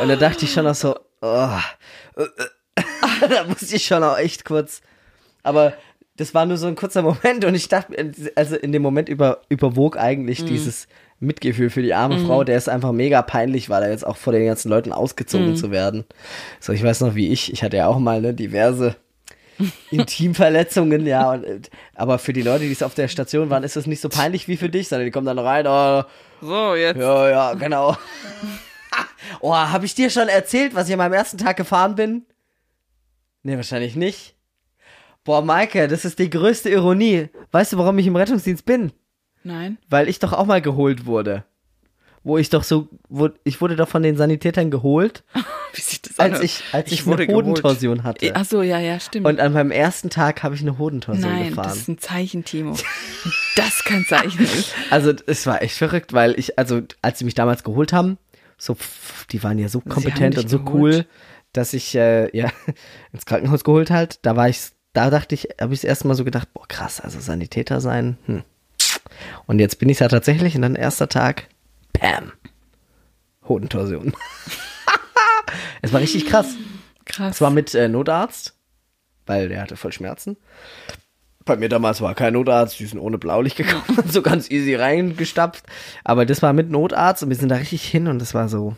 Und 0.00 0.08
da 0.08 0.14
dachte 0.14 0.44
ich 0.44 0.52
schon 0.52 0.64
noch 0.66 0.76
so, 0.76 0.96
oh, 1.20 1.48
äh, 2.16 2.22
äh, 2.22 2.26
da 3.28 3.44
musste 3.44 3.76
ich 3.76 3.84
schon 3.84 4.02
auch 4.02 4.18
echt 4.18 4.44
kurz. 4.44 4.80
Aber 5.42 5.72
das 6.16 6.34
war 6.34 6.46
nur 6.46 6.56
so 6.56 6.66
ein 6.66 6.74
kurzer 6.74 7.02
Moment 7.02 7.44
und 7.44 7.54
ich 7.54 7.68
dachte, 7.68 8.12
also 8.34 8.56
in 8.56 8.72
dem 8.72 8.82
Moment 8.82 9.08
über, 9.08 9.42
überwog 9.48 9.96
eigentlich 9.96 10.44
dieses 10.44 10.88
Mitgefühl 11.20 11.70
für 11.70 11.82
die 11.82 11.94
arme 11.94 12.18
Frau, 12.26 12.44
der 12.44 12.56
es 12.56 12.68
einfach 12.68 12.92
mega 12.92 13.22
peinlich 13.22 13.70
war, 13.70 13.80
da 13.80 13.88
jetzt 13.88 14.06
auch 14.06 14.16
vor 14.16 14.32
den 14.32 14.46
ganzen 14.46 14.68
Leuten 14.68 14.92
ausgezogen 14.92 15.56
zu 15.56 15.70
werden. 15.70 16.04
So, 16.60 16.72
ich 16.72 16.82
weiß 16.82 17.00
noch, 17.00 17.14
wie 17.14 17.32
ich, 17.32 17.52
ich 17.52 17.62
hatte 17.62 17.76
ja 17.76 17.86
auch 17.86 17.98
mal 17.98 18.20
ne, 18.20 18.34
diverse 18.34 18.96
Intimverletzungen, 19.90 21.06
ja, 21.06 21.32
und, 21.32 21.70
aber 21.94 22.18
für 22.18 22.32
die 22.32 22.42
Leute, 22.42 22.64
die 22.64 22.72
es 22.72 22.82
auf 22.82 22.94
der 22.94 23.08
Station 23.08 23.50
waren, 23.50 23.64
ist 23.64 23.76
das 23.76 23.86
nicht 23.86 24.00
so 24.00 24.08
peinlich 24.08 24.46
wie 24.46 24.56
für 24.56 24.68
dich, 24.68 24.88
sondern 24.88 25.06
die 25.06 25.10
kommen 25.10 25.26
dann 25.26 25.38
rein, 25.38 25.66
oh, 25.66 26.04
So, 26.40 26.74
jetzt. 26.74 26.98
ja, 26.98 27.30
ja, 27.30 27.54
genau. 27.54 27.96
oh, 29.40 29.54
habe 29.54 29.86
ich 29.86 29.94
dir 29.94 30.10
schon 30.10 30.28
erzählt, 30.28 30.74
was 30.74 30.86
ich 30.86 30.94
an 30.94 30.98
meinem 30.98 31.14
ersten 31.14 31.38
Tag 31.38 31.56
gefahren 31.56 31.96
bin? 31.96 32.24
Nee, 33.42 33.56
wahrscheinlich 33.56 33.96
nicht. 33.96 34.34
Boah, 35.24 35.42
Maike, 35.42 35.88
das 35.88 36.04
ist 36.04 36.18
die 36.18 36.30
größte 36.30 36.70
Ironie. 36.70 37.28
Weißt 37.50 37.72
du, 37.72 37.78
warum 37.78 37.98
ich 37.98 38.06
im 38.06 38.16
Rettungsdienst 38.16 38.64
bin? 38.64 38.92
Nein. 39.44 39.78
Weil 39.88 40.08
ich 40.08 40.18
doch 40.18 40.32
auch 40.32 40.46
mal 40.46 40.62
geholt 40.62 41.06
wurde. 41.06 41.44
Wo 42.24 42.36
ich 42.36 42.50
doch 42.50 42.64
so, 42.64 42.88
wo, 43.08 43.28
ich 43.44 43.60
wurde 43.60 43.76
doch 43.76 43.88
von 43.88 44.02
den 44.02 44.16
Sanitätern 44.16 44.70
geholt, 44.70 45.24
Wie 45.74 45.80
sieht 45.80 46.08
das 46.08 46.18
als 46.18 46.38
an? 46.38 46.44
ich, 46.44 46.62
als 46.72 46.92
ich, 46.92 47.06
wurde 47.06 47.24
eine 47.24 47.34
Hodentorsion 47.34 48.02
hatte. 48.02 48.32
Ach 48.34 48.44
so, 48.44 48.62
ja, 48.62 48.78
ja, 48.78 48.98
stimmt. 48.98 49.26
Und 49.26 49.38
an 49.40 49.52
meinem 49.52 49.70
ersten 49.70 50.10
Tag 50.10 50.42
habe 50.42 50.54
ich 50.54 50.62
eine 50.62 50.78
Hodentorsion 50.78 51.30
Nein, 51.30 51.50
gefahren. 51.50 51.68
das 51.68 51.76
ist 51.78 51.88
ein 51.88 51.98
Zeichen, 51.98 52.44
Timo. 52.44 52.74
Das 53.56 53.82
kein 53.82 54.04
Zeichen 54.04 54.44
ist. 54.44 54.72
Also 54.88 55.12
es 55.26 55.44
war 55.46 55.62
echt 55.62 55.76
verrückt, 55.76 56.12
weil 56.12 56.38
ich, 56.38 56.58
also 56.58 56.80
als 57.02 57.18
sie 57.18 57.24
mich 57.24 57.34
damals 57.34 57.64
geholt 57.64 57.92
haben, 57.92 58.16
so, 58.56 58.76
pff, 58.76 59.26
die 59.26 59.42
waren 59.42 59.58
ja 59.58 59.68
so 59.68 59.80
kompetent 59.80 60.38
und 60.38 60.48
so 60.48 60.60
geholt? 60.60 60.94
cool, 60.94 61.06
dass 61.58 61.74
ich 61.74 61.94
äh, 61.94 62.34
ja 62.36 62.50
ins 63.12 63.26
Krankenhaus 63.26 63.64
geholt 63.64 63.90
halt. 63.90 64.20
Da 64.22 64.36
war 64.36 64.48
ich, 64.48 64.60
da 64.92 65.10
dachte 65.10 65.34
ich, 65.34 65.48
habe 65.60 65.74
ich 65.74 65.80
das 65.80 65.88
erste 65.88 66.08
Mal 66.08 66.14
so 66.14 66.24
gedacht, 66.24 66.52
boah 66.54 66.66
krass, 66.66 67.00
also 67.00 67.20
Sanitäter 67.20 67.80
sein. 67.80 68.16
Hm. 68.26 68.42
Und 69.46 69.58
jetzt 69.58 69.78
bin 69.78 69.88
ich 69.88 69.98
da 69.98 70.08
tatsächlich 70.08 70.54
und 70.54 70.62
dann 70.62 70.76
erster 70.76 71.08
Tag, 71.08 71.48
Pam, 71.92 72.32
Hodentorsion. 73.48 74.12
es 75.82 75.92
war 75.92 76.00
richtig 76.00 76.26
krass. 76.26 76.54
Krass. 77.04 77.36
Es 77.36 77.40
war 77.40 77.50
mit 77.50 77.74
äh, 77.74 77.88
Notarzt, 77.88 78.54
weil 79.26 79.48
der 79.48 79.62
hatte 79.62 79.76
voll 79.76 79.92
Schmerzen. 79.92 80.36
Bei 81.44 81.56
mir 81.56 81.70
damals 81.70 82.02
war 82.02 82.14
kein 82.14 82.34
Notarzt, 82.34 82.78
die 82.78 82.84
sind 82.84 83.00
ohne 83.00 83.18
Blaulicht 83.18 83.56
gekommen, 83.56 84.04
so 84.08 84.22
ganz 84.22 84.50
easy 84.50 84.74
reingestapft. 84.74 85.64
Aber 86.04 86.26
das 86.26 86.42
war 86.42 86.52
mit 86.52 86.70
Notarzt 86.70 87.22
und 87.22 87.30
wir 87.30 87.36
sind 87.36 87.48
da 87.48 87.56
richtig 87.56 87.82
hin 87.84 88.06
und 88.06 88.20
das 88.20 88.34
war 88.34 88.48
so, 88.48 88.76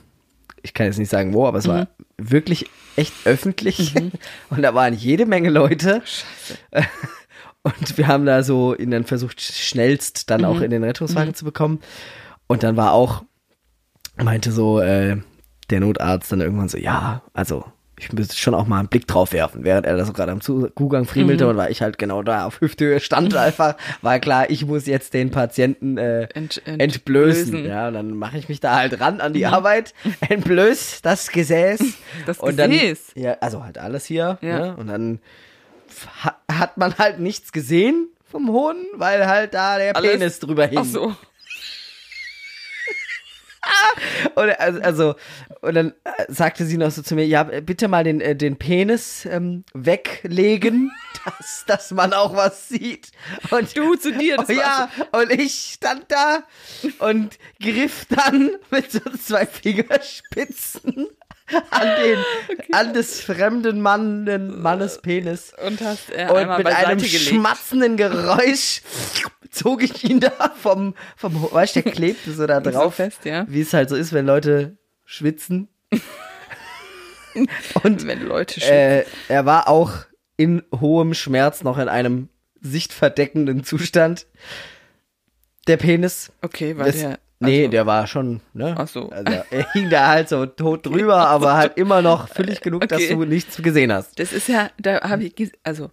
ich 0.62 0.74
kann 0.74 0.86
jetzt 0.86 0.98
nicht 0.98 1.10
sagen 1.10 1.32
wo, 1.32 1.46
aber 1.46 1.58
es 1.58 1.68
war 1.68 1.88
wirklich 2.16 2.66
echt 2.96 3.12
öffentlich. 3.24 3.94
Und 4.50 4.62
da 4.62 4.74
waren 4.74 4.94
jede 4.94 5.26
Menge 5.26 5.50
Leute. 5.50 6.02
Und 7.62 7.98
wir 7.98 8.06
haben 8.06 8.24
da 8.24 8.42
so 8.42 8.74
ihn 8.74 8.90
dann 8.90 9.04
versucht, 9.04 9.40
schnellst 9.40 10.30
dann 10.30 10.44
auch 10.44 10.60
in 10.60 10.70
den 10.70 10.82
Rettungswagen 10.82 11.34
zu 11.34 11.44
bekommen. 11.44 11.80
Und 12.46 12.62
dann 12.62 12.76
war 12.76 12.92
auch, 12.92 13.22
meinte 14.16 14.50
so 14.50 14.80
äh, 14.80 15.18
der 15.68 15.80
Notarzt 15.80 16.32
dann 16.32 16.40
irgendwann 16.40 16.68
so, 16.68 16.78
ja, 16.78 17.22
also 17.32 17.64
ich 18.02 18.12
müsste 18.14 18.34
schon 18.36 18.54
auch 18.54 18.66
mal 18.66 18.78
einen 18.78 18.88
Blick 18.88 19.06
drauf 19.06 19.32
werfen, 19.32 19.62
während 19.62 19.86
er 19.86 19.96
da 19.96 20.04
so 20.06 20.12
gerade 20.14 20.32
am 20.32 20.40
Zugang 20.40 21.04
friemelte 21.04 21.46
und 21.48 21.56
weil 21.58 21.70
ich 21.70 21.82
halt 21.82 21.98
genau 21.98 22.22
da 22.22 22.46
auf 22.46 22.60
Hüfthöhe 22.62 22.98
stand 23.00 23.36
einfach, 23.36 23.76
war 24.00 24.18
klar, 24.18 24.48
ich 24.48 24.64
muss 24.64 24.86
jetzt 24.86 25.12
den 25.12 25.30
Patienten 25.30 25.98
äh, 25.98 26.22
Ent- 26.34 26.62
entblößen. 26.66 26.78
entblößen. 27.54 27.66
Ja, 27.66 27.88
und 27.88 27.94
dann 27.94 28.12
mache 28.16 28.38
ich 28.38 28.48
mich 28.48 28.60
da 28.60 28.76
halt 28.76 28.98
ran 29.00 29.20
an 29.20 29.34
die 29.34 29.44
Arbeit, 29.46 29.92
entblöß 30.28 31.00
das 31.02 31.30
Gesäß. 31.30 31.80
Das 32.26 32.38
und 32.38 32.56
Gesäß? 32.56 33.12
Dann, 33.14 33.22
ja, 33.22 33.36
also 33.40 33.64
halt 33.64 33.76
alles 33.78 34.06
hier. 34.06 34.38
Ja. 34.40 34.58
Ne? 34.58 34.76
Und 34.76 34.86
dann 34.86 35.18
ha 36.24 36.36
hat 36.50 36.78
man 36.78 36.96
halt 36.98 37.20
nichts 37.20 37.52
gesehen 37.52 38.08
vom 38.30 38.48
Hoden, 38.48 38.86
weil 38.94 39.26
halt 39.26 39.54
da 39.54 39.76
der 39.78 39.94
Alles- 39.96 40.12
Penis 40.12 40.38
drüber 40.38 40.66
hing. 40.66 40.78
Ach 40.78 40.84
so. 40.84 41.14
Und, 44.34 44.60
also, 44.60 44.80
also, 44.80 45.14
und 45.60 45.74
dann 45.74 45.94
sagte 46.28 46.64
sie 46.64 46.76
noch 46.76 46.90
so 46.90 47.02
zu 47.02 47.14
mir, 47.14 47.26
ja, 47.26 47.42
bitte 47.42 47.88
mal 47.88 48.04
den, 48.04 48.20
äh, 48.20 48.36
den 48.36 48.56
Penis 48.56 49.26
ähm, 49.26 49.64
weglegen, 49.74 50.90
dass, 51.24 51.64
dass 51.66 51.90
man 51.90 52.12
auch 52.12 52.34
was 52.34 52.68
sieht. 52.68 53.10
Und 53.50 53.76
Du 53.76 53.94
zu 53.94 54.12
dir, 54.12 54.36
das 54.36 54.48
oh, 54.48 54.52
ja, 54.52 54.90
und 55.12 55.30
ich 55.32 55.74
stand 55.74 56.06
da 56.08 56.44
und 56.98 57.38
griff 57.60 58.06
dann 58.08 58.50
mit 58.70 58.92
so 58.92 59.00
zwei 59.18 59.46
Fingerspitzen 59.46 61.08
an 61.70 61.88
den, 62.02 62.18
an 62.72 62.92
des 62.94 63.20
fremden 63.20 63.80
Mann, 63.80 64.24
Mannes 64.60 65.00
Penis. 65.02 65.52
Und 65.66 65.80
hast 65.80 66.10
äh, 66.10 66.28
Und 66.30 66.56
mit 66.58 66.66
einem 66.66 66.98
gelegt. 66.98 67.14
schmatzenden 67.14 67.96
Geräusch 67.96 68.82
zog 69.50 69.82
ich 69.82 70.04
ihn 70.04 70.20
da 70.20 70.54
vom, 70.60 70.94
vom 71.16 71.50
weißt 71.52 71.76
du, 71.76 71.82
der 71.82 71.92
klebte 71.92 72.32
so 72.32 72.46
da 72.46 72.60
So 72.64 72.70
drauf. 72.70 72.94
fest, 72.94 73.24
ja. 73.24 73.44
Wie 73.48 73.60
es 73.60 73.72
halt 73.72 73.88
so 73.88 73.96
ist, 73.96 74.12
wenn 74.12 74.26
Leute 74.26 74.76
schwitzen. 75.04 75.68
Und 77.84 78.06
Wenn 78.06 78.22
Leute 78.26 78.60
sch- 78.60 78.68
äh, 78.68 79.04
er 79.28 79.46
war 79.46 79.68
auch 79.68 79.92
in 80.36 80.62
hohem 80.80 81.14
Schmerz 81.14 81.62
noch 81.62 81.78
in 81.78 81.88
einem 81.88 82.28
sichtverdeckenden 82.60 83.62
Zustand. 83.64 84.26
Der 85.68 85.76
Penis. 85.76 86.32
Okay, 86.42 86.76
war 86.76 86.86
Das, 86.86 86.96
der. 86.96 87.18
Nee, 87.40 87.60
also- 87.60 87.70
der 87.70 87.86
war 87.86 88.06
schon, 88.06 88.40
ne? 88.54 88.74
Ach 88.78 88.86
so. 88.88 89.08
Also, 89.10 89.42
er 89.50 89.72
hing 89.72 89.90
da 89.90 90.08
halt 90.08 90.28
so 90.28 90.46
tot 90.46 90.86
drüber, 90.86 91.16
aber 91.28 91.54
halt 91.54 91.76
immer 91.76 92.02
noch 92.02 92.28
füllig 92.28 92.60
genug, 92.60 92.86
dass 92.88 93.02
Okay. 93.02 93.14
du 93.14 93.24
nichts 93.24 93.56
gesehen 93.62 93.92
hast. 93.92 94.18
Das 94.18 94.32
ist 94.32 94.48
ja, 94.48 94.70
da 94.78 95.00
habe 95.02 95.24
ich, 95.24 95.52
also 95.64 95.90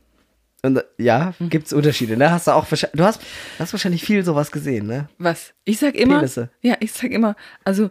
Und 0.63 0.77
äh, 0.77 0.83
ja, 0.97 1.33
gibt's 1.39 1.73
Unterschiede, 1.73 2.17
ne? 2.17 2.29
Hast 2.31 2.47
du 2.47 2.51
auch 2.51 2.69
wahrscheinlich, 2.69 2.97
du 2.97 3.03
hast, 3.05 3.21
hast 3.59 3.73
wahrscheinlich 3.73 4.03
viel 4.03 4.23
sowas 4.23 4.51
gesehen, 4.51 4.87
ne? 4.87 5.07
was? 5.17 5.53
Ich 5.65 5.79
sag 5.79 5.95
immer, 5.95 6.15
Penisse. 6.17 6.49
ja, 6.61 6.75
ich 6.79 6.91
sag 6.93 7.11
immer, 7.11 7.35
also 7.63 7.89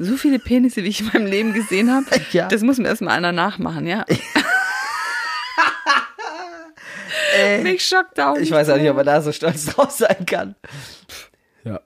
so 0.00 0.16
viele 0.16 0.38
Penisse, 0.38 0.84
wie 0.84 0.88
ich 0.88 1.00
in 1.00 1.06
meinem 1.06 1.26
Leben 1.26 1.52
gesehen 1.54 1.90
habe, 1.92 2.06
Ja. 2.32 2.46
das 2.48 2.62
muss 2.62 2.78
mir 2.78 2.86
erstmal 2.88 3.16
einer 3.16 3.32
nachmachen, 3.32 3.86
ja. 3.86 4.04
Mich 7.62 7.86
schockt 7.86 8.18
auch. 8.20 8.36
Äh, 8.36 8.42
Ich 8.42 8.50
weiß 8.50 8.68
auch 8.70 8.76
nicht, 8.76 8.88
ob 8.90 8.96
man 8.96 9.06
da 9.06 9.20
so 9.20 9.32
stolz 9.32 9.66
drauf 9.66 9.90
sein 9.90 10.24
kann. 10.26 10.54
Ja. 11.68 11.80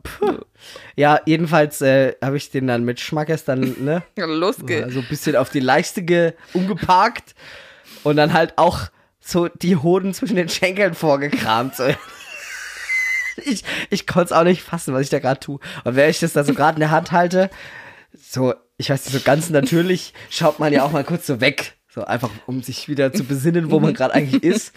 Ja, 0.94 1.20
jedenfalls 1.26 1.80
äh, 1.80 2.14
habe 2.22 2.36
ich 2.36 2.50
den 2.50 2.68
dann 2.68 2.84
mit 2.84 3.00
Schmackes 3.00 3.44
dann, 3.44 3.74
ne? 3.84 4.02
Losge. 4.16 4.88
so 4.90 5.00
ein 5.00 5.08
bisschen 5.08 5.34
auf 5.34 5.50
die 5.50 5.60
Leiste 5.60 6.02
ge 6.02 6.34
umgeparkt 6.52 7.34
und 8.04 8.16
dann 8.16 8.32
halt 8.32 8.58
auch 8.58 8.80
so 9.20 9.48
die 9.48 9.76
Hoden 9.76 10.14
zwischen 10.14 10.36
den 10.36 10.48
Schenkeln 10.48 10.94
vorgekramt. 10.94 11.76
So. 11.76 11.84
Ich, 13.46 13.64
ich 13.88 14.06
konnte 14.06 14.26
es 14.26 14.32
auch 14.32 14.44
nicht 14.44 14.62
fassen, 14.62 14.92
was 14.92 15.00
ich 15.00 15.08
da 15.08 15.18
gerade 15.18 15.40
tue. 15.40 15.58
Und 15.84 15.96
während 15.96 16.10
ich 16.10 16.20
das 16.20 16.34
da 16.34 16.44
so 16.44 16.52
gerade 16.52 16.76
in 16.76 16.80
der 16.80 16.90
Hand 16.90 17.12
halte, 17.12 17.48
so, 18.12 18.52
ich 18.76 18.90
weiß 18.90 19.06
nicht, 19.06 19.14
so 19.14 19.24
ganz 19.24 19.48
natürlich 19.48 20.12
schaut 20.28 20.58
man 20.58 20.70
ja 20.70 20.84
auch 20.84 20.92
mal 20.92 21.02
kurz 21.02 21.26
so 21.26 21.40
weg. 21.40 21.78
So 21.88 22.04
einfach, 22.04 22.28
um 22.46 22.62
sich 22.62 22.90
wieder 22.90 23.10
zu 23.10 23.24
besinnen, 23.24 23.70
wo 23.70 23.80
man 23.80 23.94
gerade 23.94 24.12
eigentlich 24.12 24.42
ist. 24.42 24.74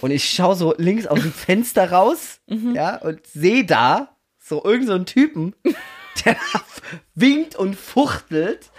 Und 0.00 0.12
ich 0.12 0.30
schaue 0.30 0.54
so 0.54 0.72
links 0.78 1.08
aus 1.08 1.20
dem 1.20 1.32
Fenster 1.32 1.90
raus, 1.90 2.38
ja, 2.46 2.94
und 2.98 3.26
sehe 3.26 3.64
da 3.64 4.15
so 4.48 4.56
irgendeinen 4.64 4.86
so 4.86 4.92
einen 4.94 5.06
Typen, 5.06 5.54
der 6.24 6.36
winkt 7.14 7.56
und 7.56 7.74
fuchtelt 7.76 8.70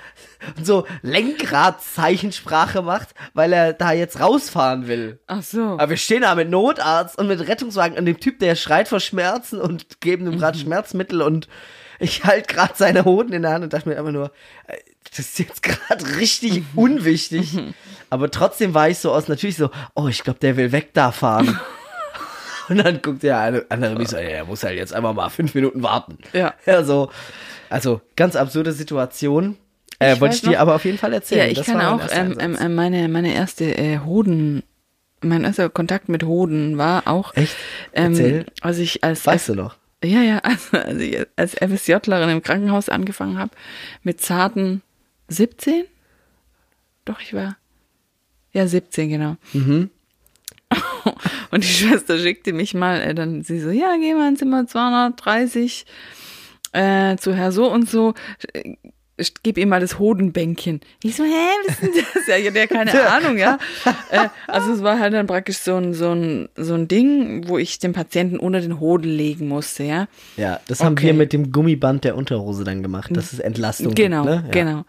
und 0.55 0.65
so 0.65 0.85
Lenkradzeichensprache 1.01 2.81
macht, 2.81 3.09
weil 3.33 3.53
er 3.53 3.73
da 3.73 3.91
jetzt 3.91 4.19
rausfahren 4.19 4.87
will. 4.87 5.19
Ach 5.27 5.41
so. 5.43 5.61
Aber 5.77 5.89
wir 5.89 5.97
stehen 5.97 6.21
da 6.21 6.35
mit 6.35 6.49
Notarzt 6.49 7.17
und 7.17 7.27
mit 7.27 7.39
Rettungswagen 7.47 7.97
und 7.97 8.05
dem 8.05 8.19
Typ, 8.19 8.39
der 8.39 8.55
schreit 8.55 8.87
vor 8.87 8.99
Schmerzen 8.99 9.59
und 9.59 9.99
geben 10.01 10.25
ihm 10.27 10.35
Mhm. 10.35 10.39
gerade 10.39 10.57
Schmerzmittel 10.57 11.21
und 11.21 11.47
ich 11.99 12.23
halt 12.23 12.47
gerade 12.47 12.73
seine 12.75 13.05
Hoden 13.05 13.33
in 13.33 13.41
der 13.41 13.51
Hand 13.53 13.63
und 13.63 13.73
dachte 13.73 13.89
mir 13.89 13.97
einfach 13.97 14.11
nur, 14.11 14.31
äh, 14.67 14.77
das 15.09 15.19
ist 15.19 15.39
jetzt 15.39 15.63
gerade 15.63 16.17
richtig 16.17 16.59
Mhm. 16.59 16.65
unwichtig. 16.75 17.57
Aber 18.09 18.29
trotzdem 18.31 18.73
war 18.73 18.89
ich 18.89 18.99
so 18.99 19.11
aus, 19.11 19.27
natürlich 19.27 19.57
so, 19.57 19.69
oh, 19.95 20.07
ich 20.07 20.23
glaube, 20.23 20.39
der 20.39 20.57
will 20.57 20.71
weg 20.71 20.91
da 20.93 21.11
fahren. 21.11 21.59
und 22.69 22.77
dann 22.77 23.01
guckt 23.01 23.23
der 23.23 23.39
eine, 23.39 23.65
andere 23.69 23.95
mich 23.95 24.09
so, 24.09 24.17
ja, 24.17 24.21
er 24.23 24.45
muss 24.45 24.63
halt 24.63 24.75
jetzt 24.77 24.93
einfach 24.93 25.13
mal 25.13 25.29
fünf 25.29 25.53
Minuten 25.55 25.83
warten. 25.83 26.17
Ja. 26.33 26.53
Ja, 26.65 26.83
so, 26.83 27.09
also 27.69 28.01
ganz 28.15 28.35
absurde 28.35 28.71
Situation. 28.71 29.57
Äh, 29.99 30.13
Ich 30.13 30.21
wollte 30.21 30.35
ich 30.35 30.41
dir 30.41 30.51
noch- 30.51 30.59
aber 30.59 30.75
auf 30.75 30.85
jeden 30.85 30.97
Fall 30.97 31.13
erzählen. 31.13 31.45
Ja, 31.45 31.47
ich 31.51 31.57
Das 31.57 31.65
kann 31.67 31.81
auch, 31.81 32.01
ähm, 32.11 32.37
ähm, 32.39 32.57
ähm, 32.59 32.75
meine, 32.75 33.07
meine 33.09 33.33
erste 33.33 33.75
äh, 33.77 33.99
Hoden, 33.99 34.63
mein 35.21 35.43
erster 35.43 35.69
Kontakt 35.69 36.09
mit 36.09 36.23
Hoden 36.23 36.77
war 36.77 37.07
auch, 37.07 37.35
Echt? 37.35 37.55
ähm, 37.93 38.11
Erzähl. 38.11 38.45
als 38.61 38.77
ich 38.77 39.03
als 39.03 39.25
weißt 39.25 39.49
du 39.49 39.55
noch? 39.55 39.75
Ja, 40.03 40.21
ja, 40.21 40.37
also, 40.43 40.77
als 40.77 40.99
ich 40.99 41.17
als 41.35 41.55
FSJlerin 41.55 42.29
im 42.29 42.43
Krankenhaus 42.43 42.87
angefangen 42.89 43.39
habe, 43.39 43.51
mit 44.03 44.21
zarten 44.21 44.83
17? 45.29 45.85
Doch, 47.05 47.19
ich 47.19 47.33
war, 47.33 47.57
ja, 48.53 48.67
17, 48.67 49.09
genau. 49.09 49.37
Mhm. 49.53 49.89
Und 51.51 51.63
die 51.63 51.67
Schwester 51.67 52.17
schickte 52.17 52.53
mich 52.53 52.73
mal, 52.73 53.01
äh, 53.01 53.15
dann 53.15 53.43
sie 53.43 53.59
so, 53.59 53.69
ja, 53.69 53.95
geh 53.99 54.13
mal 54.13 54.29
ins 54.29 54.39
Zimmer 54.39 54.67
230 54.67 55.85
äh, 56.73 57.15
zu 57.17 57.33
Herr 57.33 57.51
so 57.51 57.71
und 57.71 57.89
so, 57.89 58.13
äh, 58.53 58.75
ich 59.19 59.33
gib 59.41 59.57
ihm 59.57 59.69
mal 59.69 59.79
das 59.79 59.97
Hodenbänkchen. 59.97 60.79
Ich 61.01 61.15
so, 61.15 61.23
hä, 61.23 61.29
was 61.65 61.73
ist 61.73 61.81
denn 61.81 62.03
das? 62.13 62.27
Ja, 62.27 62.35
ich 62.37 62.45
hatte 62.47 62.59
ja 62.59 62.67
keine 62.67 63.09
Ahnung, 63.09 63.37
ja. 63.37 63.57
Äh, 64.11 64.27
also 64.47 64.73
es 64.73 64.83
war 64.83 64.99
halt 64.99 65.13
dann 65.13 65.25
praktisch 65.25 65.57
so 65.57 65.75
ein, 65.75 65.95
so 65.95 66.11
ein, 66.11 66.49
so 66.55 66.75
ein 66.75 66.87
Ding, 66.87 67.47
wo 67.47 67.57
ich 67.57 67.79
den 67.79 67.93
Patienten 67.93 68.37
unter 68.37 68.61
den 68.61 68.79
Hoden 68.79 69.09
legen 69.09 69.47
musste, 69.47 69.83
ja. 69.85 70.07
Ja, 70.35 70.59
das 70.67 70.83
haben 70.83 70.93
Okay. 70.93 71.07
wir 71.07 71.13
mit 71.15 71.33
dem 71.33 71.51
Gummiband 71.51 72.03
der 72.03 72.15
Unterhose 72.15 72.63
dann 72.63 72.83
gemacht. 72.83 73.09
Das 73.11 73.33
ist 73.33 73.39
Entlastung. 73.39 73.95
Genau, 73.95 74.23
ne? 74.23 74.43
ja. 74.45 74.51
genau. 74.51 74.85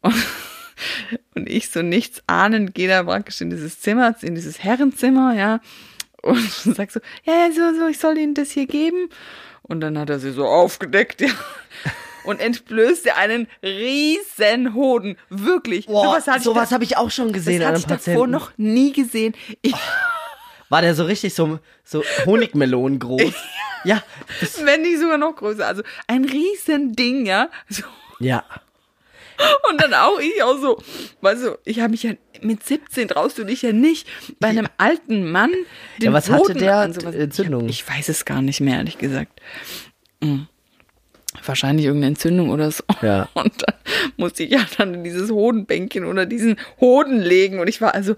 Und, 0.00 0.14
und 1.38 1.48
ich 1.48 1.70
so 1.70 1.82
nichts 1.82 2.22
ahnend 2.26 2.74
gehe 2.74 2.88
da 2.88 3.02
praktisch 3.04 3.40
in 3.40 3.50
dieses 3.50 3.80
Zimmer, 3.80 4.14
in 4.22 4.34
dieses 4.34 4.62
Herrenzimmer, 4.62 5.34
ja. 5.34 5.60
Und 6.22 6.50
sag 6.50 6.90
so, 6.90 7.00
ja, 7.24 7.50
so, 7.52 7.78
so, 7.78 7.86
ich 7.86 7.98
soll 7.98 8.18
Ihnen 8.18 8.34
das 8.34 8.50
hier 8.50 8.66
geben. 8.66 9.08
Und 9.62 9.80
dann 9.80 9.98
hat 9.98 10.10
er 10.10 10.18
sie 10.18 10.32
so 10.32 10.46
aufgedeckt, 10.46 11.20
ja. 11.20 11.30
Und 12.24 12.40
entblößte 12.40 13.16
einen 13.16 13.46
riesen 13.62 14.74
Hoden. 14.74 15.16
Wirklich. 15.30 15.86
Boah, 15.86 16.04
sowas 16.04 16.26
hatte 16.26 16.42
sowas 16.42 16.72
habe 16.72 16.84
ich 16.84 16.96
auch 16.96 17.10
schon 17.10 17.32
gesehen 17.32 17.60
das 17.60 17.68
hatte 17.68 17.78
ich 17.78 17.86
davor 17.86 17.96
Patienten. 17.96 18.30
noch 18.30 18.50
nie 18.58 18.92
gesehen. 18.92 19.34
Ich, 19.62 19.74
War 20.68 20.82
der 20.82 20.94
so 20.94 21.04
richtig 21.04 21.34
so, 21.34 21.58
so 21.84 22.02
Honigmelonen 22.26 22.98
groß? 22.98 23.32
ja, 23.84 24.02
das, 24.40 24.62
wenn 24.66 24.82
nicht 24.82 24.98
sogar 24.98 25.16
noch 25.16 25.36
größer. 25.36 25.66
Also 25.66 25.82
ein 26.06 26.24
riesen 26.24 26.94
Ding, 26.94 27.24
ja. 27.24 27.48
So. 27.68 27.84
ja. 28.18 28.44
Und 29.70 29.80
dann 29.80 29.94
auch 29.94 30.18
ich 30.18 30.42
auch 30.42 30.58
so, 30.58 30.82
weißt 31.20 31.44
du, 31.44 31.58
ich 31.64 31.80
habe 31.80 31.90
mich 31.92 32.02
ja 32.02 32.12
mit 32.40 32.64
17 32.66 33.08
traust 33.08 33.38
du 33.38 33.44
dich 33.44 33.62
ja 33.62 33.72
nicht 33.72 34.06
bei 34.40 34.48
einem 34.48 34.66
alten 34.78 35.30
Mann 35.30 35.52
den 35.98 36.06
Ja, 36.06 36.12
was 36.12 36.28
hatte 36.30 36.40
Hoden 36.40 36.58
der? 36.58 36.76
an 36.76 36.92
sowas- 36.92 37.14
Entzündung? 37.14 37.68
Ich, 37.68 37.82
hab- 37.84 37.90
ich 37.92 37.98
weiß 37.98 38.08
es 38.08 38.24
gar 38.24 38.42
nicht 38.42 38.60
mehr, 38.60 38.76
ehrlich 38.78 38.98
gesagt. 38.98 39.40
Hm. 40.22 40.46
Wahrscheinlich 41.44 41.86
irgendeine 41.86 42.12
Entzündung 42.12 42.50
oder 42.50 42.70
so. 42.70 42.82
Ja. 43.02 43.28
Und 43.34 43.52
dann 43.62 43.74
musste 44.16 44.42
ich 44.44 44.50
ja 44.50 44.60
dann 44.76 44.94
in 44.94 45.04
dieses 45.04 45.30
Hodenbänkchen 45.30 46.04
oder 46.04 46.26
diesen 46.26 46.56
Hoden 46.80 47.20
legen 47.20 47.60
und 47.60 47.68
ich 47.68 47.80
war 47.80 47.94
also. 47.94 48.16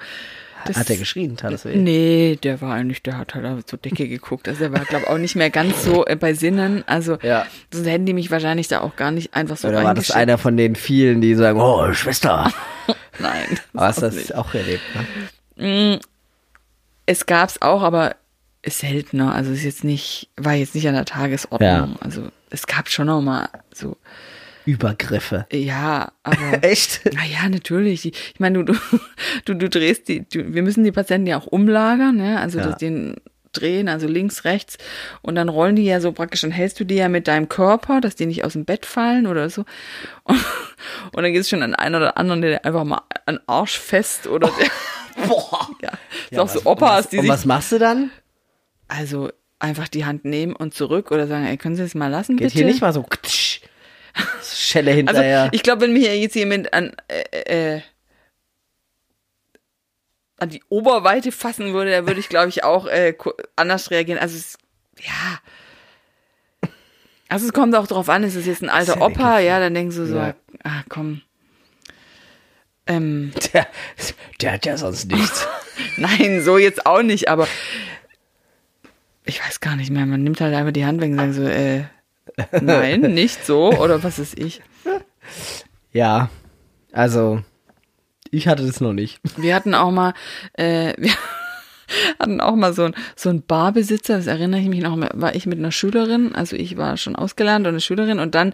Das, 0.64 0.76
Hat 0.76 0.90
er 0.90 0.96
geschrien, 0.96 1.36
weh? 1.64 1.76
Nee, 1.76 2.38
der 2.42 2.60
war 2.60 2.74
eigentlich, 2.74 3.02
der 3.02 3.18
hat 3.18 3.34
halt 3.34 3.68
zur 3.68 3.78
Decke 3.78 4.08
geguckt. 4.08 4.48
Also 4.48 4.64
er 4.64 4.72
war, 4.72 4.84
glaube 4.84 5.08
auch 5.08 5.18
nicht 5.18 5.36
mehr 5.36 5.50
ganz 5.50 5.84
so 5.84 6.04
äh, 6.06 6.16
bei 6.16 6.34
Sinnen. 6.34 6.84
Also 6.86 7.18
Ja. 7.22 7.46
sonst 7.72 7.86
hätten 7.86 8.06
die 8.06 8.12
mich 8.14 8.30
wahrscheinlich 8.30 8.68
da 8.68 8.80
auch 8.80 8.96
gar 8.96 9.10
nicht 9.10 9.34
einfach 9.34 9.56
so 9.56 9.68
Oder 9.68 9.84
war 9.84 9.94
das 9.94 10.10
einer 10.10 10.38
von 10.38 10.56
den 10.56 10.76
vielen, 10.76 11.20
die 11.20 11.34
sagen, 11.34 11.60
oh, 11.60 11.92
Schwester? 11.92 12.52
Nein. 13.18 13.58
Aber 13.74 13.86
hast 13.86 13.98
du 13.98 14.02
das 14.02 14.14
nicht. 14.14 14.34
auch 14.34 14.54
erlebt, 14.54 14.82
ne? 15.56 16.00
Es 17.06 17.26
gab's 17.26 17.60
auch, 17.60 17.82
aber 17.82 18.16
ist 18.62 18.78
seltener. 18.80 19.34
Also 19.34 19.52
ist 19.52 19.64
jetzt 19.64 19.84
nicht, 19.84 20.28
war 20.36 20.54
jetzt 20.54 20.74
nicht 20.74 20.86
an 20.88 20.94
der 20.94 21.04
Tagesordnung. 21.04 21.68
Ja. 21.68 21.88
Also 22.00 22.28
es 22.50 22.66
gab 22.66 22.88
schon 22.88 23.06
noch 23.06 23.20
mal 23.20 23.48
so, 23.72 23.96
Übergriffe. 24.70 25.46
ja, 25.52 26.12
aber. 26.22 26.36
Echt? 26.62 27.02
Naja, 27.14 27.48
natürlich. 27.48 28.06
Ich 28.06 28.38
meine, 28.40 28.62
du, 28.64 28.72
du, 28.72 28.78
du, 29.46 29.54
du 29.54 29.68
drehst 29.68 30.08
die, 30.08 30.28
du, 30.28 30.54
wir 30.54 30.62
müssen 30.62 30.84
die 30.84 30.92
Patienten 30.92 31.26
ja 31.26 31.38
auch 31.38 31.46
umlagern, 31.46 32.16
ne? 32.16 32.38
Also 32.40 32.58
Ja. 32.58 32.72
den 32.72 33.16
drehen, 33.52 33.88
also 33.88 34.06
links, 34.06 34.44
rechts. 34.44 34.78
Und 35.22 35.34
dann 35.34 35.48
rollen 35.48 35.74
die 35.74 35.84
ja 35.84 36.00
so 36.00 36.12
praktisch, 36.12 36.42
dann 36.42 36.52
hältst 36.52 36.78
du 36.78 36.84
die 36.84 36.94
ja 36.94 37.08
mit 37.08 37.26
deinem 37.26 37.48
Körper, 37.48 38.00
dass 38.00 38.14
die 38.14 38.26
nicht 38.26 38.44
aus 38.44 38.52
dem 38.52 38.64
Bett 38.64 38.86
fallen 38.86 39.26
oder 39.26 39.50
so. 39.50 39.64
Und, 40.22 40.36
und 41.12 41.22
dann 41.24 41.32
gibt 41.32 41.42
es 41.42 41.48
schon 41.50 41.62
an 41.64 41.74
einen 41.74 41.96
oder 41.96 42.16
anderen, 42.16 42.42
der 42.42 42.64
einfach 42.64 42.84
mal 42.84 43.02
an 43.26 43.40
Arsch 43.48 43.76
fest 43.76 44.28
oder 44.28 44.48
der, 44.60 45.26
Boah. 45.26 45.68
ja, 45.82 45.88
ist 45.90 46.32
Ja, 46.32 46.42
auch 46.42 46.48
so 46.48 46.60
was- 46.60 46.66
Opas, 46.66 47.04
und 47.06 47.12
die 47.12 47.16
was, 47.16 47.18
Und 47.18 47.20
sich 47.22 47.28
was 47.30 47.44
machst 47.44 47.72
du 47.72 47.78
dann? 47.80 48.10
also 48.86 49.30
einfach 49.58 49.88
die 49.88 50.04
Hand 50.04 50.24
nehmen 50.24 50.54
und 50.56 50.72
zurück 50.74 51.10
oder 51.10 51.26
sagen, 51.26 51.44
ey, 51.44 51.56
können 51.58 51.76
Sie 51.76 51.82
das 51.82 51.94
mal 51.94 52.06
lassen, 52.08 52.36
Geht 52.36 52.46
bitte? 52.48 52.58
hier 52.58 52.66
nicht 52.66 52.80
mal 52.80 52.92
so 52.92 53.02
Schelle 54.70 54.90
also 54.92 54.96
hinterher. 54.98 55.48
ich 55.52 55.62
glaube, 55.62 55.82
wenn 55.82 55.92
mir 55.92 56.18
jetzt 56.18 56.34
jemand 56.34 56.72
an 56.72 56.92
äh, 57.08 57.76
äh, 57.76 57.80
an 60.38 60.48
die 60.48 60.62
Oberweite 60.70 61.32
fassen 61.32 61.74
würde, 61.74 61.90
da 61.90 62.06
würde 62.06 62.18
ich, 62.20 62.28
glaube 62.30 62.48
ich, 62.48 62.64
auch 62.64 62.86
äh, 62.86 63.14
anders 63.56 63.90
reagieren. 63.90 64.18
Also 64.18 64.36
es, 64.38 64.56
ja, 65.02 65.38
Also 67.28 67.46
es 67.46 67.52
kommt 67.52 67.74
auch 67.76 67.86
drauf 67.86 68.08
an, 68.08 68.24
ist 68.24 68.34
es 68.36 68.46
jetzt 68.46 68.62
ein 68.62 68.70
alter 68.70 68.94
Sehr 68.94 69.02
Opa, 69.02 69.38
ja, 69.38 69.60
dann 69.60 69.74
denkst 69.74 69.96
du 69.96 70.06
so, 70.06 70.16
Ja. 70.16 70.34
ah 70.64 70.82
komm. 70.88 71.20
Ähm, 72.86 73.32
Der, 73.52 73.66
der 74.40 74.52
hat 74.52 74.66
ja 74.66 74.76
sonst 74.78 75.10
nichts. 75.10 75.46
nein, 75.96 76.42
so 76.42 76.56
jetzt 76.58 76.86
auch 76.86 77.02
nicht, 77.02 77.28
aber 77.28 77.46
ich 79.24 79.40
weiß 79.44 79.60
gar 79.60 79.76
nicht 79.76 79.90
mehr. 79.90 80.06
Man 80.06 80.22
nimmt 80.24 80.40
halt 80.40 80.54
einfach 80.54 80.72
die 80.72 80.86
Hand 80.86 81.00
weg 81.00 81.10
und 81.12 81.18
sagt 81.18 81.34
so, 81.34 81.42
äh, 81.42 81.84
nein, 82.60 83.00
nicht 83.14 83.44
so, 83.44 83.72
oder 83.72 84.02
was 84.02 84.18
ist 84.18 84.38
ich? 84.38 84.62
ja, 85.92 86.30
also 86.92 87.42
ich 88.30 88.48
hatte 88.48 88.66
das 88.66 88.80
noch 88.80 88.92
nicht. 88.92 89.20
Wir 89.36 89.54
hatten 89.54 89.74
auch 89.74 89.90
mal, 89.90 90.14
äh, 90.54 90.94
wir 90.98 91.12
hatten 92.18 92.40
auch 92.40 92.54
mal 92.54 92.72
so 92.72 92.84
ein, 92.84 92.94
so 93.16 93.30
ein 93.30 93.42
Barbesitzer, 93.42 94.16
das 94.16 94.26
erinnere 94.26 94.60
ich 94.60 94.68
mich 94.68 94.82
noch, 94.82 94.96
war 95.14 95.34
ich 95.34 95.46
mit 95.46 95.58
einer 95.58 95.72
Schülerin, 95.72 96.34
also 96.34 96.56
ich 96.56 96.76
war 96.76 96.96
schon 96.96 97.16
ausgelernt 97.16 97.66
und 97.66 97.72
eine 97.72 97.80
Schülerin 97.80 98.18
und 98.18 98.34
dann, 98.34 98.52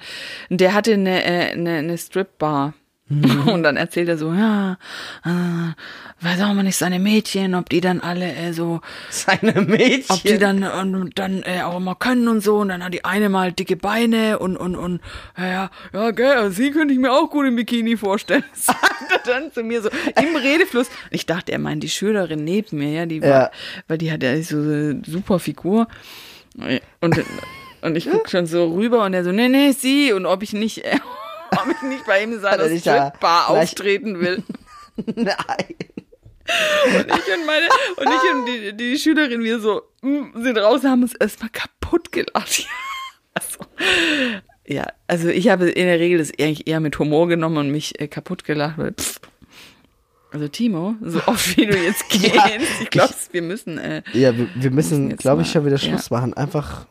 der 0.48 0.74
hatte 0.74 0.94
eine, 0.94 1.24
äh, 1.24 1.52
eine, 1.52 1.76
eine 1.76 1.98
Strip-Bar. 1.98 2.74
Und 3.46 3.62
dann 3.62 3.76
erzählt 3.76 4.08
er 4.08 4.18
so, 4.18 4.32
ja, 4.32 4.78
äh, 5.24 6.24
weiß 6.24 6.40
auch 6.42 6.52
mal 6.54 6.64
nicht, 6.64 6.76
seine 6.76 6.98
Mädchen, 6.98 7.54
ob 7.54 7.68
die 7.68 7.80
dann 7.80 8.00
alle 8.00 8.32
äh, 8.34 8.52
so, 8.52 8.80
Seine 9.10 9.60
Mädchen. 9.60 10.06
ob 10.08 10.22
die 10.24 10.38
dann 10.38 10.64
und 10.64 11.16
dann 11.18 11.42
äh, 11.44 11.62
auch 11.62 11.78
mal 11.78 11.94
können 11.94 12.26
und 12.26 12.40
so 12.42 12.56
und 12.58 12.68
dann 12.70 12.82
hat 12.82 12.92
die 12.94 13.04
eine 13.04 13.28
mal 13.28 13.52
dicke 13.52 13.76
Beine 13.76 14.40
und 14.40 14.56
und 14.56 14.74
und 14.74 15.00
ja 15.38 15.46
ja 15.46 15.70
ja 15.92 16.10
gell, 16.10 16.50
sie 16.50 16.72
könnte 16.72 16.94
ich 16.94 16.98
mir 17.00 17.12
auch 17.12 17.30
gut 17.30 17.46
im 17.46 17.54
Bikini 17.54 17.96
vorstellen 17.96 18.42
sagt 18.54 18.80
er 19.12 19.18
dann 19.24 19.52
zu 19.52 19.62
mir 19.62 19.82
so 19.82 19.88
im 19.88 20.34
Redefluss 20.36 20.88
ich 21.10 21.26
dachte 21.26 21.52
er 21.52 21.58
meint 21.60 21.82
die 21.84 21.88
Schülerin 21.90 22.42
neben 22.42 22.78
mir 22.78 22.90
ja 22.90 23.06
die 23.06 23.22
war, 23.22 23.28
Ja. 23.28 23.50
weil 23.86 23.98
die 23.98 24.10
hat 24.10 24.22
ja 24.24 24.36
so 24.42 24.56
eine 24.56 25.02
super 25.06 25.38
Figur 25.38 25.86
und 27.00 27.22
und 27.82 27.96
ich 27.96 28.08
guck 28.10 28.28
schon 28.30 28.46
so 28.46 28.72
rüber 28.74 29.04
und 29.04 29.14
er 29.14 29.22
so 29.22 29.30
nee 29.30 29.48
nee 29.48 29.70
sie 29.72 30.12
und 30.12 30.26
ob 30.26 30.42
ich 30.42 30.52
nicht 30.54 30.84
äh, 30.84 30.98
ob 31.52 31.66
ich 31.70 31.82
nicht 31.82 32.06
bei 32.06 32.22
ihm 32.22 32.32
in 32.32 32.42
Hat 32.42 32.44
er 32.44 32.58
seiner 32.58 32.68
dich 32.68 32.82
da 32.82 33.10
gleich- 33.18 33.48
auftreten 33.48 34.20
will 34.20 34.42
Nein. 35.14 35.36
und 36.86 37.06
ich 37.06 37.34
und 37.34 37.46
meine 37.46 37.66
und 37.96 38.06
ich 38.06 38.32
und 38.32 38.46
die, 38.46 38.76
die 38.76 38.98
Schülerin 38.98 39.42
wir 39.42 39.60
so 39.60 39.82
mm, 40.02 40.42
sind 40.42 40.58
raus 40.58 40.84
haben 40.84 41.02
uns 41.02 41.14
erstmal 41.14 41.50
kaputt 41.50 42.12
gelacht. 42.12 42.66
Also, 43.38 43.58
ja, 44.66 44.86
also 45.08 45.28
ich 45.28 45.50
habe 45.50 45.68
in 45.68 45.84
der 45.84 46.00
Regel 46.00 46.16
das 46.16 46.30
eigentlich 46.30 46.66
eher 46.66 46.80
mit 46.80 46.98
Humor 46.98 47.28
genommen 47.28 47.58
und 47.58 47.70
mich 47.70 48.00
äh, 48.00 48.08
kaputt 48.08 48.44
gelacht, 48.44 48.78
weil 48.78 48.92
pff, 48.94 49.20
also 50.32 50.48
Timo, 50.48 50.94
so 51.02 51.20
oft 51.26 51.54
wie 51.58 51.66
du 51.66 51.76
jetzt 51.76 52.08
gehst, 52.08 52.34
Ja, 52.34 52.46
ich 52.80 52.88
glaube, 52.88 53.12
wir 53.32 53.42
müssen 53.42 53.76
äh, 53.76 54.02
Ja, 54.14 54.34
wir, 54.38 54.48
wir 54.54 54.70
müssen, 54.70 55.10
jetzt 55.10 55.20
glaube 55.20 55.42
ich, 55.42 55.50
schon 55.50 55.66
wieder 55.66 55.76
ja. 55.76 55.82
Schluss 55.86 56.08
machen. 56.08 56.32
Einfach. 56.32 56.86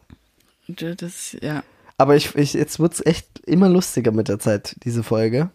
das 0.68 1.36
ja 1.42 1.64
Aber 1.98 2.16
ich, 2.16 2.36
ich, 2.36 2.54
jetzt 2.54 2.80
wird's 2.80 3.06
echt 3.06 3.40
immer 3.46 3.70
lustiger 3.70 4.12
mit 4.12 4.28
der 4.28 4.40
Zeit, 4.40 4.76
diese 4.84 5.04
Folge. 5.04 5.50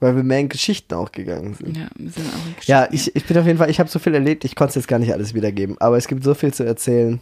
Weil 0.00 0.14
wir 0.14 0.22
mehr 0.22 0.38
in 0.38 0.48
Geschichten 0.48 0.94
auch 0.94 1.10
gegangen 1.10 1.54
sind. 1.54 1.76
ja, 1.76 1.88
wir 1.96 2.10
sind 2.10 2.26
auch 2.28 2.46
in 2.46 2.54
Ja, 2.66 2.86
Geschichten, 2.86 3.10
ich, 3.10 3.16
ich 3.16 3.24
bin 3.26 3.36
auf 3.38 3.46
jeden 3.46 3.58
Fall, 3.58 3.68
ich 3.68 3.80
habe 3.80 3.90
so 3.90 3.98
viel 3.98 4.14
erlebt, 4.14 4.44
ich 4.44 4.54
konnte 4.54 4.70
es 4.70 4.74
jetzt 4.76 4.88
gar 4.88 4.98
nicht 5.00 5.12
alles 5.12 5.34
wiedergeben, 5.34 5.76
aber 5.80 5.96
es 5.96 6.06
gibt 6.06 6.22
so 6.22 6.34
viel 6.34 6.54
zu 6.54 6.64
erzählen. 6.64 7.20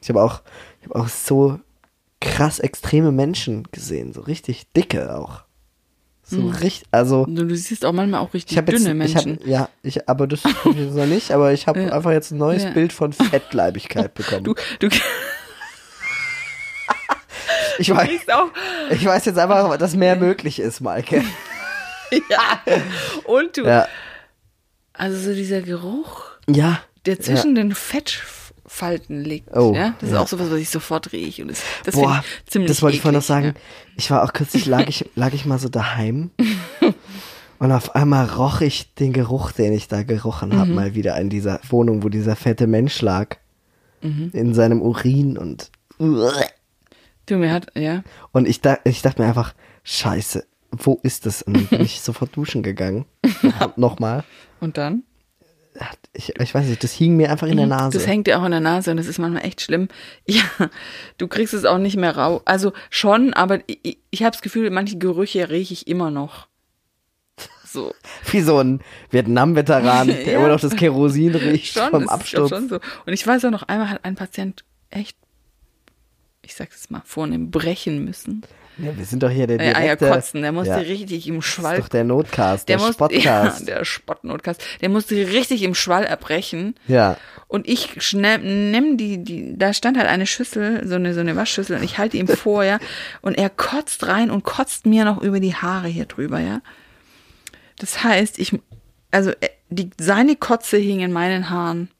Ich 0.00 0.08
habe 0.08 0.22
auch, 0.22 0.40
ich 0.80 0.88
habe 0.88 0.98
auch 1.00 1.08
so 1.08 1.60
krass 2.20 2.60
extreme 2.60 3.12
Menschen 3.12 3.64
gesehen, 3.72 4.12
so 4.14 4.22
richtig 4.22 4.72
dicke 4.72 5.14
auch. 5.16 5.42
So 6.30 6.46
richtig, 6.48 6.88
also 6.90 7.24
Du, 7.26 7.44
du 7.46 7.56
siehst 7.56 7.84
auch 7.86 7.92
manchmal 7.92 8.20
auch 8.20 8.34
richtig 8.34 8.52
ich 8.52 8.58
habe 8.58 8.72
jetzt, 8.72 8.86
dünne 8.86 9.04
ich 9.04 9.14
Menschen. 9.14 9.36
hab, 9.40 9.46
ja, 9.46 9.68
ich, 9.82 10.08
aber 10.08 10.26
das 10.26 10.44
hab 10.44 10.66
ich 10.66 10.90
noch 10.90 11.06
nicht, 11.06 11.30
aber 11.30 11.52
ich 11.52 11.66
habe 11.66 11.80
Ja. 11.84 11.92
einfach 11.92 12.10
jetzt 12.12 12.32
ein 12.32 12.38
neues 12.38 12.64
Ja. 12.64 12.70
Bild 12.70 12.92
von 12.92 13.12
Fettleibigkeit 13.14 14.12
bekommen. 14.14 14.44
du, 14.44 14.54
du 14.78 14.88
ich 17.82 17.94
weiß, 17.94 18.10
ich 18.90 19.04
weiß 19.04 19.24
jetzt 19.24 19.38
einfach, 19.38 19.76
dass 19.76 19.94
mehr 19.94 20.16
möglich 20.16 20.58
ist, 20.60 20.80
Maike. 20.80 21.22
ja 22.12 22.60
und 23.24 23.56
du 23.56 23.64
Ja, 23.64 23.86
also 24.92 25.18
so 25.18 25.34
dieser 25.34 25.62
Geruch 25.62 26.24
ja, 26.48 26.80
der 27.06 27.20
zwischen 27.20 27.54
den 27.54 27.74
Fettfalten 27.74 29.22
liegt. 29.24 29.54
Oh, 29.56 29.72
ja? 29.74 29.94
Das 30.00 30.10
ja. 30.10 30.16
ist 30.16 30.22
auch 30.22 30.28
sowas, 30.28 30.50
was 30.50 30.58
ich 30.58 30.70
sofort 30.70 31.12
rieche. 31.12 31.42
Und 31.42 31.48
das, 31.50 31.62
das 31.84 31.94
Boah, 31.94 32.22
ich 32.44 32.50
ziemlich 32.50 32.70
das 32.70 32.82
wollte 32.82 32.96
ich 32.96 33.02
vorhin 33.02 33.18
noch 33.18 33.24
sagen. 33.26 33.54
Ich 33.96 34.10
war 34.10 34.22
auch 34.24 34.32
kürzlich, 34.32 34.66
lag 34.66 34.88
ich, 34.88 35.08
lag 35.14 35.32
ich 35.34 35.44
mal 35.44 35.58
so 35.58 35.68
daheim 35.68 36.30
und 37.58 37.72
auf 37.72 37.94
einmal 37.94 38.26
roch 38.26 38.60
ich 38.60 38.94
den 38.94 39.12
Geruch, 39.12 39.52
den 39.52 39.72
ich 39.72 39.88
da 39.88 40.02
gerochen 40.02 40.50
Mhm. 40.50 40.58
habe, 40.58 40.70
mal 40.70 40.94
wieder 40.94 41.18
in 41.18 41.28
dieser 41.28 41.60
Wohnung, 41.68 42.02
wo 42.02 42.08
dieser 42.08 42.36
fette 42.36 42.66
Mensch 42.66 43.00
lag. 43.02 43.36
Mhm. 44.00 44.30
In 44.32 44.54
seinem 44.54 44.80
Urin 44.80 45.36
und 45.36 45.70
Ja. 45.98 46.32
Du, 47.28 47.36
mir 47.36 47.52
hat, 47.52 47.66
ja. 47.76 48.02
und 48.32 48.48
ich, 48.48 48.60
da, 48.60 48.78
ich 48.84 49.02
dachte 49.02 49.20
mir 49.22 49.28
einfach, 49.28 49.54
scheiße, 49.84 50.46
wo 50.70 50.98
ist 51.02 51.26
das? 51.26 51.42
Und 51.42 51.56
dann 51.56 51.66
bin 51.66 51.80
ich 51.82 52.00
sofort 52.00 52.34
duschen 52.36 52.62
gegangen. 52.62 53.04
Hab 53.60 53.76
Nochmal. 53.78 54.24
Und 54.60 54.78
dann? 54.78 55.02
Ich, 56.12 56.34
ich 56.40 56.54
weiß 56.54 56.66
nicht, 56.66 56.82
das 56.82 56.92
hing 56.92 57.16
mir 57.16 57.30
einfach 57.30 57.46
in 57.46 57.56
der 57.56 57.66
Nase. 57.68 57.86
Mhm. 57.96 58.00
Das 58.00 58.06
hängt 58.08 58.26
dir 58.26 58.40
auch 58.40 58.44
in 58.44 58.50
der 58.50 58.60
Nase 58.60 58.90
und 58.90 58.96
das 58.96 59.06
ist 59.06 59.18
manchmal 59.18 59.44
echt 59.44 59.60
schlimm. 59.60 59.88
Ja, 60.26 60.42
du 61.18 61.28
kriegst 61.28 61.54
es 61.54 61.64
auch 61.64 61.78
nicht 61.78 61.96
mehr 61.96 62.16
raus. 62.16 62.42
Also 62.46 62.72
schon, 62.90 63.32
aber 63.34 63.60
ich, 63.66 63.98
ich 64.10 64.22
habe 64.22 64.32
das 64.32 64.42
Gefühl, 64.42 64.70
manche 64.70 64.98
Gerüche 64.98 65.48
rieche 65.50 65.74
ich 65.74 65.86
immer 65.86 66.10
noch. 66.10 66.48
So. 67.64 67.94
Wie 68.32 68.40
so 68.40 68.58
ein 68.58 68.80
Vietnam-Veteran, 69.10 70.08
der 70.08 70.26
Ja. 70.26 70.38
immer 70.38 70.48
noch 70.48 70.60
das 70.60 70.74
Kerosin 70.74 71.34
riecht 71.34 71.74
Schon, 71.74 71.90
vom 71.90 72.08
Absturz. 72.08 72.48
schon 72.48 72.68
so. 72.68 72.76
Und 73.06 73.12
ich 73.12 73.24
weiß 73.24 73.44
auch 73.44 73.50
noch, 73.50 73.62
einmal 73.64 73.90
hat 73.90 74.04
ein 74.04 74.16
Patient 74.16 74.64
echt, 74.90 75.16
ich 76.48 76.54
sag's 76.56 76.76
jetzt 76.76 76.90
mal, 76.90 77.02
vornehm 77.04 77.50
brechen 77.50 78.04
müssen. 78.04 78.42
Ja, 78.78 78.96
wir 78.96 79.04
sind 79.04 79.22
doch 79.22 79.28
hier 79.28 79.46
der 79.46 79.60
Äh, 79.60 79.74
Eier 79.74 79.96
direkte... 79.96 80.08
kotzen, 80.08 80.40
der 80.42 80.52
musste 80.52 80.70
ja, 80.70 80.78
richtig 80.78 81.26
im 81.26 81.36
Das 81.36 81.44
Schwall 81.44 81.76
ist 81.76 81.82
doch 81.82 81.88
der 81.88 82.04
Notcast, 82.04 82.68
der, 82.68 82.78
der 82.78 82.86
Spottcast. 82.92 83.68
Ja, 83.68 83.74
der 83.74 83.84
Spottnotcast. 83.84 84.62
Der 84.80 84.88
musste 84.88 85.14
richtig 85.14 85.62
im 85.62 85.74
Schwall 85.74 86.04
erbrechen. 86.04 86.74
Ja. 86.86 87.18
Und 87.48 87.68
ich 87.68 88.02
schnell, 88.02 88.38
nimm 88.38 88.96
die, 88.96 89.22
die, 89.22 89.58
da 89.58 89.74
stand 89.74 89.98
halt 89.98 90.08
eine 90.08 90.26
Schüssel, 90.26 90.86
so 90.86 90.94
eine, 90.94 91.12
so 91.12 91.20
eine 91.20 91.36
Waschschüssel, 91.36 91.76
und 91.76 91.82
ich 91.82 91.98
halte 91.98 92.16
ihm 92.16 92.28
vor, 92.28 92.64
ja. 92.64 92.78
Und 93.20 93.36
er 93.36 93.50
kotzt 93.50 94.06
rein 94.06 94.30
und 94.30 94.44
kotzt 94.44 94.86
mir 94.86 95.04
noch 95.04 95.20
über 95.20 95.40
die 95.40 95.54
Haare 95.54 95.88
hier 95.88 96.06
drüber, 96.06 96.40
ja. 96.40 96.62
Das 97.78 98.02
heißt, 98.02 98.38
ich, 98.38 98.58
also, 99.10 99.30
äh, 99.40 99.50
die, 99.68 99.90
seine 99.98 100.34
Kotze 100.34 100.78
hing 100.78 101.00
in 101.00 101.12
meinen 101.12 101.50
Haaren. 101.50 101.90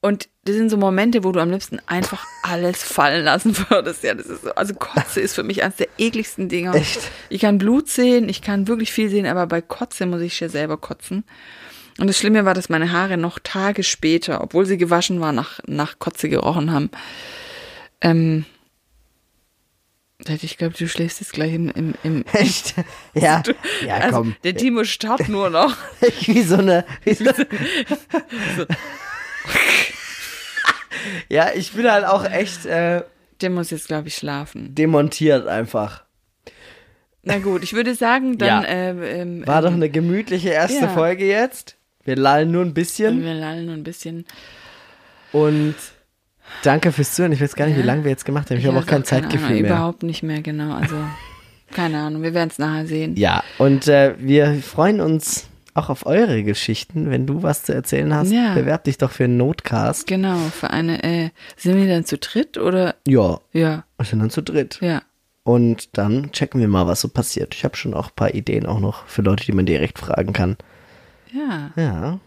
Und 0.00 0.28
das 0.46 0.54
sind 0.54 0.70
so 0.70 0.76
Momente, 0.76 1.24
wo 1.24 1.32
du 1.32 1.40
am 1.40 1.50
liebsten 1.50 1.80
einfach 1.86 2.24
alles 2.42 2.82
fallen 2.82 3.24
lassen 3.24 3.56
würdest. 3.68 4.04
Ja, 4.04 4.14
das 4.14 4.26
ist 4.26 4.42
so, 4.42 4.54
also 4.54 4.74
Kotze 4.74 5.20
ist 5.20 5.34
für 5.34 5.42
mich 5.42 5.62
eines 5.64 5.76
der 5.76 5.88
ekligsten 5.98 6.48
Dinger. 6.48 6.74
Echt? 6.74 7.00
Ich 7.28 7.40
kann 7.40 7.58
Blut 7.58 7.88
sehen, 7.88 8.28
ich 8.28 8.42
kann 8.42 8.68
wirklich 8.68 8.92
viel 8.92 9.10
sehen, 9.10 9.26
aber 9.26 9.46
bei 9.46 9.60
Kotze 9.60 10.06
muss 10.06 10.20
ich 10.20 10.38
ja 10.38 10.48
selber 10.48 10.76
kotzen. 10.76 11.24
Und 11.98 12.06
das 12.06 12.18
Schlimme 12.18 12.44
war, 12.44 12.54
dass 12.54 12.68
meine 12.68 12.92
Haare 12.92 13.16
noch 13.16 13.38
Tage 13.40 13.82
später, 13.82 14.40
obwohl 14.40 14.66
sie 14.66 14.76
gewaschen 14.76 15.20
waren, 15.20 15.34
nach, 15.34 15.58
nach 15.66 15.98
Kotze 15.98 16.28
gerochen 16.28 16.70
haben. 16.70 16.90
Ähm, 18.00 18.44
ich 20.18 20.58
glaube, 20.58 20.74
du 20.78 20.88
schläfst 20.88 21.20
jetzt 21.20 21.32
gleich 21.32 21.54
im, 21.54 21.70
im, 21.70 21.94
im 22.04 22.24
Echt? 22.32 22.74
Ja, 23.14 23.42
ja 23.84 23.96
also, 23.96 24.18
komm. 24.18 24.36
Der 24.44 24.56
Timo 24.56 24.84
starrt 24.84 25.28
nur 25.28 25.50
noch. 25.50 25.76
wie 26.20 26.42
so 26.42 26.56
eine... 26.56 26.84
Wie 27.02 27.14
so 27.14 27.24
ja, 31.28 31.48
ich 31.54 31.72
bin 31.72 31.90
halt 31.90 32.04
auch 32.04 32.24
echt 32.30 32.66
äh, 32.66 33.02
Der 33.40 33.50
muss 33.50 33.70
jetzt, 33.70 33.88
glaube 33.88 34.08
ich, 34.08 34.14
schlafen. 34.16 34.74
demontiert 34.74 35.46
einfach. 35.46 36.04
Na 37.22 37.38
gut, 37.38 37.62
ich 37.64 37.72
würde 37.72 37.94
sagen, 37.94 38.38
dann 38.38 38.62
Ja. 38.62 38.68
äh, 38.68 39.20
ähm, 39.22 39.46
War 39.46 39.60
doch 39.62 39.70
ähm, 39.70 39.74
eine 39.76 39.90
gemütliche 39.90 40.50
erste 40.50 40.84
ja. 40.84 40.88
Folge 40.88 41.26
jetzt. 41.26 41.76
Wir 42.04 42.14
lallen 42.16 42.52
nur 42.52 42.62
ein 42.64 42.72
bisschen. 42.74 43.22
wir 43.24 43.34
lallen 43.34 43.66
nur 43.66 43.74
ein 43.74 43.82
bisschen. 43.82 44.24
Und 45.32 45.74
danke 46.62 46.92
fürs 46.92 47.14
Zuhören. 47.14 47.32
Ich 47.32 47.40
weiß 47.40 47.56
gar 47.56 47.66
nicht, 47.66 47.76
wie 47.76 47.80
Ja. 47.80 47.86
lange 47.86 48.04
wir 48.04 48.10
jetzt 48.12 48.24
gemacht 48.24 48.48
haben. 48.50 48.58
Ich 48.58 48.62
Ja, 48.64 48.70
habe 48.70 48.78
auch 48.78 48.86
kein 48.86 49.02
keine 49.02 49.22
Zeitgefühl 49.22 49.46
Ahnung, 49.48 49.62
mehr. 49.62 49.70
Überhaupt 49.72 50.02
nicht 50.04 50.22
mehr, 50.22 50.40
genau. 50.40 50.74
Also, 50.76 50.94
keine 51.74 51.98
Ahnung, 51.98 52.22
wir 52.22 52.32
werden 52.32 52.48
es 52.50 52.58
nachher 52.58 52.86
sehen. 52.86 53.16
Ja, 53.16 53.42
und 53.58 53.88
äh, 53.88 54.14
wir 54.18 54.54
freuen 54.62 55.00
uns 55.00 55.48
auch 55.76 55.88
auf 55.90 56.06
eure 56.06 56.42
Geschichten. 56.42 57.10
Wenn 57.10 57.26
du 57.26 57.42
was 57.42 57.62
zu 57.64 57.74
erzählen 57.74 58.14
hast, 58.14 58.30
Ja. 58.32 58.54
bewerb 58.54 58.84
dich 58.84 58.98
doch 58.98 59.10
für 59.10 59.24
einen 59.24 59.36
Notcast. 59.36 60.06
Genau, 60.06 60.36
für 60.36 60.70
eine, 60.70 61.02
äh, 61.02 61.30
sind 61.56 61.76
wir 61.76 61.86
dann 61.88 62.04
zu 62.04 62.18
dritt 62.18 62.58
oder? 62.58 62.94
Ja, 63.06 63.38
Ja, 63.52 63.84
wir 63.98 64.06
sind 64.06 64.20
dann 64.20 64.30
zu 64.30 64.42
dritt. 64.42 64.78
ja. 64.80 65.02
Und 65.44 65.96
dann 65.96 66.32
checken 66.32 66.60
wir 66.60 66.66
mal, 66.66 66.88
was 66.88 67.00
so 67.02 67.08
passiert. 67.08 67.54
Ich 67.54 67.62
habe 67.64 67.76
schon 67.76 67.94
auch 67.94 68.08
ein 68.08 68.14
paar 68.16 68.34
Ideen 68.34 68.66
auch 68.66 68.80
noch 68.80 69.06
für 69.06 69.22
Leute, 69.22 69.44
die 69.46 69.52
man 69.52 69.64
direkt 69.64 69.98
fragen 70.00 70.32
kann. 70.32 70.56
Ja. 71.32 71.70
Ja. 71.76 72.18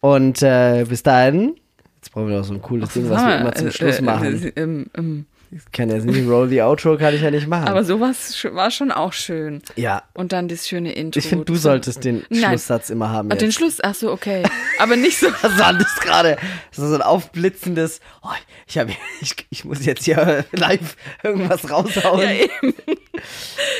Und 0.00 0.42
äh, 0.42 0.84
bis 0.88 1.02
dahin, 1.02 1.56
jetzt 1.96 2.12
brauchen 2.12 2.28
wir 2.28 2.38
noch 2.38 2.44
so 2.44 2.54
ein 2.54 2.62
cooles 2.62 2.92
Ding, 2.92 3.10
was 3.10 3.20
wir 3.26 3.40
immer 3.40 3.52
zum 3.52 3.66
äh, 3.66 3.72
Schluss 3.72 3.98
äh, 3.98 4.02
machen. 4.02 4.42
äh, 4.44 4.52
ähm, 4.60 4.86
ähm, 4.96 5.26
Ich 5.50 5.72
kann 5.72 5.88
jetzt 5.90 6.04
nicht 6.04 6.28
Roll 6.28 6.48
the 6.50 6.60
Outro, 6.62 6.98
kann 6.98 7.14
ich 7.14 7.22
ja 7.22 7.30
nicht 7.30 7.46
machen. 7.46 7.68
Aber 7.68 7.82
sowas 7.82 8.36
war 8.52 8.70
schon 8.70 8.90
auch 8.92 9.12
schön. 9.14 9.62
ja, 9.76 10.02
Und 10.12 10.32
dann 10.32 10.46
das 10.48 10.68
schöne 10.68 10.92
Intro. 10.92 11.18
ich 11.18 11.26
finde, 11.26 11.46
du 11.46 11.56
solltest 11.56 12.04
den 12.04 12.22
Nein. 12.28 12.50
Schlusssatz 12.50 12.90
immer 12.90 13.08
haben. 13.10 13.30
Ah, 13.30 13.34
Jetzt. 13.34 13.42
Den 13.42 13.52
Schluss, 13.52 13.78
ach 13.82 13.94
so, 13.94 14.12
okay. 14.12 14.42
Aber 14.78 14.96
nicht 14.96 15.18
so. 15.18 15.26
Was 15.42 15.58
war 15.58 15.72
das 15.72 15.94
gerade? 16.00 16.36
So 16.70 16.86
so 16.86 16.94
ein 16.94 17.02
aufblitzendes, 17.02 18.00
oh, 18.22 18.28
ich, 18.66 18.76
hab, 18.78 18.88
ich, 19.22 19.34
ich 19.48 19.64
muss 19.64 19.84
jetzt 19.86 20.04
hier 20.04 20.44
live 20.52 20.96
irgendwas 21.22 21.70
raushauen. 21.70 22.20
Ja, 22.20 22.30
eben. 22.32 22.74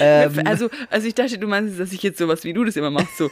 ähm, 0.01 0.43
Also, 0.47 0.71
also 0.91 1.07
ich 1.07 1.15
dachte, 1.15 1.39
du 1.39 1.47
meinst, 1.47 1.79
dass 1.79 1.93
ich 1.93 2.03
jetzt 2.03 2.19
sowas 2.19 2.45
wie 2.45 2.55
du 2.55 2.65
das 2.65 2.77
immer 2.77 2.91
machst, 2.91 3.17
so 3.19 3.31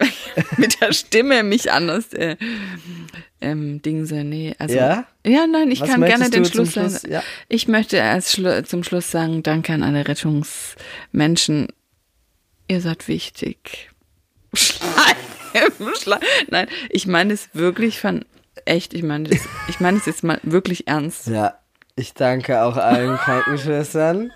mit 0.56 0.80
der 0.80 0.92
Stimme 0.92 1.42
mich 1.44 1.70
anders 1.70 2.12
äh, 2.14 2.36
ähm, 3.40 3.82
Dingse. 3.82 4.24
Nee, 4.24 4.54
also. 4.58 4.76
Ja? 4.76 5.06
Ja, 5.24 5.46
nein, 5.46 5.70
ich 5.70 5.80
Was 5.80 5.90
kann 5.90 6.02
gerne 6.02 6.30
den 6.30 6.44
Schluss 6.44 6.74
sagen. 6.74 6.90
Schluss? 6.90 7.02
Ja. 7.02 7.22
Ich 7.48 7.68
möchte 7.68 8.02
als 8.02 8.32
Schlu 8.32 8.62
zum 8.62 8.84
Schluss 8.84 9.10
sagen, 9.10 9.42
danke 9.42 9.72
an 9.72 9.82
alle 9.82 10.06
Rettungsmenschen. 10.06 11.68
Ihr 12.68 12.80
seid 12.80 13.08
wichtig. 13.08 13.90
Schleim, 14.54 15.94
Schleim. 16.00 16.20
Nein, 16.48 16.68
ich 16.90 17.06
meine 17.06 17.34
es 17.34 17.50
wirklich 17.52 18.00
von 18.00 18.24
echt, 18.64 18.94
ich 18.94 19.02
meine 19.02 19.28
ich 19.68 19.80
meine 19.80 19.98
es 19.98 20.06
jetzt 20.06 20.24
mal 20.24 20.40
wirklich 20.42 20.88
ernst. 20.88 21.26
ja, 21.28 21.58
ich 21.94 22.14
danke 22.14 22.62
auch 22.62 22.76
allen 22.76 23.16
Krankenschwestern 23.16 24.32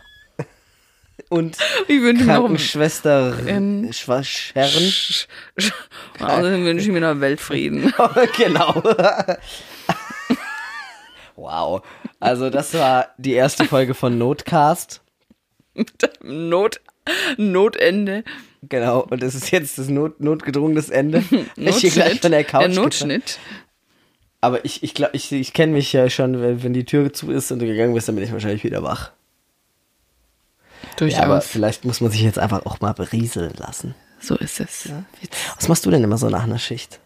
und 1.30 1.56
Ich 1.88 2.02
wünsche 2.02 2.24
mir 2.24 2.34
noch 2.34 2.40
Krankenschwestern, 2.42 3.48
Ähm. 3.48 3.90
Sch- 3.90 5.26
Sch- 5.58 5.72
Außerdem 6.20 6.64
wünsche 6.66 6.84
ich 6.86 6.92
mir 6.92 7.00
noch 7.00 7.18
Weltfrieden. 7.20 7.94
genau. 8.36 8.82
wow. 11.36 11.82
Also 12.18 12.50
das 12.50 12.74
war 12.74 13.08
die 13.16 13.32
erste 13.32 13.64
Folge 13.64 13.94
von 13.94 14.18
Notcast. 14.18 15.00
Not, 16.22 16.80
Notende. 17.38 18.24
Genau. 18.62 19.00
Und 19.08 19.22
es 19.22 19.34
ist 19.34 19.50
jetzt 19.50 19.78
das 19.78 19.88
Not, 19.88 20.20
notgedrungenes 20.20 20.90
Ende. 20.90 21.24
ich 21.56 21.76
hier 21.76 21.90
gleich 21.90 22.20
von 22.20 22.30
der 22.32 22.44
Couch 22.44 22.62
der. 22.62 22.74
Notschnitt. 22.74 23.38
Aber 24.42 24.64
ich, 24.64 24.82
ich 24.82 24.94
glaube, 24.94 25.14
ich, 25.16 25.32
ich 25.32 25.52
kenne 25.52 25.72
mich 25.72 25.92
ja 25.92 26.08
schon, 26.10 26.40
wenn, 26.42 26.62
wenn 26.62 26.72
die 26.72 26.84
Tür 26.84 27.12
zu 27.12 27.30
ist 27.30 27.50
und 27.52 27.58
du 27.60 27.66
gegangen 27.66 27.94
bist, 27.94 28.08
dann 28.08 28.14
bin 28.16 28.24
ich 28.24 28.32
wahrscheinlich 28.32 28.64
wieder 28.64 28.82
wach. 28.82 29.12
Durchaus. 30.96 31.18
Ja, 31.18 31.24
aber 31.24 31.40
vielleicht 31.40 31.84
muss 31.84 32.00
man 32.00 32.10
sich 32.10 32.22
jetzt 32.22 32.38
einfach 32.38 32.64
auch 32.66 32.80
mal 32.80 32.92
berieseln 32.92 33.52
lassen. 33.56 33.94
so 34.20 34.36
ist 34.36 34.60
es. 34.60 34.88
Jetzt, 35.20 35.36
Was 35.56 35.68
machst 35.68 35.86
du 35.86 35.90
denn 35.90 36.02
immer 36.04 36.18
so 36.18 36.28
nach 36.28 36.44
einer 36.44 36.58
Schicht? 36.58 37.00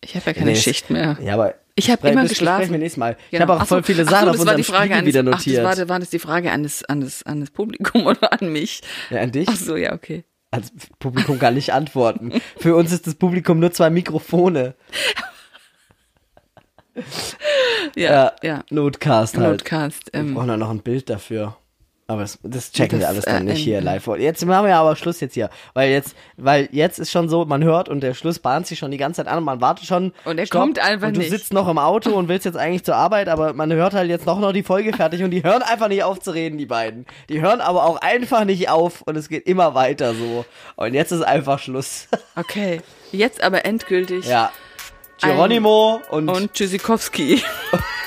ich 0.00 0.14
habe 0.16 0.26
ja 0.26 0.32
keine 0.34 0.50
Nee, 0.50 0.56
Schicht 0.56 0.90
mehr. 0.90 1.16
Ja, 1.22 1.32
aber 1.34 1.54
Ich 1.76 1.90
habe 1.90 2.08
immer 2.10 2.26
geschlafen. 2.26 2.70
wir 2.70 2.78
nächstes 2.78 2.98
Mal. 2.98 3.16
Ich 3.26 3.30
Genau. 3.30 3.42
habe 3.42 3.52
auch 3.54 3.60
Ach 3.60 3.66
so, 3.66 3.74
voll 3.76 3.82
viele 3.84 4.02
ach 4.02 4.06
so, 4.06 4.10
Sachen 4.14 4.28
auf 4.28 4.38
unserem 4.38 4.64
Frage 4.64 4.82
Spiegel 4.84 4.96
eines, 4.98 5.06
wieder 5.06 5.20
Ach, 5.20 5.24
notiert. 5.38 5.64
das 5.64 5.78
war, 5.78 5.88
war 5.88 5.98
das 6.00 6.10
die 6.10 6.18
Frage 6.18 6.52
an 6.52 6.62
das, 6.62 6.84
an 6.84 7.00
das, 7.00 7.22
an 7.22 7.40
das 7.40 7.50
Publikum 7.50 8.06
oder 8.06 8.32
an 8.32 8.52
mich? 8.52 8.82
ja, 9.10 9.20
an 9.22 9.32
dich? 9.32 9.48
Ach 9.48 9.56
so, 9.56 9.76
ja, 9.76 9.92
okay. 9.94 10.24
Als 10.50 10.70
Publikum 11.00 11.38
kann 11.38 11.54
nicht 11.54 11.72
antworten. 11.72 12.32
Für 12.58 12.76
uns 12.76 12.92
ist 12.92 13.06
das 13.06 13.14
Publikum 13.16 13.58
nur 13.58 13.72
zwei 13.72 13.90
Mikrofone. 13.90 14.74
Ja, 17.96 18.32
ja. 18.42 18.64
Notcast 18.70 19.36
halt. 19.36 19.48
Notcast. 19.50 20.12
Wir 20.12 20.20
Ähm, 20.20 20.34
brauchen 20.34 20.50
auch 20.50 20.56
noch 20.56 20.70
ein 20.70 20.80
Bild 20.80 21.10
dafür. 21.10 21.56
Aber 22.06 22.20
das, 22.20 22.38
das 22.42 22.70
checken 22.70 22.98
wir 22.98 23.06
Das, 23.06 23.14
alles 23.14 23.24
dann 23.24 23.48
äh, 23.48 23.52
nicht 23.52 23.62
hier 23.62 23.80
live. 23.80 24.06
Jetzt 24.18 24.44
machen 24.44 24.66
wir 24.66 24.76
aber 24.76 24.94
Schluss 24.94 25.20
jetzt 25.20 25.34
hier. 25.34 25.48
Weil 25.72 25.90
jetzt, 25.90 26.14
weil 26.36 26.68
jetzt 26.70 26.98
ist 26.98 27.10
schon 27.10 27.30
so, 27.30 27.46
man 27.46 27.64
hört 27.64 27.88
und 27.88 28.02
der 28.02 28.12
Schluss 28.12 28.38
bahnt 28.38 28.66
sich 28.66 28.78
schon 28.78 28.90
die 28.90 28.98
ganze 28.98 29.24
Zeit 29.24 29.32
an 29.32 29.38
und 29.38 29.44
man 29.44 29.62
wartet 29.62 29.86
schon. 29.86 30.12
Und 30.24 30.38
er 30.38 30.46
kommt 30.46 30.78
einfach 30.78 31.08
und 31.08 31.16
du 31.16 31.20
nicht. 31.20 31.30
sitzt 31.30 31.54
noch 31.54 31.66
im 31.66 31.78
Auto 31.78 32.10
und 32.10 32.28
willst 32.28 32.44
jetzt 32.44 32.56
eigentlich 32.56 32.84
zur 32.84 32.96
Arbeit, 32.96 33.28
aber 33.28 33.54
man 33.54 33.72
hört 33.72 33.94
halt 33.94 34.10
jetzt 34.10 34.26
noch, 34.26 34.38
noch 34.38 34.52
die 34.52 34.62
Folge 34.62 34.92
fertig 34.92 35.22
und 35.22 35.30
die 35.30 35.42
hören 35.42 35.62
einfach 35.62 35.88
nicht 35.88 36.04
auf 36.04 36.20
zu 36.20 36.32
reden, 36.32 36.58
die 36.58 36.66
beiden. 36.66 37.06
Die 37.30 37.40
hören 37.40 37.62
aber 37.62 37.84
auch 37.84 37.96
einfach 37.96 38.44
nicht 38.44 38.68
auf 38.68 39.00
und 39.02 39.16
es 39.16 39.30
geht 39.30 39.46
immer 39.46 39.74
weiter 39.74 40.14
so. 40.14 40.44
Und 40.76 40.92
jetzt 40.92 41.10
ist 41.10 41.22
einfach 41.22 41.58
Schluss. 41.58 42.08
okay. 42.36 42.82
Jetzt 43.12 43.42
aber 43.42 43.64
endgültig. 43.64 44.26
ja. 44.26 44.52
Geronimo 45.22 46.02
und, 46.10 46.28
Und 46.28 46.52
Tschüssikowski. 46.52 47.42